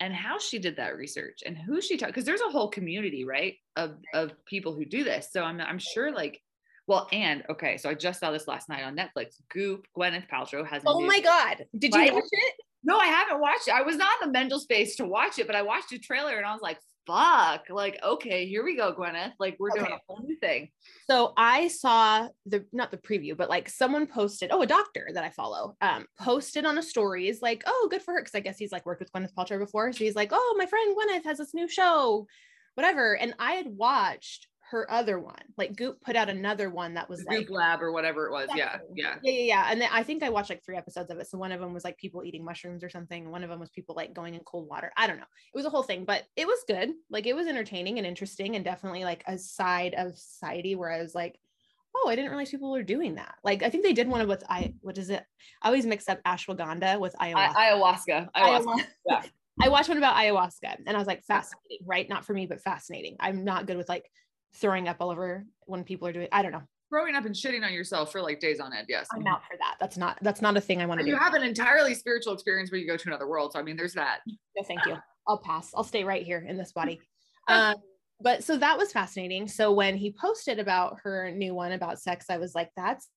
and 0.00 0.14
how 0.14 0.38
she 0.38 0.58
did 0.58 0.76
that 0.76 0.96
research 0.96 1.40
and 1.46 1.56
who 1.56 1.80
she 1.80 1.96
taught, 1.96 2.08
because 2.08 2.24
there's 2.24 2.42
a 2.42 2.50
whole 2.50 2.68
community, 2.68 3.24
right, 3.24 3.54
of, 3.76 3.96
of 4.12 4.32
people 4.44 4.74
who 4.74 4.84
do 4.84 5.04
this. 5.04 5.28
So 5.32 5.42
I'm, 5.42 5.60
I'm 5.60 5.78
sure 5.78 6.12
like 6.12 6.40
well, 6.86 7.08
and 7.12 7.42
okay, 7.50 7.76
so 7.78 7.90
I 7.90 7.94
just 7.94 8.20
saw 8.20 8.30
this 8.30 8.46
last 8.46 8.68
night 8.68 8.84
on 8.84 8.96
Netflix. 8.96 9.34
Goop, 9.50 9.86
Gwyneth 9.96 10.28
Paltrow 10.28 10.66
has. 10.66 10.82
oh 10.86 11.00
my 11.00 11.20
god! 11.20 11.66
Did 11.76 11.94
you 11.94 12.14
watch 12.14 12.24
it? 12.30 12.54
No, 12.84 12.96
I 12.98 13.06
haven't 13.06 13.40
watched 13.40 13.66
it. 13.66 13.74
I 13.74 13.82
was 13.82 13.96
not 13.96 14.12
in 14.22 14.28
the 14.28 14.32
mental 14.32 14.60
space 14.60 14.94
to 14.96 15.04
watch 15.04 15.40
it, 15.40 15.48
but 15.48 15.56
I 15.56 15.62
watched 15.62 15.92
a 15.92 15.98
trailer 15.98 16.36
and 16.36 16.46
I 16.46 16.52
was 16.52 16.62
like, 16.62 16.78
"Fuck!" 17.04 17.68
Like, 17.68 17.98
okay, 18.04 18.46
here 18.46 18.62
we 18.62 18.76
go, 18.76 18.94
Gwyneth. 18.94 19.32
Like, 19.40 19.56
we're 19.58 19.70
okay. 19.70 19.80
doing 19.80 19.92
a 19.92 19.98
whole 20.06 20.24
new 20.24 20.36
thing. 20.38 20.68
So 21.10 21.32
I 21.36 21.66
saw 21.66 22.28
the 22.46 22.64
not 22.72 22.92
the 22.92 22.98
preview, 22.98 23.36
but 23.36 23.50
like 23.50 23.68
someone 23.68 24.06
posted. 24.06 24.50
Oh, 24.52 24.62
a 24.62 24.66
doctor 24.66 25.08
that 25.12 25.24
I 25.24 25.30
follow 25.30 25.76
um 25.80 26.06
posted 26.20 26.64
on 26.64 26.78
a 26.78 26.82
story 26.82 27.26
is 27.26 27.42
like, 27.42 27.64
"Oh, 27.66 27.88
good 27.90 28.02
for 28.02 28.14
her," 28.14 28.20
because 28.20 28.36
I 28.36 28.40
guess 28.40 28.58
he's 28.58 28.70
like 28.70 28.86
worked 28.86 29.00
with 29.00 29.12
Gwyneth 29.12 29.34
Paltrow 29.34 29.58
before. 29.58 29.92
So 29.92 30.04
he's 30.04 30.14
like, 30.14 30.30
"Oh, 30.32 30.54
my 30.56 30.66
friend 30.66 30.96
Gwyneth 30.96 31.24
has 31.24 31.38
this 31.38 31.54
new 31.54 31.68
show." 31.68 32.28
Whatever. 32.74 33.16
And 33.16 33.34
I 33.38 33.54
had 33.54 33.66
watched 33.66 34.46
her 34.70 34.90
other 34.90 35.18
one. 35.18 35.42
Like 35.56 35.76
Goop 35.76 36.00
put 36.00 36.16
out 36.16 36.28
another 36.28 36.70
one 36.70 36.94
that 36.94 37.08
was 37.08 37.24
like 37.24 37.38
Goop 37.38 37.50
Lab 37.50 37.82
or 37.82 37.92
whatever 37.92 38.26
it 38.26 38.32
was. 38.32 38.48
Yeah, 38.54 38.78
yeah, 38.94 39.16
yeah, 39.22 39.32
yeah, 39.32 39.42
yeah. 39.42 39.68
And 39.70 39.80
then 39.80 39.88
I 39.92 40.02
think 40.02 40.22
I 40.22 40.28
watched 40.28 40.50
like 40.50 40.64
three 40.64 40.76
episodes 40.76 41.10
of 41.10 41.18
it. 41.18 41.28
So 41.28 41.38
one 41.38 41.52
of 41.52 41.60
them 41.60 41.72
was 41.72 41.84
like 41.84 41.96
people 41.98 42.24
eating 42.24 42.44
mushrooms 42.44 42.82
or 42.82 42.90
something. 42.90 43.30
One 43.30 43.44
of 43.44 43.50
them 43.50 43.60
was 43.60 43.70
people 43.70 43.94
like 43.94 44.12
going 44.12 44.34
in 44.34 44.40
cold 44.40 44.68
water. 44.68 44.92
I 44.96 45.06
don't 45.06 45.18
know. 45.18 45.22
It 45.22 45.56
was 45.56 45.66
a 45.66 45.70
whole 45.70 45.84
thing, 45.84 46.04
but 46.04 46.24
it 46.36 46.46
was 46.46 46.58
good. 46.66 46.90
Like 47.10 47.26
it 47.26 47.36
was 47.36 47.46
entertaining 47.46 47.98
and 47.98 48.06
interesting, 48.06 48.56
and 48.56 48.64
definitely 48.64 49.04
like 49.04 49.22
a 49.26 49.38
side 49.38 49.94
of 49.96 50.18
society 50.18 50.74
where 50.74 50.90
I 50.90 51.00
was 51.00 51.14
like, 51.14 51.38
oh, 51.94 52.08
I 52.08 52.16
didn't 52.16 52.30
realize 52.30 52.50
people 52.50 52.72
were 52.72 52.82
doing 52.82 53.14
that. 53.14 53.36
Like 53.44 53.62
I 53.62 53.70
think 53.70 53.84
they 53.84 53.92
did 53.92 54.08
one 54.08 54.26
with 54.26 54.42
I. 54.48 54.74
What 54.80 54.98
is 54.98 55.10
it? 55.10 55.22
I 55.62 55.68
always 55.68 55.86
mix 55.86 56.08
up 56.08 56.22
ashwagandha 56.24 56.98
with 56.98 57.14
ayahuasca. 57.20 57.54
I- 57.54 57.70
ayahuasca. 57.70 58.28
Ayahuasca. 58.34 58.64
ayahuasca. 58.64 58.86
Yeah. 59.06 59.22
I 59.62 59.70
watched 59.70 59.88
one 59.88 59.98
about 59.98 60.16
ayahuasca 60.16 60.76
and 60.86 60.94
I 60.94 60.98
was 60.98 61.06
like, 61.06 61.24
fascinating, 61.24 61.86
right? 61.86 62.08
Not 62.08 62.26
for 62.26 62.34
me, 62.34 62.46
but 62.46 62.60
fascinating. 62.60 63.16
I'm 63.20 63.42
not 63.44 63.66
good 63.66 63.78
with 63.78 63.88
like 63.88 64.10
throwing 64.56 64.88
up 64.88 64.96
all 65.00 65.10
over 65.10 65.44
when 65.66 65.84
people 65.84 66.08
are 66.08 66.12
doing 66.12 66.28
I 66.32 66.42
don't 66.42 66.52
know. 66.52 66.62
Throwing 66.88 67.16
up 67.16 67.24
and 67.24 67.34
shitting 67.34 67.64
on 67.64 67.72
yourself 67.72 68.12
for 68.12 68.22
like 68.22 68.38
days 68.38 68.60
on 68.60 68.72
end. 68.72 68.86
Yes. 68.88 69.08
I'm 69.12 69.26
out 69.26 69.42
for 69.44 69.56
that. 69.58 69.76
That's 69.80 69.96
not 69.96 70.18
that's 70.22 70.40
not 70.40 70.56
a 70.56 70.60
thing 70.60 70.80
I 70.80 70.86
want 70.86 71.00
to 71.00 71.04
do. 71.04 71.10
You 71.10 71.16
have 71.16 71.34
an 71.34 71.42
entirely 71.42 71.94
spiritual 71.94 72.32
experience 72.32 72.70
where 72.70 72.80
you 72.80 72.86
go 72.86 72.96
to 72.96 73.08
another 73.08 73.28
world. 73.28 73.52
So 73.52 73.58
I 73.58 73.62
mean 73.62 73.76
there's 73.76 73.94
that. 73.94 74.20
No, 74.26 74.62
thank 74.66 74.84
you. 74.86 74.96
I'll 75.26 75.38
pass. 75.38 75.72
I'll 75.74 75.84
stay 75.84 76.04
right 76.04 76.24
here 76.24 76.44
in 76.46 76.56
this 76.56 76.72
body. 76.72 77.00
Um, 77.48 77.76
but 78.20 78.42
so 78.42 78.56
that 78.56 78.76
was 78.76 78.92
fascinating. 78.92 79.46
So 79.46 79.70
when 79.70 79.96
he 79.96 80.10
posted 80.10 80.58
about 80.58 80.98
her 81.04 81.30
new 81.30 81.54
one 81.54 81.70
about 81.70 82.00
sex, 82.00 82.26
I 82.28 82.38
was 82.38 82.56
like, 82.56 82.70
that's 82.76 83.08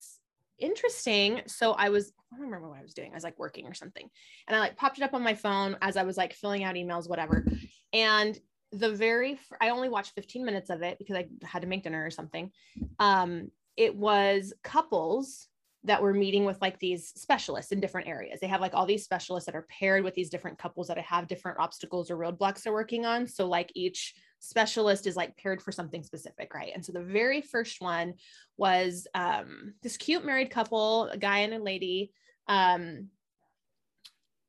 interesting. 0.60 1.41
So 1.47 1.71
I 1.73 1.89
was, 1.89 2.12
I 2.32 2.36
don't 2.36 2.45
remember 2.45 2.69
what 2.69 2.80
I 2.80 2.84
was 2.84 2.93
doing. 2.93 3.12
I 3.12 3.15
was 3.15 3.23
like 3.23 3.39
working 3.39 3.65
or 3.65 3.73
something. 3.73 4.10
And 4.47 4.56
I 4.56 4.60
like 4.60 4.75
popped 4.75 4.97
it 4.97 5.04
up 5.04 5.13
on 5.13 5.23
my 5.23 5.34
phone 5.34 5.78
as 5.82 5.97
I 5.97 6.04
was 6.04 6.17
like 6.17 6.34
filling 6.34 6.63
out 6.63 6.75
emails, 6.75 7.10
whatever. 7.10 7.45
And 7.93 8.38
the 8.71 8.91
very 8.91 9.39
I 9.62 9.69
only 9.69 9.89
watched 9.89 10.13
15 10.13 10.45
minutes 10.45 10.69
of 10.69 10.82
it 10.82 10.97
because 10.99 11.15
I 11.15 11.27
had 11.43 11.62
to 11.62 11.67
make 11.67 11.84
dinner 11.84 12.05
or 12.05 12.12
something. 12.12 12.51
Um, 12.99 13.51
it 13.77 13.95
was 13.95 14.53
couples 14.63 15.47
that 15.86 16.01
were 16.01 16.13
meeting 16.13 16.43
with 16.43 16.62
like 16.62 16.77
these 16.79 17.13
specialists 17.15 17.71
in 17.71 17.79
different 17.79 18.08
areas. 18.08 18.39
They 18.39 18.47
have 18.47 18.60
like 18.60 18.73
all 18.73 18.86
these 18.86 19.05
specialists 19.05 19.45
that 19.45 19.55
are 19.55 19.67
paired 19.69 20.03
with 20.03 20.13
these 20.13 20.29
different 20.29 20.58
couples 20.58 20.88
that 20.88 20.97
have 20.97 21.27
different 21.27 21.58
obstacles 21.60 22.12
or 22.12 22.17
roadblocks 22.17 22.63
they're 22.63 22.73
working 22.73 23.05
on. 23.05 23.27
So 23.27 23.47
like 23.47 23.71
each 23.75 24.13
specialist 24.39 25.08
is 25.08 25.15
like 25.15 25.38
paired 25.38 25.62
for 25.62 25.71
something 25.71 26.03
specific, 26.03 26.53
right? 26.53 26.71
And 26.75 26.86
so 26.86 26.91
the 26.91 27.03
very 27.03 27.41
first 27.41 27.79
one 27.79 28.15
was 28.58 29.08
um, 29.15 29.73
this 29.82 29.95
cute 29.95 30.25
married 30.25 30.49
couple, 30.49 31.05
a 31.05 31.17
guy 31.17 31.39
and 31.39 31.53
a 31.53 31.63
lady. 31.63 32.12
Um, 32.47 33.08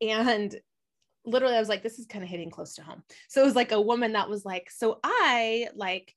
and 0.01 0.59
literally 1.25 1.57
I 1.57 1.61
was 1.61 1.69
like, 1.69 1.83
this 1.83 1.99
is 1.99 2.07
kind 2.07 2.25
of 2.25 2.31
hitting 2.31 2.51
close 2.51 2.75
to 2.75 2.83
home. 2.83 3.03
So 3.29 3.43
it 3.43 3.45
was 3.45 3.57
like 3.57 3.73
a 3.73 3.81
woman 3.81 4.13
that 4.13 4.29
was 4.29 4.45
like, 4.45 4.71
so 4.71 5.01
I 5.05 5.69
like, 5.75 6.15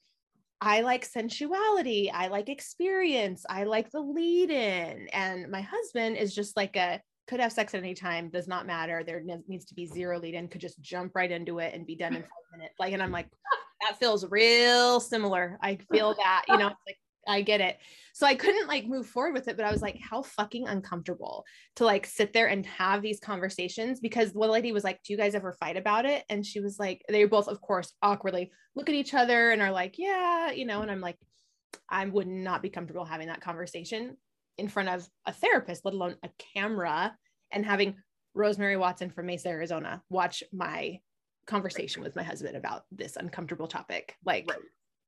I 0.61 0.81
like 0.81 1.03
sensuality. 1.03 2.09
I 2.09 2.27
like 2.27 2.47
experience. 2.47 3.45
I 3.49 3.65
like 3.65 3.91
the 3.91 3.99
lead 3.99 4.49
in. 4.49 5.07
And 5.11 5.51
my 5.51 5.61
husband 5.61 6.17
is 6.17 6.33
just 6.33 6.55
like 6.55 6.75
a 6.77 7.01
could 7.27 7.39
have 7.39 7.53
sex 7.53 7.73
at 7.73 7.81
any 7.81 7.93
time, 7.93 8.29
does 8.29 8.47
not 8.47 8.67
matter. 8.67 9.03
There 9.05 9.23
needs 9.47 9.65
to 9.65 9.73
be 9.75 9.85
zero 9.85 10.19
lead 10.19 10.35
in, 10.35 10.47
could 10.49 10.61
just 10.61 10.81
jump 10.81 11.15
right 11.15 11.31
into 11.31 11.59
it 11.59 11.73
and 11.73 11.85
be 11.85 11.95
done 11.95 12.15
in 12.15 12.21
five 12.21 12.57
minutes. 12.57 12.75
Like, 12.79 12.93
and 12.93 13.01
I'm 13.01 13.11
like, 13.11 13.27
that 13.81 13.97
feels 13.97 14.25
real 14.29 14.99
similar. 14.99 15.57
I 15.61 15.77
feel 15.91 16.15
that, 16.15 16.43
you 16.49 16.57
know, 16.57 16.67
like 16.67 16.97
I 17.27 17.41
get 17.41 17.61
it. 17.61 17.77
So 18.13 18.27
I 18.27 18.35
couldn't 18.35 18.67
like 18.67 18.85
move 18.85 19.07
forward 19.07 19.33
with 19.33 19.47
it, 19.47 19.57
but 19.57 19.65
I 19.65 19.71
was 19.71 19.81
like, 19.81 19.99
how 19.99 20.21
fucking 20.21 20.67
uncomfortable 20.67 21.45
to 21.77 21.85
like 21.85 22.05
sit 22.05 22.33
there 22.33 22.47
and 22.47 22.65
have 22.65 23.01
these 23.01 23.19
conversations 23.19 23.99
because 23.99 24.33
the 24.33 24.39
lady 24.39 24.71
was 24.71 24.83
like, 24.83 25.01
Do 25.03 25.13
you 25.13 25.17
guys 25.17 25.35
ever 25.35 25.53
fight 25.53 25.77
about 25.77 26.05
it? 26.05 26.23
And 26.29 26.45
she 26.45 26.59
was 26.59 26.79
like, 26.79 27.03
they 27.09 27.25
both, 27.25 27.47
of 27.47 27.61
course, 27.61 27.93
awkwardly 28.01 28.51
look 28.75 28.89
at 28.89 28.95
each 28.95 29.13
other 29.13 29.51
and 29.51 29.61
are 29.61 29.71
like, 29.71 29.97
Yeah, 29.97 30.51
you 30.51 30.65
know, 30.65 30.81
and 30.81 30.91
I'm 30.91 31.01
like, 31.01 31.17
I 31.89 32.05
would 32.05 32.27
not 32.27 32.61
be 32.61 32.69
comfortable 32.69 33.05
having 33.05 33.27
that 33.27 33.41
conversation 33.41 34.17
in 34.57 34.67
front 34.67 34.89
of 34.89 35.07
a 35.25 35.33
therapist, 35.33 35.83
let 35.85 35.93
alone 35.95 36.15
a 36.23 36.29
camera, 36.53 37.15
and 37.51 37.65
having 37.65 37.95
Rosemary 38.35 38.77
Watson 38.77 39.09
from 39.09 39.27
Mesa, 39.27 39.49
Arizona 39.49 40.01
watch 40.09 40.43
my 40.51 40.99
conversation 41.45 42.03
with 42.03 42.15
my 42.15 42.23
husband 42.23 42.55
about 42.55 42.83
this 42.91 43.15
uncomfortable 43.15 43.67
topic. 43.67 44.15
Like, 44.23 44.45
right 44.47 44.59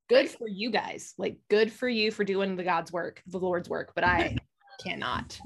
good 0.10 0.30
for 0.30 0.48
you 0.48 0.72
guys. 0.72 1.14
Like 1.18 1.38
good 1.50 1.72
for 1.72 1.90
you 1.90 2.12
for 2.12 2.24
doing 2.24 2.56
the 2.56 2.64
God's 2.64 2.92
work, 2.92 3.22
the 3.28 3.40
Lord's 3.40 3.70
work, 3.70 3.92
but 3.96 4.04
I 4.04 4.38
cannot. 4.84 5.40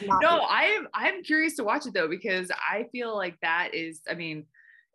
No, 0.00 0.44
I'm 0.48 0.88
I'm 0.92 1.22
curious 1.22 1.56
to 1.56 1.64
watch 1.64 1.86
it 1.86 1.94
though 1.94 2.08
because 2.08 2.50
I 2.50 2.86
feel 2.90 3.16
like 3.16 3.38
that 3.42 3.74
is 3.74 4.00
I 4.08 4.14
mean, 4.14 4.46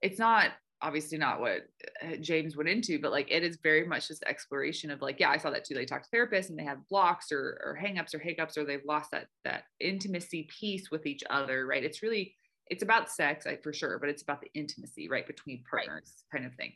it's 0.02 0.20
not 0.20 0.52
obviously 0.82 1.18
not 1.18 1.40
what 1.40 1.62
uh, 2.04 2.18
James 2.20 2.58
went 2.58 2.68
into, 2.68 3.00
but 3.00 3.12
like 3.12 3.32
it 3.32 3.44
is 3.44 3.58
very 3.64 3.88
much 3.88 4.10
this 4.10 4.20
exploration 4.28 4.92
of 4.92 5.02
like, 5.02 5.20
yeah, 5.20 5.30
I 5.30 5.38
saw 5.38 5.50
that 5.52 5.64
too. 5.64 5.74
They 5.74 5.86
talk 5.86 6.04
to 6.04 6.10
therapists 6.16 6.50
and 6.50 6.60
they 6.60 6.66
have 6.66 6.88
blocks 6.90 7.32
or 7.32 7.60
or 7.64 7.80
hangups 7.82 8.14
or 8.14 8.20
hiccups 8.20 8.58
or 8.58 8.66
they've 8.66 8.86
lost 8.86 9.12
that 9.12 9.28
that 9.46 9.64
intimacy 9.80 10.50
piece 10.60 10.92
with 10.92 11.06
each 11.06 11.24
other, 11.30 11.66
right? 11.66 11.84
It's 11.84 12.04
really 12.04 12.36
it's 12.68 12.84
about 12.84 13.10
sex, 13.10 13.46
I, 13.46 13.58
for 13.58 13.74
sure, 13.74 14.00
but 14.00 14.10
it's 14.10 14.24
about 14.24 14.42
the 14.42 14.50
intimacy, 14.54 15.10
right, 15.10 15.28
between 15.28 15.64
partners, 15.70 16.24
right. 16.32 16.40
kind 16.40 16.50
of 16.50 16.56
thing. 16.58 16.74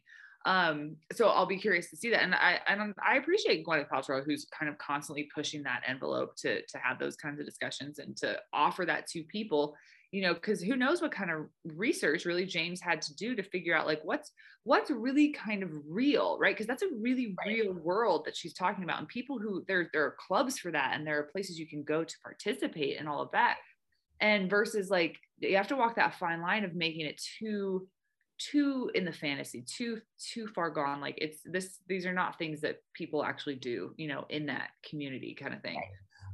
Um, 0.48 0.96
so 1.12 1.28
I'll 1.28 1.46
be 1.46 1.58
curious 1.58 1.90
to 1.90 1.98
see 1.98 2.10
that. 2.12 2.24
And 2.24 2.34
I 2.34 2.62
and 2.68 2.94
I 3.06 3.18
appreciate 3.18 3.66
Gwyneth 3.66 3.90
Paltrow, 3.90 4.24
who's 4.24 4.48
kind 4.58 4.70
of 4.72 4.78
constantly 4.78 5.28
pushing 5.36 5.62
that 5.64 5.82
envelope 5.86 6.38
to 6.38 6.62
to 6.62 6.78
have 6.78 7.00
those 7.00 7.18
kinds 7.18 7.42
of 7.42 7.46
discussions 7.46 8.00
and 8.00 8.16
to 8.18 8.40
offer 8.54 8.86
that 8.86 9.08
to 9.08 9.24
people, 9.24 9.76
you 10.14 10.22
know, 10.22 10.34
because 10.34 10.62
who 10.62 10.78
knows 10.78 11.02
what 11.02 11.12
kind 11.12 11.32
of 11.32 11.48
research 11.66 12.24
really 12.24 12.46
James 12.46 12.80
had 12.80 13.02
to 13.02 13.16
do 13.18 13.36
to 13.36 13.44
figure 13.44 13.76
out 13.76 13.86
like 13.86 14.00
what's 14.06 14.32
what's 14.64 14.90
really 14.90 15.34
kind 15.34 15.64
of 15.64 15.70
real, 15.86 16.38
right? 16.40 16.56
Because 16.56 16.68
that's 16.68 16.84
a 16.84 16.96
really 16.98 17.36
right. 17.40 17.58
real 17.58 17.74
world 17.74 18.24
that 18.24 18.38
she's 18.38 18.54
talking 18.54 18.86
about. 18.86 19.00
And 19.00 19.08
people 19.10 19.40
who 19.40 19.66
there 19.68 19.90
there 19.92 20.06
are 20.06 20.16
clubs 20.18 20.58
for 20.58 20.72
that 20.72 20.92
and 20.94 21.06
there 21.06 21.20
are 21.20 21.24
places 21.24 21.60
you 21.60 21.68
can 21.68 21.84
go 21.84 22.06
to 22.06 22.16
participate 22.24 23.02
and 23.02 23.10
all 23.10 23.22
of 23.22 23.32
that. 23.32 23.58
And 24.22 24.50
versus 24.50 24.90
like 24.90 25.18
you 25.40 25.58
have 25.58 25.68
to 25.68 25.76
walk 25.76 25.98
that 25.98 26.16
fine 26.16 26.42
line 26.42 26.64
of 26.64 26.74
making 26.74 27.06
it 27.06 27.22
too 27.38 27.90
too 28.38 28.92
in 28.96 29.06
the 29.06 29.12
fantasy 29.12 29.62
too 29.62 30.00
too 30.20 30.48
far 30.48 30.70
gone 30.70 31.02
like 31.02 31.18
it's 31.18 31.40
this 31.46 31.80
these 31.88 32.06
are 32.06 32.14
not 32.14 32.38
things 32.38 32.62
that 32.62 32.78
people 32.94 33.24
actually 33.24 33.56
do 33.56 33.94
you 33.98 34.08
know 34.08 34.26
in 34.30 34.46
that 34.46 34.70
community 34.88 35.34
kind 35.34 35.54
of 35.54 35.62
thing 35.62 35.82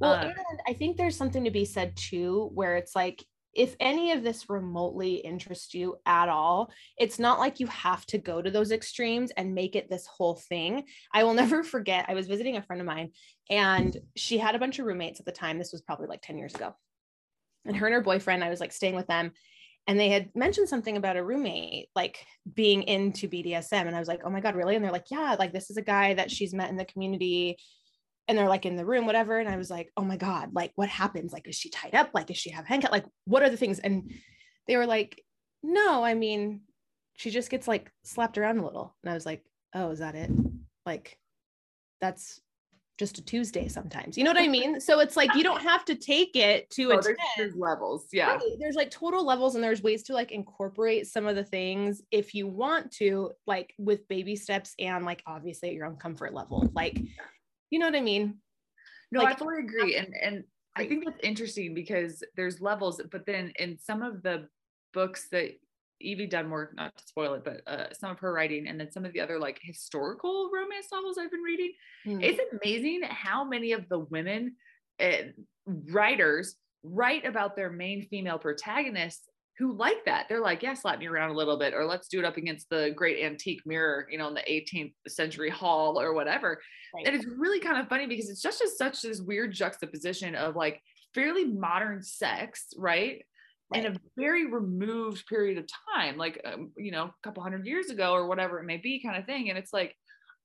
well 0.00 0.12
uh, 0.12 0.24
and 0.24 0.60
i 0.66 0.72
think 0.72 0.96
there's 0.96 1.16
something 1.16 1.44
to 1.44 1.50
be 1.50 1.64
said 1.64 1.94
too 1.96 2.50
where 2.54 2.76
it's 2.76 2.94
like 2.94 3.24
if 3.54 3.76
any 3.80 4.12
of 4.12 4.22
this 4.22 4.50
remotely 4.50 5.14
interests 5.14 5.74
you 5.74 5.96
at 6.06 6.28
all, 6.28 6.72
it's 6.98 7.18
not 7.18 7.38
like 7.38 7.60
you 7.60 7.66
have 7.68 8.04
to 8.06 8.18
go 8.18 8.42
to 8.42 8.50
those 8.50 8.72
extremes 8.72 9.30
and 9.36 9.54
make 9.54 9.76
it 9.76 9.88
this 9.88 10.06
whole 10.06 10.34
thing. 10.34 10.84
I 11.12 11.24
will 11.24 11.34
never 11.42 11.62
forget, 11.62 12.06
I 12.08 12.14
was 12.14 12.26
visiting 12.26 12.56
a 12.56 12.62
friend 12.62 12.80
of 12.80 12.86
mine 12.86 13.10
and 13.50 13.96
she 14.16 14.38
had 14.38 14.54
a 14.54 14.58
bunch 14.58 14.78
of 14.78 14.86
roommates 14.86 15.20
at 15.20 15.26
the 15.26 15.32
time. 15.32 15.58
This 15.58 15.72
was 15.72 15.82
probably 15.82 16.08
like 16.08 16.22
10 16.22 16.38
years 16.38 16.54
ago. 16.54 16.74
And 17.64 17.76
her 17.76 17.86
and 17.86 17.94
her 17.94 18.02
boyfriend, 18.02 18.44
I 18.44 18.50
was 18.50 18.60
like 18.60 18.72
staying 18.72 18.96
with 18.96 19.06
them 19.06 19.32
and 19.86 20.00
they 20.00 20.08
had 20.08 20.30
mentioned 20.34 20.68
something 20.68 20.96
about 20.96 21.16
a 21.16 21.24
roommate 21.24 21.88
like 21.94 22.24
being 22.54 22.82
into 22.84 23.28
BDSM 23.28 23.86
and 23.86 23.94
I 23.94 23.98
was 23.98 24.08
like, 24.08 24.22
"Oh 24.24 24.30
my 24.30 24.40
god, 24.40 24.54
really?" 24.54 24.76
And 24.76 24.84
they're 24.84 24.92
like, 24.92 25.10
"Yeah, 25.10 25.36
like 25.38 25.52
this 25.52 25.70
is 25.70 25.76
a 25.76 25.82
guy 25.82 26.14
that 26.14 26.30
she's 26.30 26.54
met 26.54 26.70
in 26.70 26.76
the 26.76 26.84
community." 26.84 27.58
And 28.26 28.38
they're 28.38 28.48
like 28.48 28.64
in 28.64 28.76
the 28.76 28.86
room, 28.86 29.04
whatever. 29.04 29.38
And 29.38 29.50
I 29.50 29.58
was 29.58 29.68
like, 29.68 29.92
oh 29.98 30.02
my 30.02 30.16
God, 30.16 30.54
like 30.54 30.72
what 30.76 30.88
happens? 30.88 31.30
Like, 31.30 31.46
is 31.46 31.56
she 31.56 31.68
tied 31.68 31.94
up? 31.94 32.08
Like, 32.14 32.28
does 32.28 32.38
she 32.38 32.48
have 32.50 32.64
handcuff? 32.64 32.90
Like, 32.90 33.04
what 33.26 33.42
are 33.42 33.50
the 33.50 33.56
things? 33.58 33.80
And 33.80 34.10
they 34.66 34.78
were 34.78 34.86
like, 34.86 35.22
no, 35.62 36.02
I 36.02 36.14
mean, 36.14 36.62
she 37.16 37.30
just 37.30 37.50
gets 37.50 37.68
like 37.68 37.90
slapped 38.02 38.38
around 38.38 38.58
a 38.58 38.64
little. 38.64 38.96
And 39.02 39.10
I 39.10 39.14
was 39.14 39.26
like, 39.26 39.44
oh, 39.74 39.90
is 39.90 39.98
that 39.98 40.14
it? 40.14 40.30
Like, 40.86 41.18
that's 42.00 42.40
just 42.98 43.18
a 43.18 43.24
Tuesday 43.24 43.66
sometimes. 43.68 44.16
You 44.16 44.24
know 44.24 44.30
what 44.30 44.40
I 44.40 44.48
mean? 44.48 44.80
So 44.80 45.00
it's 45.00 45.16
like 45.16 45.34
you 45.34 45.42
don't 45.42 45.62
have 45.62 45.84
to 45.86 45.94
take 45.94 46.36
it 46.36 46.70
to 46.70 46.92
oh, 46.92 46.98
a 46.98 47.02
there's, 47.02 47.16
there's 47.36 47.56
levels. 47.56 48.06
Yeah. 48.12 48.34
Right. 48.34 48.42
There's 48.60 48.76
like 48.76 48.90
total 48.90 49.26
levels 49.26 49.54
and 49.54 49.64
there's 49.64 49.82
ways 49.82 50.04
to 50.04 50.14
like 50.14 50.30
incorporate 50.30 51.06
some 51.06 51.26
of 51.26 51.34
the 51.34 51.44
things 51.44 52.02
if 52.10 52.34
you 52.34 52.46
want 52.46 52.92
to, 52.92 53.32
like 53.46 53.74
with 53.78 54.06
baby 54.08 54.36
steps 54.36 54.74
and 54.78 55.04
like 55.04 55.22
obviously 55.26 55.70
at 55.70 55.74
your 55.74 55.86
own 55.86 55.96
comfort 55.96 56.34
level. 56.34 56.70
Like, 56.74 57.00
you 57.70 57.78
know 57.78 57.86
what 57.86 57.96
I 57.96 58.00
mean? 58.00 58.38
No, 59.10 59.22
like, 59.22 59.34
I 59.34 59.38
fully 59.38 59.58
agree. 59.60 59.96
And 59.96 60.14
and 60.22 60.44
I 60.76 60.86
think 60.86 61.04
that's 61.04 61.20
interesting 61.22 61.74
because 61.74 62.22
there's 62.36 62.60
levels, 62.60 63.00
but 63.10 63.26
then 63.26 63.52
in 63.58 63.78
some 63.78 64.02
of 64.02 64.22
the 64.22 64.48
books 64.92 65.28
that 65.30 65.50
Evie 66.04 66.26
Dunmore, 66.26 66.72
not 66.74 66.96
to 66.96 67.04
spoil 67.06 67.34
it, 67.34 67.44
but 67.44 67.60
uh, 67.66 67.92
some 67.92 68.10
of 68.10 68.18
her 68.20 68.32
writing, 68.32 68.68
and 68.68 68.78
then 68.78 68.90
some 68.90 69.04
of 69.04 69.12
the 69.12 69.20
other 69.20 69.38
like 69.38 69.58
historical 69.62 70.50
romance 70.52 70.86
novels 70.92 71.18
I've 71.18 71.30
been 71.30 71.40
reading. 71.40 71.72
Mm. 72.06 72.22
It's 72.22 72.40
amazing 72.62 73.02
how 73.08 73.44
many 73.44 73.72
of 73.72 73.88
the 73.88 74.00
women 74.00 74.56
uh, 75.00 75.32
writers 75.66 76.56
write 76.82 77.24
about 77.24 77.56
their 77.56 77.70
main 77.70 78.06
female 78.08 78.38
protagonists 78.38 79.28
who 79.58 79.72
like 79.72 80.04
that. 80.04 80.26
They're 80.28 80.40
like, 80.40 80.62
yeah, 80.62 80.74
slap 80.74 80.98
me 80.98 81.06
around 81.06 81.30
a 81.30 81.34
little 81.34 81.58
bit, 81.58 81.74
or 81.74 81.84
let's 81.84 82.08
do 82.08 82.18
it 82.18 82.24
up 82.24 82.36
against 82.36 82.68
the 82.70 82.92
great 82.94 83.24
antique 83.24 83.62
mirror, 83.64 84.06
you 84.10 84.18
know, 84.18 84.28
in 84.28 84.34
the 84.34 84.42
18th 84.42 84.92
century 85.08 85.50
hall 85.50 86.00
or 86.00 86.12
whatever. 86.12 86.60
Right. 86.92 87.06
And 87.06 87.14
it's 87.14 87.26
really 87.26 87.60
kind 87.60 87.78
of 87.78 87.88
funny 87.88 88.06
because 88.06 88.28
it's 88.28 88.42
just, 88.42 88.58
just 88.58 88.76
such 88.76 89.02
this 89.02 89.20
weird 89.20 89.52
juxtaposition 89.52 90.34
of 90.34 90.56
like 90.56 90.80
fairly 91.14 91.44
modern 91.44 92.02
sex, 92.02 92.66
right? 92.76 93.22
Right. 93.72 93.84
in 93.84 93.92
a 93.92 93.96
very 94.16 94.46
removed 94.50 95.26
period 95.26 95.58
of 95.58 95.66
time, 95.94 96.16
like, 96.16 96.40
um, 96.44 96.72
you 96.76 96.90
know, 96.90 97.04
a 97.04 97.14
couple 97.22 97.42
hundred 97.42 97.66
years 97.66 97.90
ago 97.90 98.12
or 98.12 98.26
whatever 98.26 98.58
it 98.60 98.64
may 98.64 98.76
be, 98.76 99.02
kind 99.02 99.16
of 99.16 99.26
thing. 99.26 99.48
And 99.50 99.58
it's 99.58 99.72
like, 99.72 99.94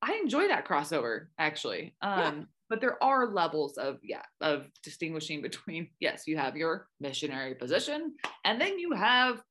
I 0.01 0.13
enjoy 0.15 0.47
that 0.47 0.67
crossover 0.67 1.27
actually. 1.37 1.95
Um, 2.01 2.19
yeah. 2.19 2.43
But 2.69 2.81
there 2.81 3.03
are 3.03 3.33
levels 3.33 3.77
of, 3.77 3.97
yeah, 4.03 4.21
of 4.41 4.67
distinguishing 4.83 5.41
between, 5.41 5.89
yes, 5.99 6.23
you 6.27 6.37
have 6.37 6.55
your 6.55 6.87
missionary 6.99 7.55
position, 7.55 8.15
and 8.45 8.61
then 8.61 8.77
you 8.77 8.93
have 8.93 9.41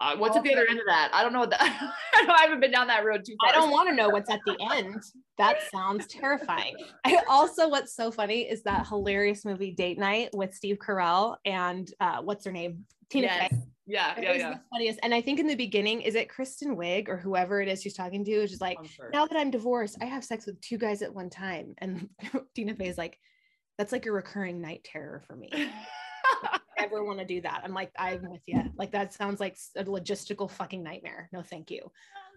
uh, 0.00 0.16
what's 0.16 0.36
at 0.36 0.42
the 0.44 0.52
other 0.52 0.66
end 0.68 0.78
of 0.78 0.86
that? 0.86 1.10
I 1.12 1.22
don't 1.22 1.32
know 1.32 1.40
what 1.40 1.50
that. 1.50 1.60
I, 2.14 2.22
know 2.22 2.32
I 2.32 2.42
haven't 2.42 2.60
been 2.60 2.70
down 2.70 2.86
that 2.86 3.04
road 3.04 3.24
too 3.24 3.34
far. 3.40 3.50
I 3.50 3.52
don't 3.52 3.70
want 3.70 3.88
to 3.88 3.94
know 3.94 4.08
what's 4.08 4.30
at 4.30 4.40
the 4.46 4.56
end. 4.72 5.02
That 5.38 5.58
sounds 5.72 6.06
terrifying. 6.06 6.76
I 7.04 7.20
also, 7.28 7.68
what's 7.68 7.94
so 7.94 8.10
funny 8.10 8.42
is 8.42 8.62
that 8.62 8.86
hilarious 8.86 9.44
movie 9.44 9.72
Date 9.72 9.98
Night 9.98 10.30
with 10.34 10.54
Steve 10.54 10.78
Carell 10.78 11.36
and 11.44 11.92
uh, 12.00 12.22
what's 12.22 12.44
her 12.44 12.52
name, 12.52 12.84
Tina 13.10 13.26
yes. 13.26 13.50
Fey. 13.50 13.58
Yeah, 13.88 14.20
yeah, 14.20 14.32
yeah. 14.34 14.50
The 14.50 14.60
funniest. 14.70 15.00
And 15.02 15.14
I 15.14 15.22
think 15.22 15.40
in 15.40 15.46
the 15.46 15.54
beginning, 15.54 16.02
is 16.02 16.14
it 16.14 16.28
Kristen 16.28 16.76
Wiig 16.76 17.08
or 17.08 17.16
whoever 17.16 17.62
it 17.62 17.68
is 17.68 17.80
she's 17.80 17.94
talking 17.94 18.22
to 18.24 18.30
is 18.30 18.50
just 18.50 18.60
like, 18.60 18.76
sure. 18.84 19.10
now 19.12 19.26
that 19.26 19.38
I'm 19.38 19.50
divorced, 19.50 19.96
I 20.02 20.04
have 20.04 20.22
sex 20.22 20.44
with 20.44 20.60
two 20.60 20.76
guys 20.76 21.00
at 21.00 21.14
one 21.14 21.30
time. 21.30 21.74
And 21.78 22.08
Tina 22.54 22.74
Fey 22.74 22.88
is 22.88 22.98
like, 22.98 23.18
that's 23.78 23.92
like 23.92 24.06
a 24.06 24.12
recurring 24.12 24.60
night 24.60 24.84
terror 24.84 25.22
for 25.26 25.36
me. 25.36 25.50
ever 26.78 27.04
want 27.04 27.18
to 27.18 27.24
do 27.24 27.40
that. 27.42 27.62
I'm 27.64 27.74
like, 27.74 27.90
I'm 27.98 28.30
with 28.30 28.42
you. 28.46 28.62
Like 28.76 28.92
that 28.92 29.12
sounds 29.12 29.40
like 29.40 29.56
a 29.76 29.84
logistical 29.84 30.50
fucking 30.50 30.82
nightmare. 30.82 31.28
No, 31.32 31.42
thank 31.42 31.70
you. 31.70 31.90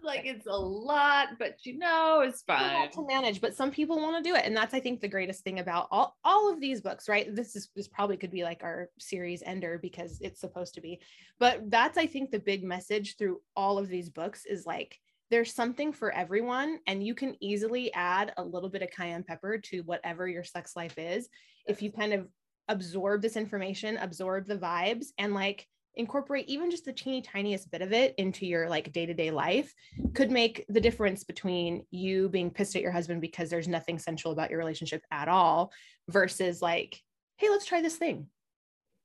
Like 0.04 0.22
it's 0.24 0.46
a 0.46 0.56
lot, 0.56 1.28
but 1.38 1.64
you 1.64 1.78
know, 1.78 2.22
it's 2.26 2.42
fine 2.42 2.90
to 2.90 3.06
manage. 3.06 3.40
But 3.40 3.54
some 3.54 3.70
people 3.70 4.00
want 4.00 4.22
to 4.22 4.28
do 4.28 4.34
it, 4.34 4.44
and 4.44 4.56
that's 4.56 4.74
I 4.74 4.80
think 4.80 5.00
the 5.00 5.08
greatest 5.08 5.44
thing 5.44 5.60
about 5.60 5.86
all 5.92 6.16
all 6.24 6.52
of 6.52 6.60
these 6.60 6.80
books. 6.80 7.08
Right? 7.08 7.32
This 7.34 7.54
is 7.54 7.70
this 7.76 7.86
probably 7.86 8.16
could 8.16 8.32
be 8.32 8.42
like 8.42 8.64
our 8.64 8.90
series 8.98 9.42
ender 9.44 9.78
because 9.80 10.18
it's 10.20 10.40
supposed 10.40 10.74
to 10.74 10.80
be. 10.80 11.00
But 11.38 11.70
that's 11.70 11.98
I 11.98 12.06
think 12.06 12.30
the 12.30 12.40
big 12.40 12.64
message 12.64 13.16
through 13.16 13.40
all 13.54 13.78
of 13.78 13.88
these 13.88 14.10
books 14.10 14.44
is 14.44 14.66
like 14.66 14.98
there's 15.30 15.54
something 15.54 15.94
for 15.94 16.12
everyone 16.12 16.78
and 16.86 17.02
you 17.02 17.14
can 17.14 17.36
easily 17.40 17.90
add 17.94 18.34
a 18.36 18.44
little 18.44 18.68
bit 18.68 18.82
of 18.82 18.90
cayenne 18.90 19.22
pepper 19.22 19.56
to 19.56 19.80
whatever 19.84 20.28
your 20.28 20.44
sex 20.44 20.76
life 20.76 20.98
is 20.98 21.30
if 21.66 21.80
you 21.80 21.90
kind 21.90 22.12
of 22.12 22.28
absorb 22.68 23.22
this 23.22 23.36
information, 23.36 23.96
absorb 23.98 24.46
the 24.46 24.56
vibes, 24.56 25.06
and 25.18 25.34
like 25.34 25.66
incorporate 25.94 26.48
even 26.48 26.70
just 26.70 26.84
the 26.84 26.92
teeny 26.92 27.20
tiniest 27.20 27.70
bit 27.70 27.82
of 27.82 27.92
it 27.92 28.14
into 28.16 28.46
your 28.46 28.68
like 28.68 28.92
day-to-day 28.92 29.30
life 29.30 29.74
could 30.14 30.30
make 30.30 30.64
the 30.68 30.80
difference 30.80 31.22
between 31.22 31.84
you 31.90 32.28
being 32.30 32.50
pissed 32.50 32.74
at 32.74 32.82
your 32.82 32.90
husband 32.90 33.20
because 33.20 33.50
there's 33.50 33.68
nothing 33.68 33.98
sensual 33.98 34.32
about 34.32 34.48
your 34.48 34.58
relationship 34.58 35.02
at 35.10 35.28
all 35.28 35.70
versus 36.08 36.62
like 36.62 36.98
hey 37.36 37.50
let's 37.50 37.66
try 37.66 37.82
this 37.82 37.96
thing. 37.96 38.26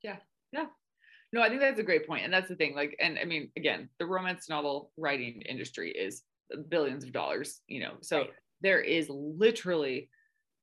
Yeah. 0.02 0.16
Yeah. 0.52 0.66
No 1.32 1.42
i 1.42 1.48
think 1.48 1.60
that's 1.60 1.80
a 1.80 1.84
great 1.84 2.06
point 2.06 2.24
and 2.24 2.32
that's 2.32 2.48
the 2.48 2.56
thing 2.56 2.74
like 2.74 2.96
and 3.00 3.18
i 3.18 3.24
mean 3.24 3.50
again 3.56 3.90
the 3.98 4.06
romance 4.06 4.48
novel 4.48 4.92
writing 4.96 5.42
industry 5.42 5.90
is 5.90 6.22
uh, 6.54 6.60
billions 6.70 7.04
of 7.04 7.12
dollars 7.12 7.60
you 7.66 7.80
know 7.80 7.94
so 8.00 8.20
right. 8.20 8.30
there 8.62 8.80
is 8.80 9.10
literally 9.10 10.08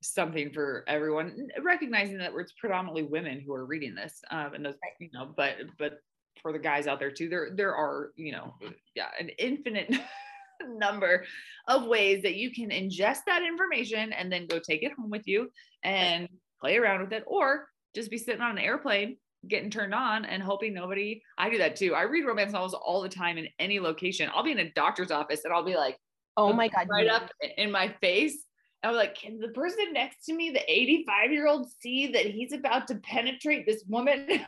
something 0.02 0.52
for 0.52 0.84
everyone, 0.86 1.48
recognizing 1.62 2.18
that 2.18 2.32
it's 2.36 2.52
predominantly 2.52 3.02
women 3.02 3.40
who 3.40 3.52
are 3.52 3.66
reading 3.66 3.94
this. 3.94 4.20
Um, 4.30 4.54
and 4.54 4.64
those, 4.64 4.74
you 5.00 5.10
know, 5.12 5.32
but 5.36 5.56
but 5.78 6.00
for 6.42 6.52
the 6.52 6.58
guys 6.58 6.86
out 6.86 6.98
there 6.98 7.10
too, 7.10 7.28
there 7.28 7.50
there 7.54 7.74
are, 7.74 8.10
you 8.16 8.32
know, 8.32 8.54
yeah, 8.94 9.08
an 9.18 9.30
infinite 9.38 9.92
number 10.66 11.24
of 11.68 11.86
ways 11.86 12.22
that 12.22 12.36
you 12.36 12.50
can 12.52 12.70
ingest 12.70 13.20
that 13.26 13.42
information 13.42 14.12
and 14.12 14.30
then 14.30 14.46
go 14.46 14.58
take 14.58 14.82
it 14.82 14.92
home 14.92 15.10
with 15.10 15.26
you 15.26 15.50
and 15.82 16.28
play 16.60 16.76
around 16.76 17.00
with 17.02 17.12
it, 17.12 17.24
or 17.26 17.68
just 17.94 18.10
be 18.10 18.18
sitting 18.18 18.42
on 18.42 18.52
an 18.52 18.64
airplane 18.64 19.16
getting 19.48 19.70
turned 19.70 19.94
on 19.94 20.24
and 20.24 20.42
hoping 20.42 20.74
nobody 20.74 21.22
I 21.38 21.50
do 21.50 21.58
that 21.58 21.76
too. 21.76 21.94
I 21.94 22.02
read 22.02 22.24
romance 22.24 22.52
novels 22.52 22.74
all 22.74 23.02
the 23.02 23.08
time 23.08 23.38
in 23.38 23.48
any 23.58 23.80
location. 23.80 24.30
I'll 24.34 24.42
be 24.42 24.52
in 24.52 24.58
a 24.58 24.72
doctor's 24.72 25.10
office 25.10 25.44
and 25.44 25.52
I'll 25.52 25.64
be 25.64 25.76
like, 25.76 25.96
oh 26.36 26.52
my 26.52 26.68
God. 26.68 26.88
Right 26.90 27.08
up 27.08 27.30
in 27.56 27.70
my 27.70 27.94
face. 28.00 28.44
I 28.82 28.88
was 28.88 28.96
like, 28.96 29.16
can 29.16 29.38
the 29.38 29.48
person 29.48 29.92
next 29.92 30.24
to 30.26 30.34
me, 30.34 30.50
the 30.50 30.62
85 30.70 31.32
year 31.32 31.46
old, 31.46 31.68
see 31.80 32.08
that 32.12 32.26
he's 32.26 32.52
about 32.52 32.88
to 32.88 32.96
penetrate 32.96 33.66
this 33.66 33.84
woman? 33.88 34.26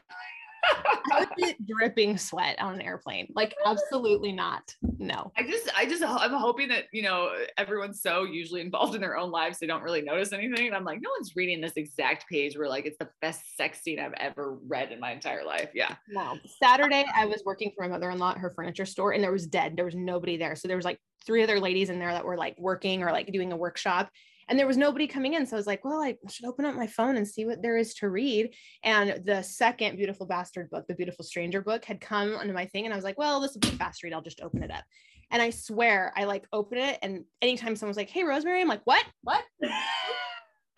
I 1.10 1.20
would 1.20 1.28
be 1.36 1.54
dripping 1.66 2.18
sweat 2.18 2.60
on 2.60 2.74
an 2.74 2.80
airplane. 2.80 3.32
Like, 3.34 3.54
absolutely 3.64 4.32
not. 4.32 4.74
No. 4.98 5.32
I 5.36 5.42
just, 5.42 5.70
I 5.76 5.86
just, 5.86 6.02
I'm 6.02 6.32
hoping 6.32 6.68
that, 6.68 6.84
you 6.92 7.02
know, 7.02 7.30
everyone's 7.56 8.02
so 8.02 8.24
usually 8.24 8.60
involved 8.60 8.94
in 8.94 9.00
their 9.00 9.16
own 9.16 9.30
lives, 9.30 9.58
they 9.58 9.66
don't 9.66 9.82
really 9.82 10.02
notice 10.02 10.32
anything. 10.32 10.66
And 10.66 10.76
I'm 10.76 10.84
like, 10.84 11.00
no 11.00 11.10
one's 11.16 11.34
reading 11.36 11.60
this 11.60 11.74
exact 11.76 12.28
page 12.28 12.56
where 12.56 12.68
like 12.68 12.86
it's 12.86 12.98
the 12.98 13.08
best 13.20 13.56
sex 13.56 13.82
scene 13.82 13.98
I've 13.98 14.14
ever 14.18 14.58
read 14.66 14.92
in 14.92 15.00
my 15.00 15.12
entire 15.12 15.44
life. 15.44 15.70
Yeah. 15.74 15.94
No. 16.08 16.38
Saturday, 16.62 17.04
I 17.16 17.26
was 17.26 17.42
working 17.44 17.72
for 17.76 17.82
my 17.82 17.88
mother 17.88 18.10
in 18.10 18.18
law 18.18 18.32
at 18.32 18.38
her 18.38 18.50
furniture 18.50 18.86
store 18.86 19.12
and 19.12 19.22
there 19.22 19.32
was 19.32 19.46
dead. 19.46 19.76
There 19.76 19.84
was 19.84 19.94
nobody 19.94 20.36
there. 20.36 20.56
So 20.56 20.68
there 20.68 20.76
was 20.76 20.84
like 20.84 21.00
three 21.24 21.42
other 21.42 21.60
ladies 21.60 21.90
in 21.90 21.98
there 21.98 22.12
that 22.12 22.24
were 22.24 22.36
like 22.36 22.56
working 22.58 23.02
or 23.02 23.12
like 23.12 23.32
doing 23.32 23.52
a 23.52 23.56
workshop 23.56 24.10
and 24.48 24.58
there 24.58 24.66
was 24.66 24.76
nobody 24.76 25.06
coming 25.06 25.34
in. 25.34 25.46
So 25.46 25.56
I 25.56 25.58
was 25.58 25.66
like, 25.66 25.84
well, 25.84 26.00
I 26.00 26.16
should 26.30 26.46
open 26.46 26.64
up 26.64 26.74
my 26.74 26.86
phone 26.86 27.16
and 27.16 27.26
see 27.26 27.44
what 27.44 27.62
there 27.62 27.76
is 27.76 27.94
to 27.94 28.08
read. 28.08 28.54
And 28.82 29.24
the 29.24 29.42
second 29.42 29.96
Beautiful 29.96 30.26
Bastard 30.26 30.70
book, 30.70 30.86
the 30.86 30.94
Beautiful 30.94 31.24
Stranger 31.24 31.60
book, 31.60 31.84
had 31.84 32.00
come 32.00 32.34
onto 32.34 32.52
my 32.52 32.66
thing. 32.66 32.84
And 32.84 32.92
I 32.92 32.96
was 32.96 33.04
like, 33.04 33.18
well, 33.18 33.40
this 33.40 33.52
will 33.54 33.60
be 33.60 33.68
a 33.68 33.72
fast 33.72 34.02
read. 34.02 34.12
I'll 34.12 34.22
just 34.22 34.40
open 34.40 34.62
it 34.62 34.70
up. 34.70 34.84
And 35.30 35.42
I 35.42 35.50
swear 35.50 36.12
I 36.16 36.24
like 36.24 36.46
open 36.52 36.78
it. 36.78 36.98
And 37.02 37.24
anytime 37.42 37.76
someone's 37.76 37.98
like, 37.98 38.10
hey, 38.10 38.24
Rosemary, 38.24 38.62
I'm 38.62 38.68
like, 38.68 38.82
what? 38.84 39.04
What? 39.22 39.44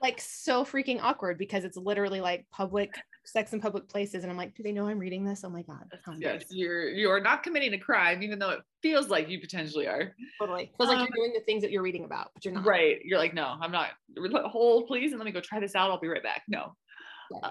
like 0.01 0.21
so 0.21 0.65
freaking 0.65 1.01
awkward 1.01 1.39
because 1.39 1.65
it's 1.65 1.77
literally 1.77 2.21
like 2.21 2.47
public 2.51 2.91
sex 3.25 3.53
in 3.53 3.61
public 3.61 3.89
places 3.89 4.23
and 4.23 4.31
i'm 4.31 4.37
like 4.37 4.55
do 4.55 4.63
they 4.63 4.73
know 4.73 4.87
i'm 4.87 4.99
reading 4.99 5.25
this 5.25 5.45
oh 5.45 5.51
my 5.51 5.63
god 5.63 5.85
yes 6.19 6.45
you're 6.51 6.89
you're 6.89 7.21
not 7.21 7.43
committing 7.43 7.73
a 7.75 7.79
crime 7.79 8.23
even 8.23 8.39
though 8.39 8.51
it 8.51 8.61
feels 8.83 9.09
like 9.09 9.29
you 9.29 9.39
potentially 9.39 9.87
are 9.87 10.15
totally 10.39 10.73
feels 10.77 10.91
um, 10.91 10.97
like 10.97 11.09
you're 11.09 11.17
doing 11.17 11.33
the 11.35 11.45
things 11.45 11.63
that 11.63 11.71
you're 11.71 11.83
reading 11.83 12.05
about 12.05 12.31
but 12.35 12.45
you're 12.45 12.55
not 12.55 12.65
right 12.65 12.99
you're 13.05 13.19
like 13.19 13.35
no 13.35 13.57
i'm 13.61 13.71
not 13.71 13.91
hold 14.47 14.87
please 14.87 15.13
and 15.13 15.19
let 15.19 15.27
me 15.27 15.33
go 15.33 15.41
try 15.41 15.61
this 15.61 15.75
out 15.75 15.91
i'll 15.91 16.01
be 16.01 16.09
right 16.09 16.23
back 16.23 16.43
no 16.49 16.75
yeah. 17.31 17.51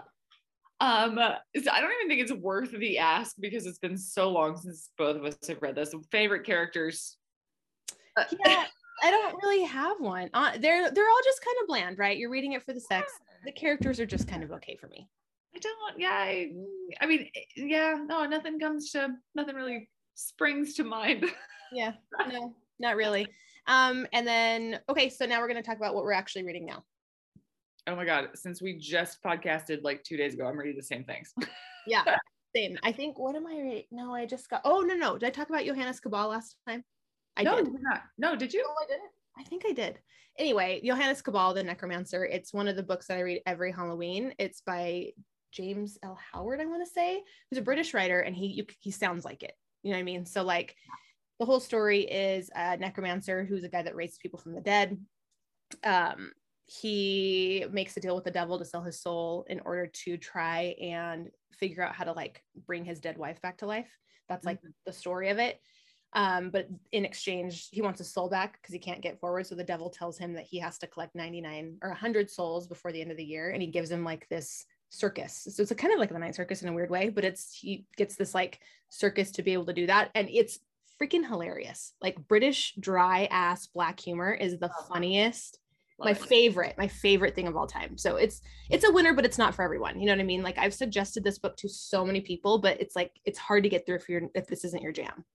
um 0.82 1.18
so 1.64 1.72
i 1.72 1.80
don't 1.80 1.92
even 1.92 2.08
think 2.08 2.22
it's 2.22 2.34
worth 2.34 2.72
the 2.72 2.98
ask 2.98 3.36
because 3.40 3.66
it's 3.66 3.80
been 3.80 3.98
so 3.98 4.30
long 4.30 4.58
since 4.58 4.90
both 4.98 5.16
of 5.16 5.24
us 5.24 5.36
have 5.48 5.62
read 5.62 5.76
this 5.76 5.94
favorite 6.12 6.46
characters 6.46 7.18
uh, 8.18 8.24
yeah 8.46 8.66
I 9.02 9.12
don't 9.12 9.42
really 9.42 9.64
have 9.64 10.02
one. 10.02 10.30
Uh, 10.34 10.58
they're 10.58 10.92
they're 10.92 11.10
all 11.10 11.20
just 11.24 11.42
kind 11.42 11.56
of 11.62 11.68
bland, 11.68 11.98
right? 11.98 12.18
You're 12.18 12.30
reading 12.30 12.52
it 12.52 12.64
for 12.64 12.74
the 12.74 12.82
sex. 12.82 13.14
The 13.46 13.52
characters 13.54 13.98
are 14.02 14.06
just 14.06 14.28
kind 14.28 14.44
of 14.44 14.52
okay 14.52 14.76
for 14.76 14.88
me. 14.88 15.08
I 15.56 15.60
don't. 15.60 16.00
Yeah, 16.00 16.12
I, 16.12 16.52
I 17.02 17.06
mean, 17.06 17.30
yeah, 17.56 17.98
no, 18.06 18.26
nothing 18.26 18.60
comes 18.60 18.92
to 18.92 19.10
nothing 19.36 19.56
really 19.56 19.90
springs 20.14 20.74
to 20.76 20.84
mind. 20.84 21.26
yeah, 21.72 21.94
no, 22.32 22.56
not 22.80 22.96
really. 22.96 23.28
Um, 23.68 24.08
and 24.14 24.28
then 24.28 24.80
okay, 24.90 25.10
so 25.10 25.26
now 25.26 25.40
we're 25.40 25.48
gonna 25.48 25.64
talk 25.64 25.78
about 25.78 25.96
what 25.96 26.04
we're 26.04 26.14
actually 26.14 26.44
reading 26.44 26.66
now. 26.66 26.84
Oh 27.88 27.96
my 27.96 28.06
god! 28.06 28.30
Since 28.36 28.62
we 28.62 28.78
just 28.78 29.24
podcasted 29.24 29.84
like 29.84 30.04
two 30.04 30.18
days 30.18 30.34
ago, 30.34 30.46
I'm 30.46 30.58
reading 30.58 30.78
the 30.78 30.84
same 30.84 31.04
things. 31.04 31.34
yeah, 31.88 32.04
same. 32.56 32.78
I 32.84 32.92
think. 32.92 33.18
What 33.18 33.36
am 33.36 33.48
I 33.48 33.60
reading? 33.60 33.84
No, 33.92 34.14
I 34.14 34.26
just 34.26 34.50
got. 34.50 34.62
Oh 34.66 34.82
no, 34.82 34.96
no. 34.96 35.18
Did 35.18 35.28
I 35.28 35.32
talk 35.32 35.50
about 35.50 35.66
Johannes 35.66 36.00
Cabal 36.00 36.30
last 36.30 36.56
time? 36.68 36.84
I 37.38 37.44
no, 37.44 37.56
did. 37.58 37.74
not. 37.82 38.02
No, 38.18 38.36
did 38.36 38.54
you? 38.54 38.62
No, 38.62 38.70
I 38.84 38.88
didn't. 38.88 39.12
I 39.38 39.44
think 39.44 39.64
I 39.68 39.72
did. 39.72 40.00
Anyway, 40.38 40.82
Johannes 40.84 41.22
Cabal, 41.22 41.54
the 41.54 41.64
Necromancer. 41.64 42.26
It's 42.26 42.54
one 42.54 42.68
of 42.68 42.76
the 42.76 42.84
books 42.84 43.08
that 43.08 43.18
I 43.18 43.22
read 43.22 43.42
every 43.46 43.72
Halloween. 43.72 44.34
It's 44.38 44.62
by 44.62 45.12
James 45.52 45.98
L. 46.04 46.18
Howard, 46.32 46.62
I 46.62 46.66
want 46.66 46.86
to 46.86 46.92
say, 46.92 47.24
who's 47.50 47.60
a 47.60 47.64
British 47.64 47.94
writer, 47.94 48.20
and 48.20 48.36
he 48.36 48.48
you, 48.48 48.66
he 48.80 48.92
sounds 48.92 49.26
like 49.26 49.44
it. 49.44 49.54
You 49.84 49.92
know 49.92 49.98
what 49.98 50.02
I 50.02 50.04
mean? 50.04 50.26
So 50.26 50.44
like, 50.44 50.76
the 51.40 51.46
whole 51.46 51.60
story 51.60 52.02
is 52.02 52.50
a 52.54 52.78
necromancer 52.78 53.46
who's 53.46 53.64
a 53.64 53.70
guy 53.70 53.82
that 53.82 53.96
raises 53.96 54.18
people 54.18 54.40
from 54.40 54.54
the 54.54 54.62
dead. 54.62 54.98
Um, 55.84 56.32
he 56.66 57.66
makes 57.72 57.98
a 57.98 58.00
deal 58.00 58.16
with 58.16 58.26
the 58.26 58.32
devil 58.32 58.60
to 58.60 58.66
sell 58.66 58.84
his 58.84 59.02
soul 59.02 59.46
in 59.50 59.60
order 59.62 59.88
to 59.88 60.18
try 60.18 60.76
and 60.82 61.30
figure 61.54 61.84
out 61.84 61.96
how 61.96 62.04
to 62.04 62.12
like 62.12 62.44
bring 62.68 62.86
his 62.86 63.00
dead 63.00 63.18
wife 63.18 63.42
back 63.42 63.58
to 63.60 63.66
life. 63.66 63.90
That's 64.28 64.46
like 64.46 64.60
mm-hmm. 64.60 64.70
the 64.86 64.94
story 64.94 65.30
of 65.30 65.40
it. 65.40 65.60
Um, 66.14 66.50
but 66.50 66.68
in 66.92 67.06
exchange, 67.06 67.70
he 67.72 67.82
wants 67.82 68.00
his 68.00 68.12
soul 68.12 68.30
back 68.30 68.60
because 68.62 68.74
he 68.74 68.80
can't 68.80 69.02
get 69.02 69.20
forward. 69.20 69.48
So 69.48 69.56
the 69.56 69.64
devil 69.64 69.90
tells 69.90 70.18
him 70.18 70.34
that 70.34 70.46
he 70.46 70.60
has 70.60 70.78
to 70.80 70.88
collect 70.88 71.16
99 71.16 71.78
or 71.82 71.90
100 71.90 72.30
souls 72.30 72.68
before 72.68 72.92
the 72.92 73.02
end 73.02 73.12
of 73.12 73.18
the 73.18 73.24
year. 73.24 73.52
And 73.52 73.62
he 73.62 73.68
gives 73.68 73.92
him 73.92 74.04
like 74.04 74.28
this 74.30 74.66
circus. 74.90 75.48
So 75.50 75.62
it's 75.62 75.72
a 75.72 75.76
kind 75.76 75.94
of 75.94 76.00
like 76.00 76.12
the 76.12 76.20
night 76.20 76.36
circus 76.36 76.62
in 76.62 76.70
a 76.70 76.74
weird 76.74 76.90
way, 76.90 77.10
but 77.10 77.24
it's 77.24 77.54
he 77.54 77.86
gets 77.96 78.16
this 78.16 78.34
like 78.34 78.60
circus 78.90 79.32
to 79.32 79.44
be 79.44 79.54
able 79.54 79.66
to 79.66 79.74
do 79.74 79.88
that. 79.88 80.12
And 80.16 80.28
it's 80.30 80.60
freaking 81.02 81.28
hilarious. 81.28 81.94
Like 82.02 82.28
British 82.28 82.74
dry 82.80 83.28
ass 83.32 83.68
black 83.68 84.00
humor 84.00 84.34
is 84.34 84.60
the 84.60 84.72
funniest. 84.90 85.60
my 86.00 86.14
favorite, 86.14 86.76
my 86.78 86.88
favorite 86.88 87.36
thing 87.36 87.48
of 87.48 87.56
all 87.58 87.68
time. 87.68 87.98
So 87.98 88.16
it's 88.16 88.42
it's 88.70 88.86
a 88.86 88.92
winner, 88.92 89.14
but 89.14 89.26
it's 89.26 89.38
not 89.38 89.54
for 89.54 89.64
everyone. 89.64 90.00
You 90.00 90.06
know 90.06 90.14
what 90.14 90.22
I 90.22 90.24
mean? 90.24 90.44
Like 90.44 90.58
I've 90.58 90.74
suggested 90.74 91.24
this 91.24 91.40
book 91.40 91.58
to 91.58 91.70
so 91.70 92.06
many 92.06 92.22
people, 92.22 92.58
but 92.58 92.80
it's 92.82 92.96
like 92.96 93.12
it's 93.26 93.40
hard 93.40 93.64
to 93.64 93.70
get 93.70 93.86
through 93.86 93.96
if 93.96 94.10
you're 94.10 94.24
if 94.34 94.48
this 94.48 94.64
isn't 94.66 94.82
your 94.82 94.94
jam. 94.94 95.26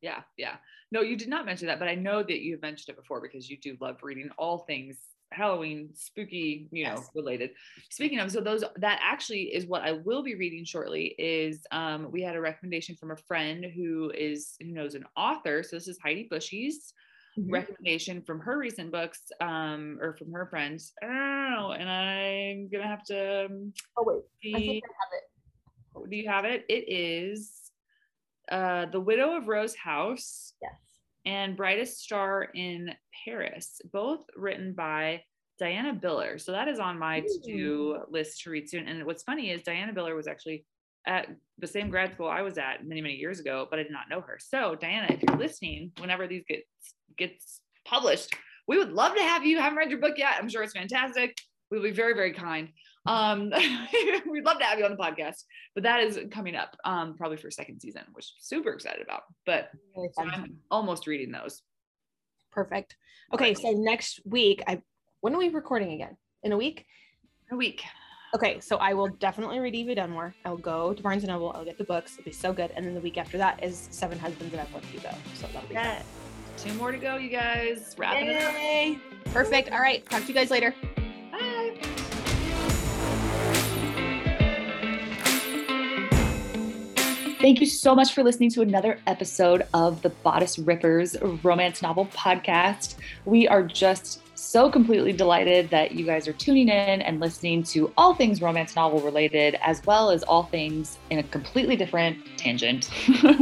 Yeah, 0.00 0.22
yeah. 0.36 0.56
No, 0.90 1.00
you 1.00 1.16
did 1.16 1.28
not 1.28 1.46
mention 1.46 1.68
that, 1.68 1.78
but 1.78 1.88
I 1.88 1.94
know 1.94 2.22
that 2.22 2.40
you've 2.40 2.62
mentioned 2.62 2.94
it 2.94 3.00
before 3.00 3.20
because 3.20 3.48
you 3.48 3.56
do 3.56 3.76
love 3.80 4.02
reading 4.02 4.30
all 4.36 4.58
things 4.58 4.96
Halloween, 5.32 5.90
spooky, 5.94 6.68
you 6.70 6.84
know, 6.84 6.94
yes. 6.96 7.10
related. 7.14 7.50
Speaking 7.90 8.18
of, 8.20 8.30
so 8.30 8.40
those 8.40 8.64
that 8.76 9.00
actually 9.02 9.54
is 9.54 9.66
what 9.66 9.82
I 9.82 9.92
will 9.92 10.22
be 10.22 10.34
reading 10.34 10.64
shortly. 10.64 11.14
Is 11.18 11.66
um, 11.70 12.10
we 12.10 12.22
had 12.22 12.36
a 12.36 12.40
recommendation 12.40 12.96
from 12.96 13.10
a 13.10 13.16
friend 13.16 13.64
who 13.64 14.10
is 14.16 14.54
who 14.60 14.72
knows 14.72 14.94
an 14.94 15.04
author. 15.16 15.62
So 15.62 15.76
this 15.76 15.88
is 15.88 15.98
Heidi 16.02 16.28
Bushy's 16.30 16.92
mm-hmm. 17.38 17.52
recommendation 17.52 18.22
from 18.22 18.40
her 18.40 18.58
recent 18.58 18.92
books, 18.92 19.20
um, 19.40 19.98
or 20.00 20.16
from 20.16 20.32
her 20.32 20.46
friends. 20.46 20.92
I 21.02 21.06
don't 21.06 21.50
know, 21.50 21.72
and 21.72 21.88
I'm 21.88 22.68
gonna 22.68 22.88
have 22.88 23.04
to. 23.06 23.46
Um, 23.46 23.72
oh 23.96 24.04
wait, 24.06 24.22
see, 24.42 24.54
I 24.54 24.58
think 24.58 24.84
I 24.84 24.88
have 25.04 26.04
it. 26.04 26.10
Do 26.10 26.16
you 26.16 26.28
have 26.28 26.44
it? 26.44 26.64
It 26.68 26.84
is 26.88 27.52
uh, 28.50 28.86
The 28.86 29.00
Widow 29.00 29.36
of 29.36 29.48
Rose 29.48 29.74
House. 29.74 30.54
Yes 30.62 30.72
and 31.24 31.56
Brightest 31.56 32.02
Star 32.02 32.48
in 32.54 32.94
Paris, 33.24 33.80
both 33.92 34.24
written 34.36 34.72
by 34.72 35.22
Diana 35.58 35.94
Biller. 35.94 36.40
So 36.40 36.52
that 36.52 36.68
is 36.68 36.78
on 36.78 36.98
my 36.98 37.20
to 37.20 37.38
do 37.44 37.98
list 38.08 38.42
to 38.42 38.50
read 38.50 38.68
soon. 38.68 38.88
And 38.88 39.04
what's 39.04 39.22
funny 39.22 39.50
is 39.50 39.62
Diana 39.62 39.92
Biller 39.92 40.16
was 40.16 40.26
actually 40.26 40.64
at 41.06 41.28
the 41.58 41.66
same 41.66 41.90
grad 41.90 42.12
school 42.14 42.28
I 42.28 42.42
was 42.42 42.58
at 42.58 42.86
many, 42.86 43.00
many 43.00 43.14
years 43.14 43.40
ago, 43.40 43.66
but 43.70 43.78
I 43.78 43.82
did 43.82 43.92
not 43.92 44.08
know 44.08 44.20
her. 44.20 44.38
So 44.40 44.74
Diana, 44.74 45.08
if 45.10 45.22
you're 45.22 45.36
listening, 45.36 45.92
whenever 45.98 46.26
these 46.26 46.44
get 46.48 46.64
gets 47.16 47.60
published, 47.84 48.34
we 48.66 48.78
would 48.78 48.92
love 48.92 49.14
to 49.14 49.22
have 49.22 49.44
you. 49.44 49.58
Haven't 49.58 49.78
read 49.78 49.90
your 49.90 50.00
book 50.00 50.14
yet. 50.16 50.34
I'm 50.38 50.48
sure 50.48 50.62
it's 50.62 50.72
fantastic. 50.72 51.36
We'll 51.70 51.82
be 51.82 51.90
very, 51.90 52.14
very 52.14 52.32
kind. 52.32 52.68
Um, 53.06 53.52
we'd 54.30 54.44
love 54.44 54.58
to 54.58 54.64
have 54.64 54.78
you 54.78 54.84
on 54.84 54.92
the 54.92 54.96
podcast, 54.96 55.44
but 55.74 55.82
that 55.84 56.00
is 56.00 56.18
coming 56.30 56.54
up 56.54 56.76
um, 56.84 57.16
probably 57.16 57.36
for 57.36 57.50
second 57.50 57.80
season, 57.80 58.02
which 58.12 58.32
I'm 58.36 58.42
super 58.42 58.72
excited 58.72 59.02
about. 59.02 59.22
But 59.46 59.70
so 59.94 60.22
I'm 60.22 60.56
almost 60.70 61.06
reading 61.06 61.32
those. 61.32 61.62
Perfect. 62.52 62.96
Okay, 63.32 63.54
so 63.54 63.70
next 63.72 64.20
week, 64.26 64.62
I 64.66 64.82
when 65.20 65.34
are 65.34 65.38
we 65.38 65.48
recording 65.48 65.92
again? 65.92 66.16
In 66.42 66.52
a 66.52 66.56
week? 66.56 66.86
A 67.50 67.56
week. 67.56 67.82
Okay, 68.34 68.60
so 68.60 68.76
I 68.76 68.94
will 68.94 69.08
definitely 69.08 69.58
read 69.60 69.74
Evie 69.74 69.94
Dunmore. 69.94 70.34
I 70.44 70.50
will 70.50 70.56
go 70.56 70.94
to 70.94 71.02
Barnes 71.02 71.22
and 71.22 71.30
Noble. 71.30 71.52
I'll 71.54 71.64
get 71.64 71.78
the 71.78 71.84
books. 71.84 72.14
It'll 72.14 72.24
be 72.24 72.32
so 72.32 72.52
good. 72.52 72.72
And 72.74 72.84
then 72.84 72.94
the 72.94 73.00
week 73.00 73.18
after 73.18 73.36
that 73.38 73.62
is 73.62 73.88
Seven 73.90 74.18
Husbands 74.18 74.52
and 74.54 74.60
Evelyn 74.60 74.82
Hugo. 74.84 75.14
So 75.34 75.46
that'll 75.52 75.68
be 75.68 75.74
yeah. 75.74 76.02
Two 76.56 76.72
more 76.74 76.92
to 76.92 76.98
go, 76.98 77.16
you 77.16 77.28
guys. 77.28 77.94
Wrapping 77.98 78.26
Yay. 78.26 78.92
it 78.92 79.26
up. 79.26 79.34
Perfect. 79.34 79.70
All 79.70 79.80
right. 79.80 80.04
Talk 80.08 80.22
to 80.22 80.28
you 80.28 80.34
guys 80.34 80.50
later. 80.50 80.74
Thank 87.42 87.58
you 87.58 87.66
so 87.66 87.92
much 87.92 88.14
for 88.14 88.22
listening 88.22 88.52
to 88.52 88.62
another 88.62 89.00
episode 89.08 89.66
of 89.74 90.00
the 90.02 90.10
Bodice 90.10 90.60
Rippers 90.60 91.16
Romance 91.42 91.82
Novel 91.82 92.06
Podcast. 92.06 92.94
We 93.24 93.48
are 93.48 93.64
just 93.64 94.22
so 94.42 94.68
completely 94.68 95.12
delighted 95.12 95.70
that 95.70 95.92
you 95.92 96.04
guys 96.04 96.26
are 96.26 96.32
tuning 96.32 96.68
in 96.68 97.00
and 97.00 97.20
listening 97.20 97.62
to 97.62 97.92
all 97.96 98.12
things 98.12 98.42
romance 98.42 98.74
novel 98.74 99.00
related, 99.00 99.56
as 99.62 99.80
well 99.86 100.10
as 100.10 100.24
all 100.24 100.42
things 100.42 100.98
in 101.10 101.20
a 101.20 101.22
completely 101.22 101.76
different 101.76 102.18
tangent. 102.36 102.90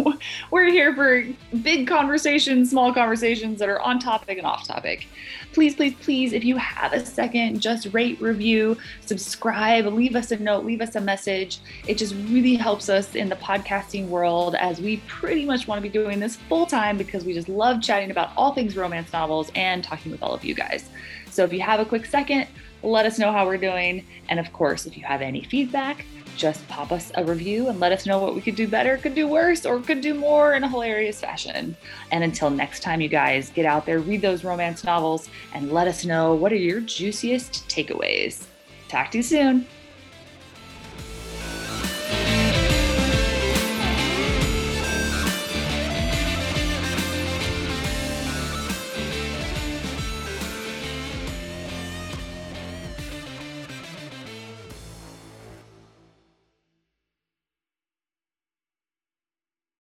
We're 0.51 0.70
here 0.70 0.94
for 0.94 1.24
big 1.62 1.88
conversations, 1.88 2.68
small 2.68 2.92
conversations 2.92 3.59
that 3.61 3.68
are 3.70 3.80
on 3.80 3.98
topic 3.98 4.36
and 4.36 4.46
off 4.46 4.66
topic. 4.66 5.07
Please, 5.55 5.74
please, 5.74 5.94
please, 6.03 6.34
if 6.34 6.44
you 6.44 6.59
have 6.59 6.92
a 6.92 7.05
second, 7.05 7.61
just 7.61 7.88
rate, 7.94 8.20
review, 8.20 8.76
subscribe, 9.01 9.86
leave 9.86 10.14
us 10.14 10.30
a 10.32 10.38
note, 10.38 10.66
leave 10.66 10.82
us 10.82 10.96
a 10.96 11.01
message. 11.01 11.61
It 11.88 11.96
just 11.96 12.14
really 12.28 12.57
helps 12.57 12.90
us 12.90 13.14
in 13.14 13.30
the 13.30 13.36
podcasting 13.36 14.09
world 14.09 14.55
as 14.57 14.80
we 14.80 14.98
pretty 15.09 15.46
much 15.46 15.66
want 15.66 15.78
to 15.78 15.82
be 15.82 15.88
doing 15.88 16.20
this 16.20 16.36
full 16.36 16.66
time 16.66 16.98
because 16.98 17.24
we 17.24 17.32
just 17.32 17.48
love 17.48 17.80
chatting 17.80 18.11
about 18.11 18.32
all 18.36 18.53
things 18.53 18.76
romance 18.76 19.12
novels 19.14 19.51
and 19.55 19.82
talking 19.82 20.12
with 20.12 20.22
all 20.22 20.34
of 20.34 20.44
you 20.44 20.55
guys. 20.55 20.89
So 21.30 21.45
if 21.45 21.53
you 21.53 21.61
have 21.61 21.80
a 21.80 21.84
quick 21.84 22.07
second, 22.07 22.47
let 22.82 23.07
us 23.07 23.18
know 23.18 23.32
how 23.32 23.47
we're 23.47 23.57
doing. 23.57 24.07
And 24.28 24.41
of 24.41 24.53
course, 24.53 24.86
if 24.86 24.97
you 24.97 25.05
have 25.05 25.22
any 25.22 25.45
feedback, 25.45 26.05
just 26.36 26.66
pop 26.68 26.91
us 26.91 27.12
a 27.16 27.24
review 27.24 27.68
and 27.68 27.78
let 27.80 27.93
us 27.93 28.07
know 28.07 28.18
what 28.18 28.34
we 28.34 28.41
could 28.41 28.57
do 28.57 28.66
better, 28.66 28.97
could 28.97 29.14
do 29.14 29.28
worse, 29.28 29.66
or 29.66 29.80
could 29.80 30.01
do 30.01 30.14
more 30.14 30.55
in 30.55 30.64
a 30.64 30.68
hilarious 30.68 31.20
fashion. 31.20 31.76
And 32.11 32.24
until 32.24 32.49
next 32.49 32.82
time, 32.82 33.01
you 33.01 33.09
guys 33.09 33.51
get 33.51 33.66
out 33.66 33.84
there, 33.84 33.99
read 33.99 34.22
those 34.22 34.43
romance 34.43 34.82
novels, 34.82 35.28
and 35.53 35.70
let 35.72 35.86
us 35.86 36.05
know 36.05 36.34
what 36.34 36.53
are 36.53 36.57
your 36.57 36.80
juiciest 36.80 37.68
takeaways. 37.68 38.47
Talk 38.88 39.11
to 39.11 39.18
you 39.18 39.22
soon. 39.22 39.66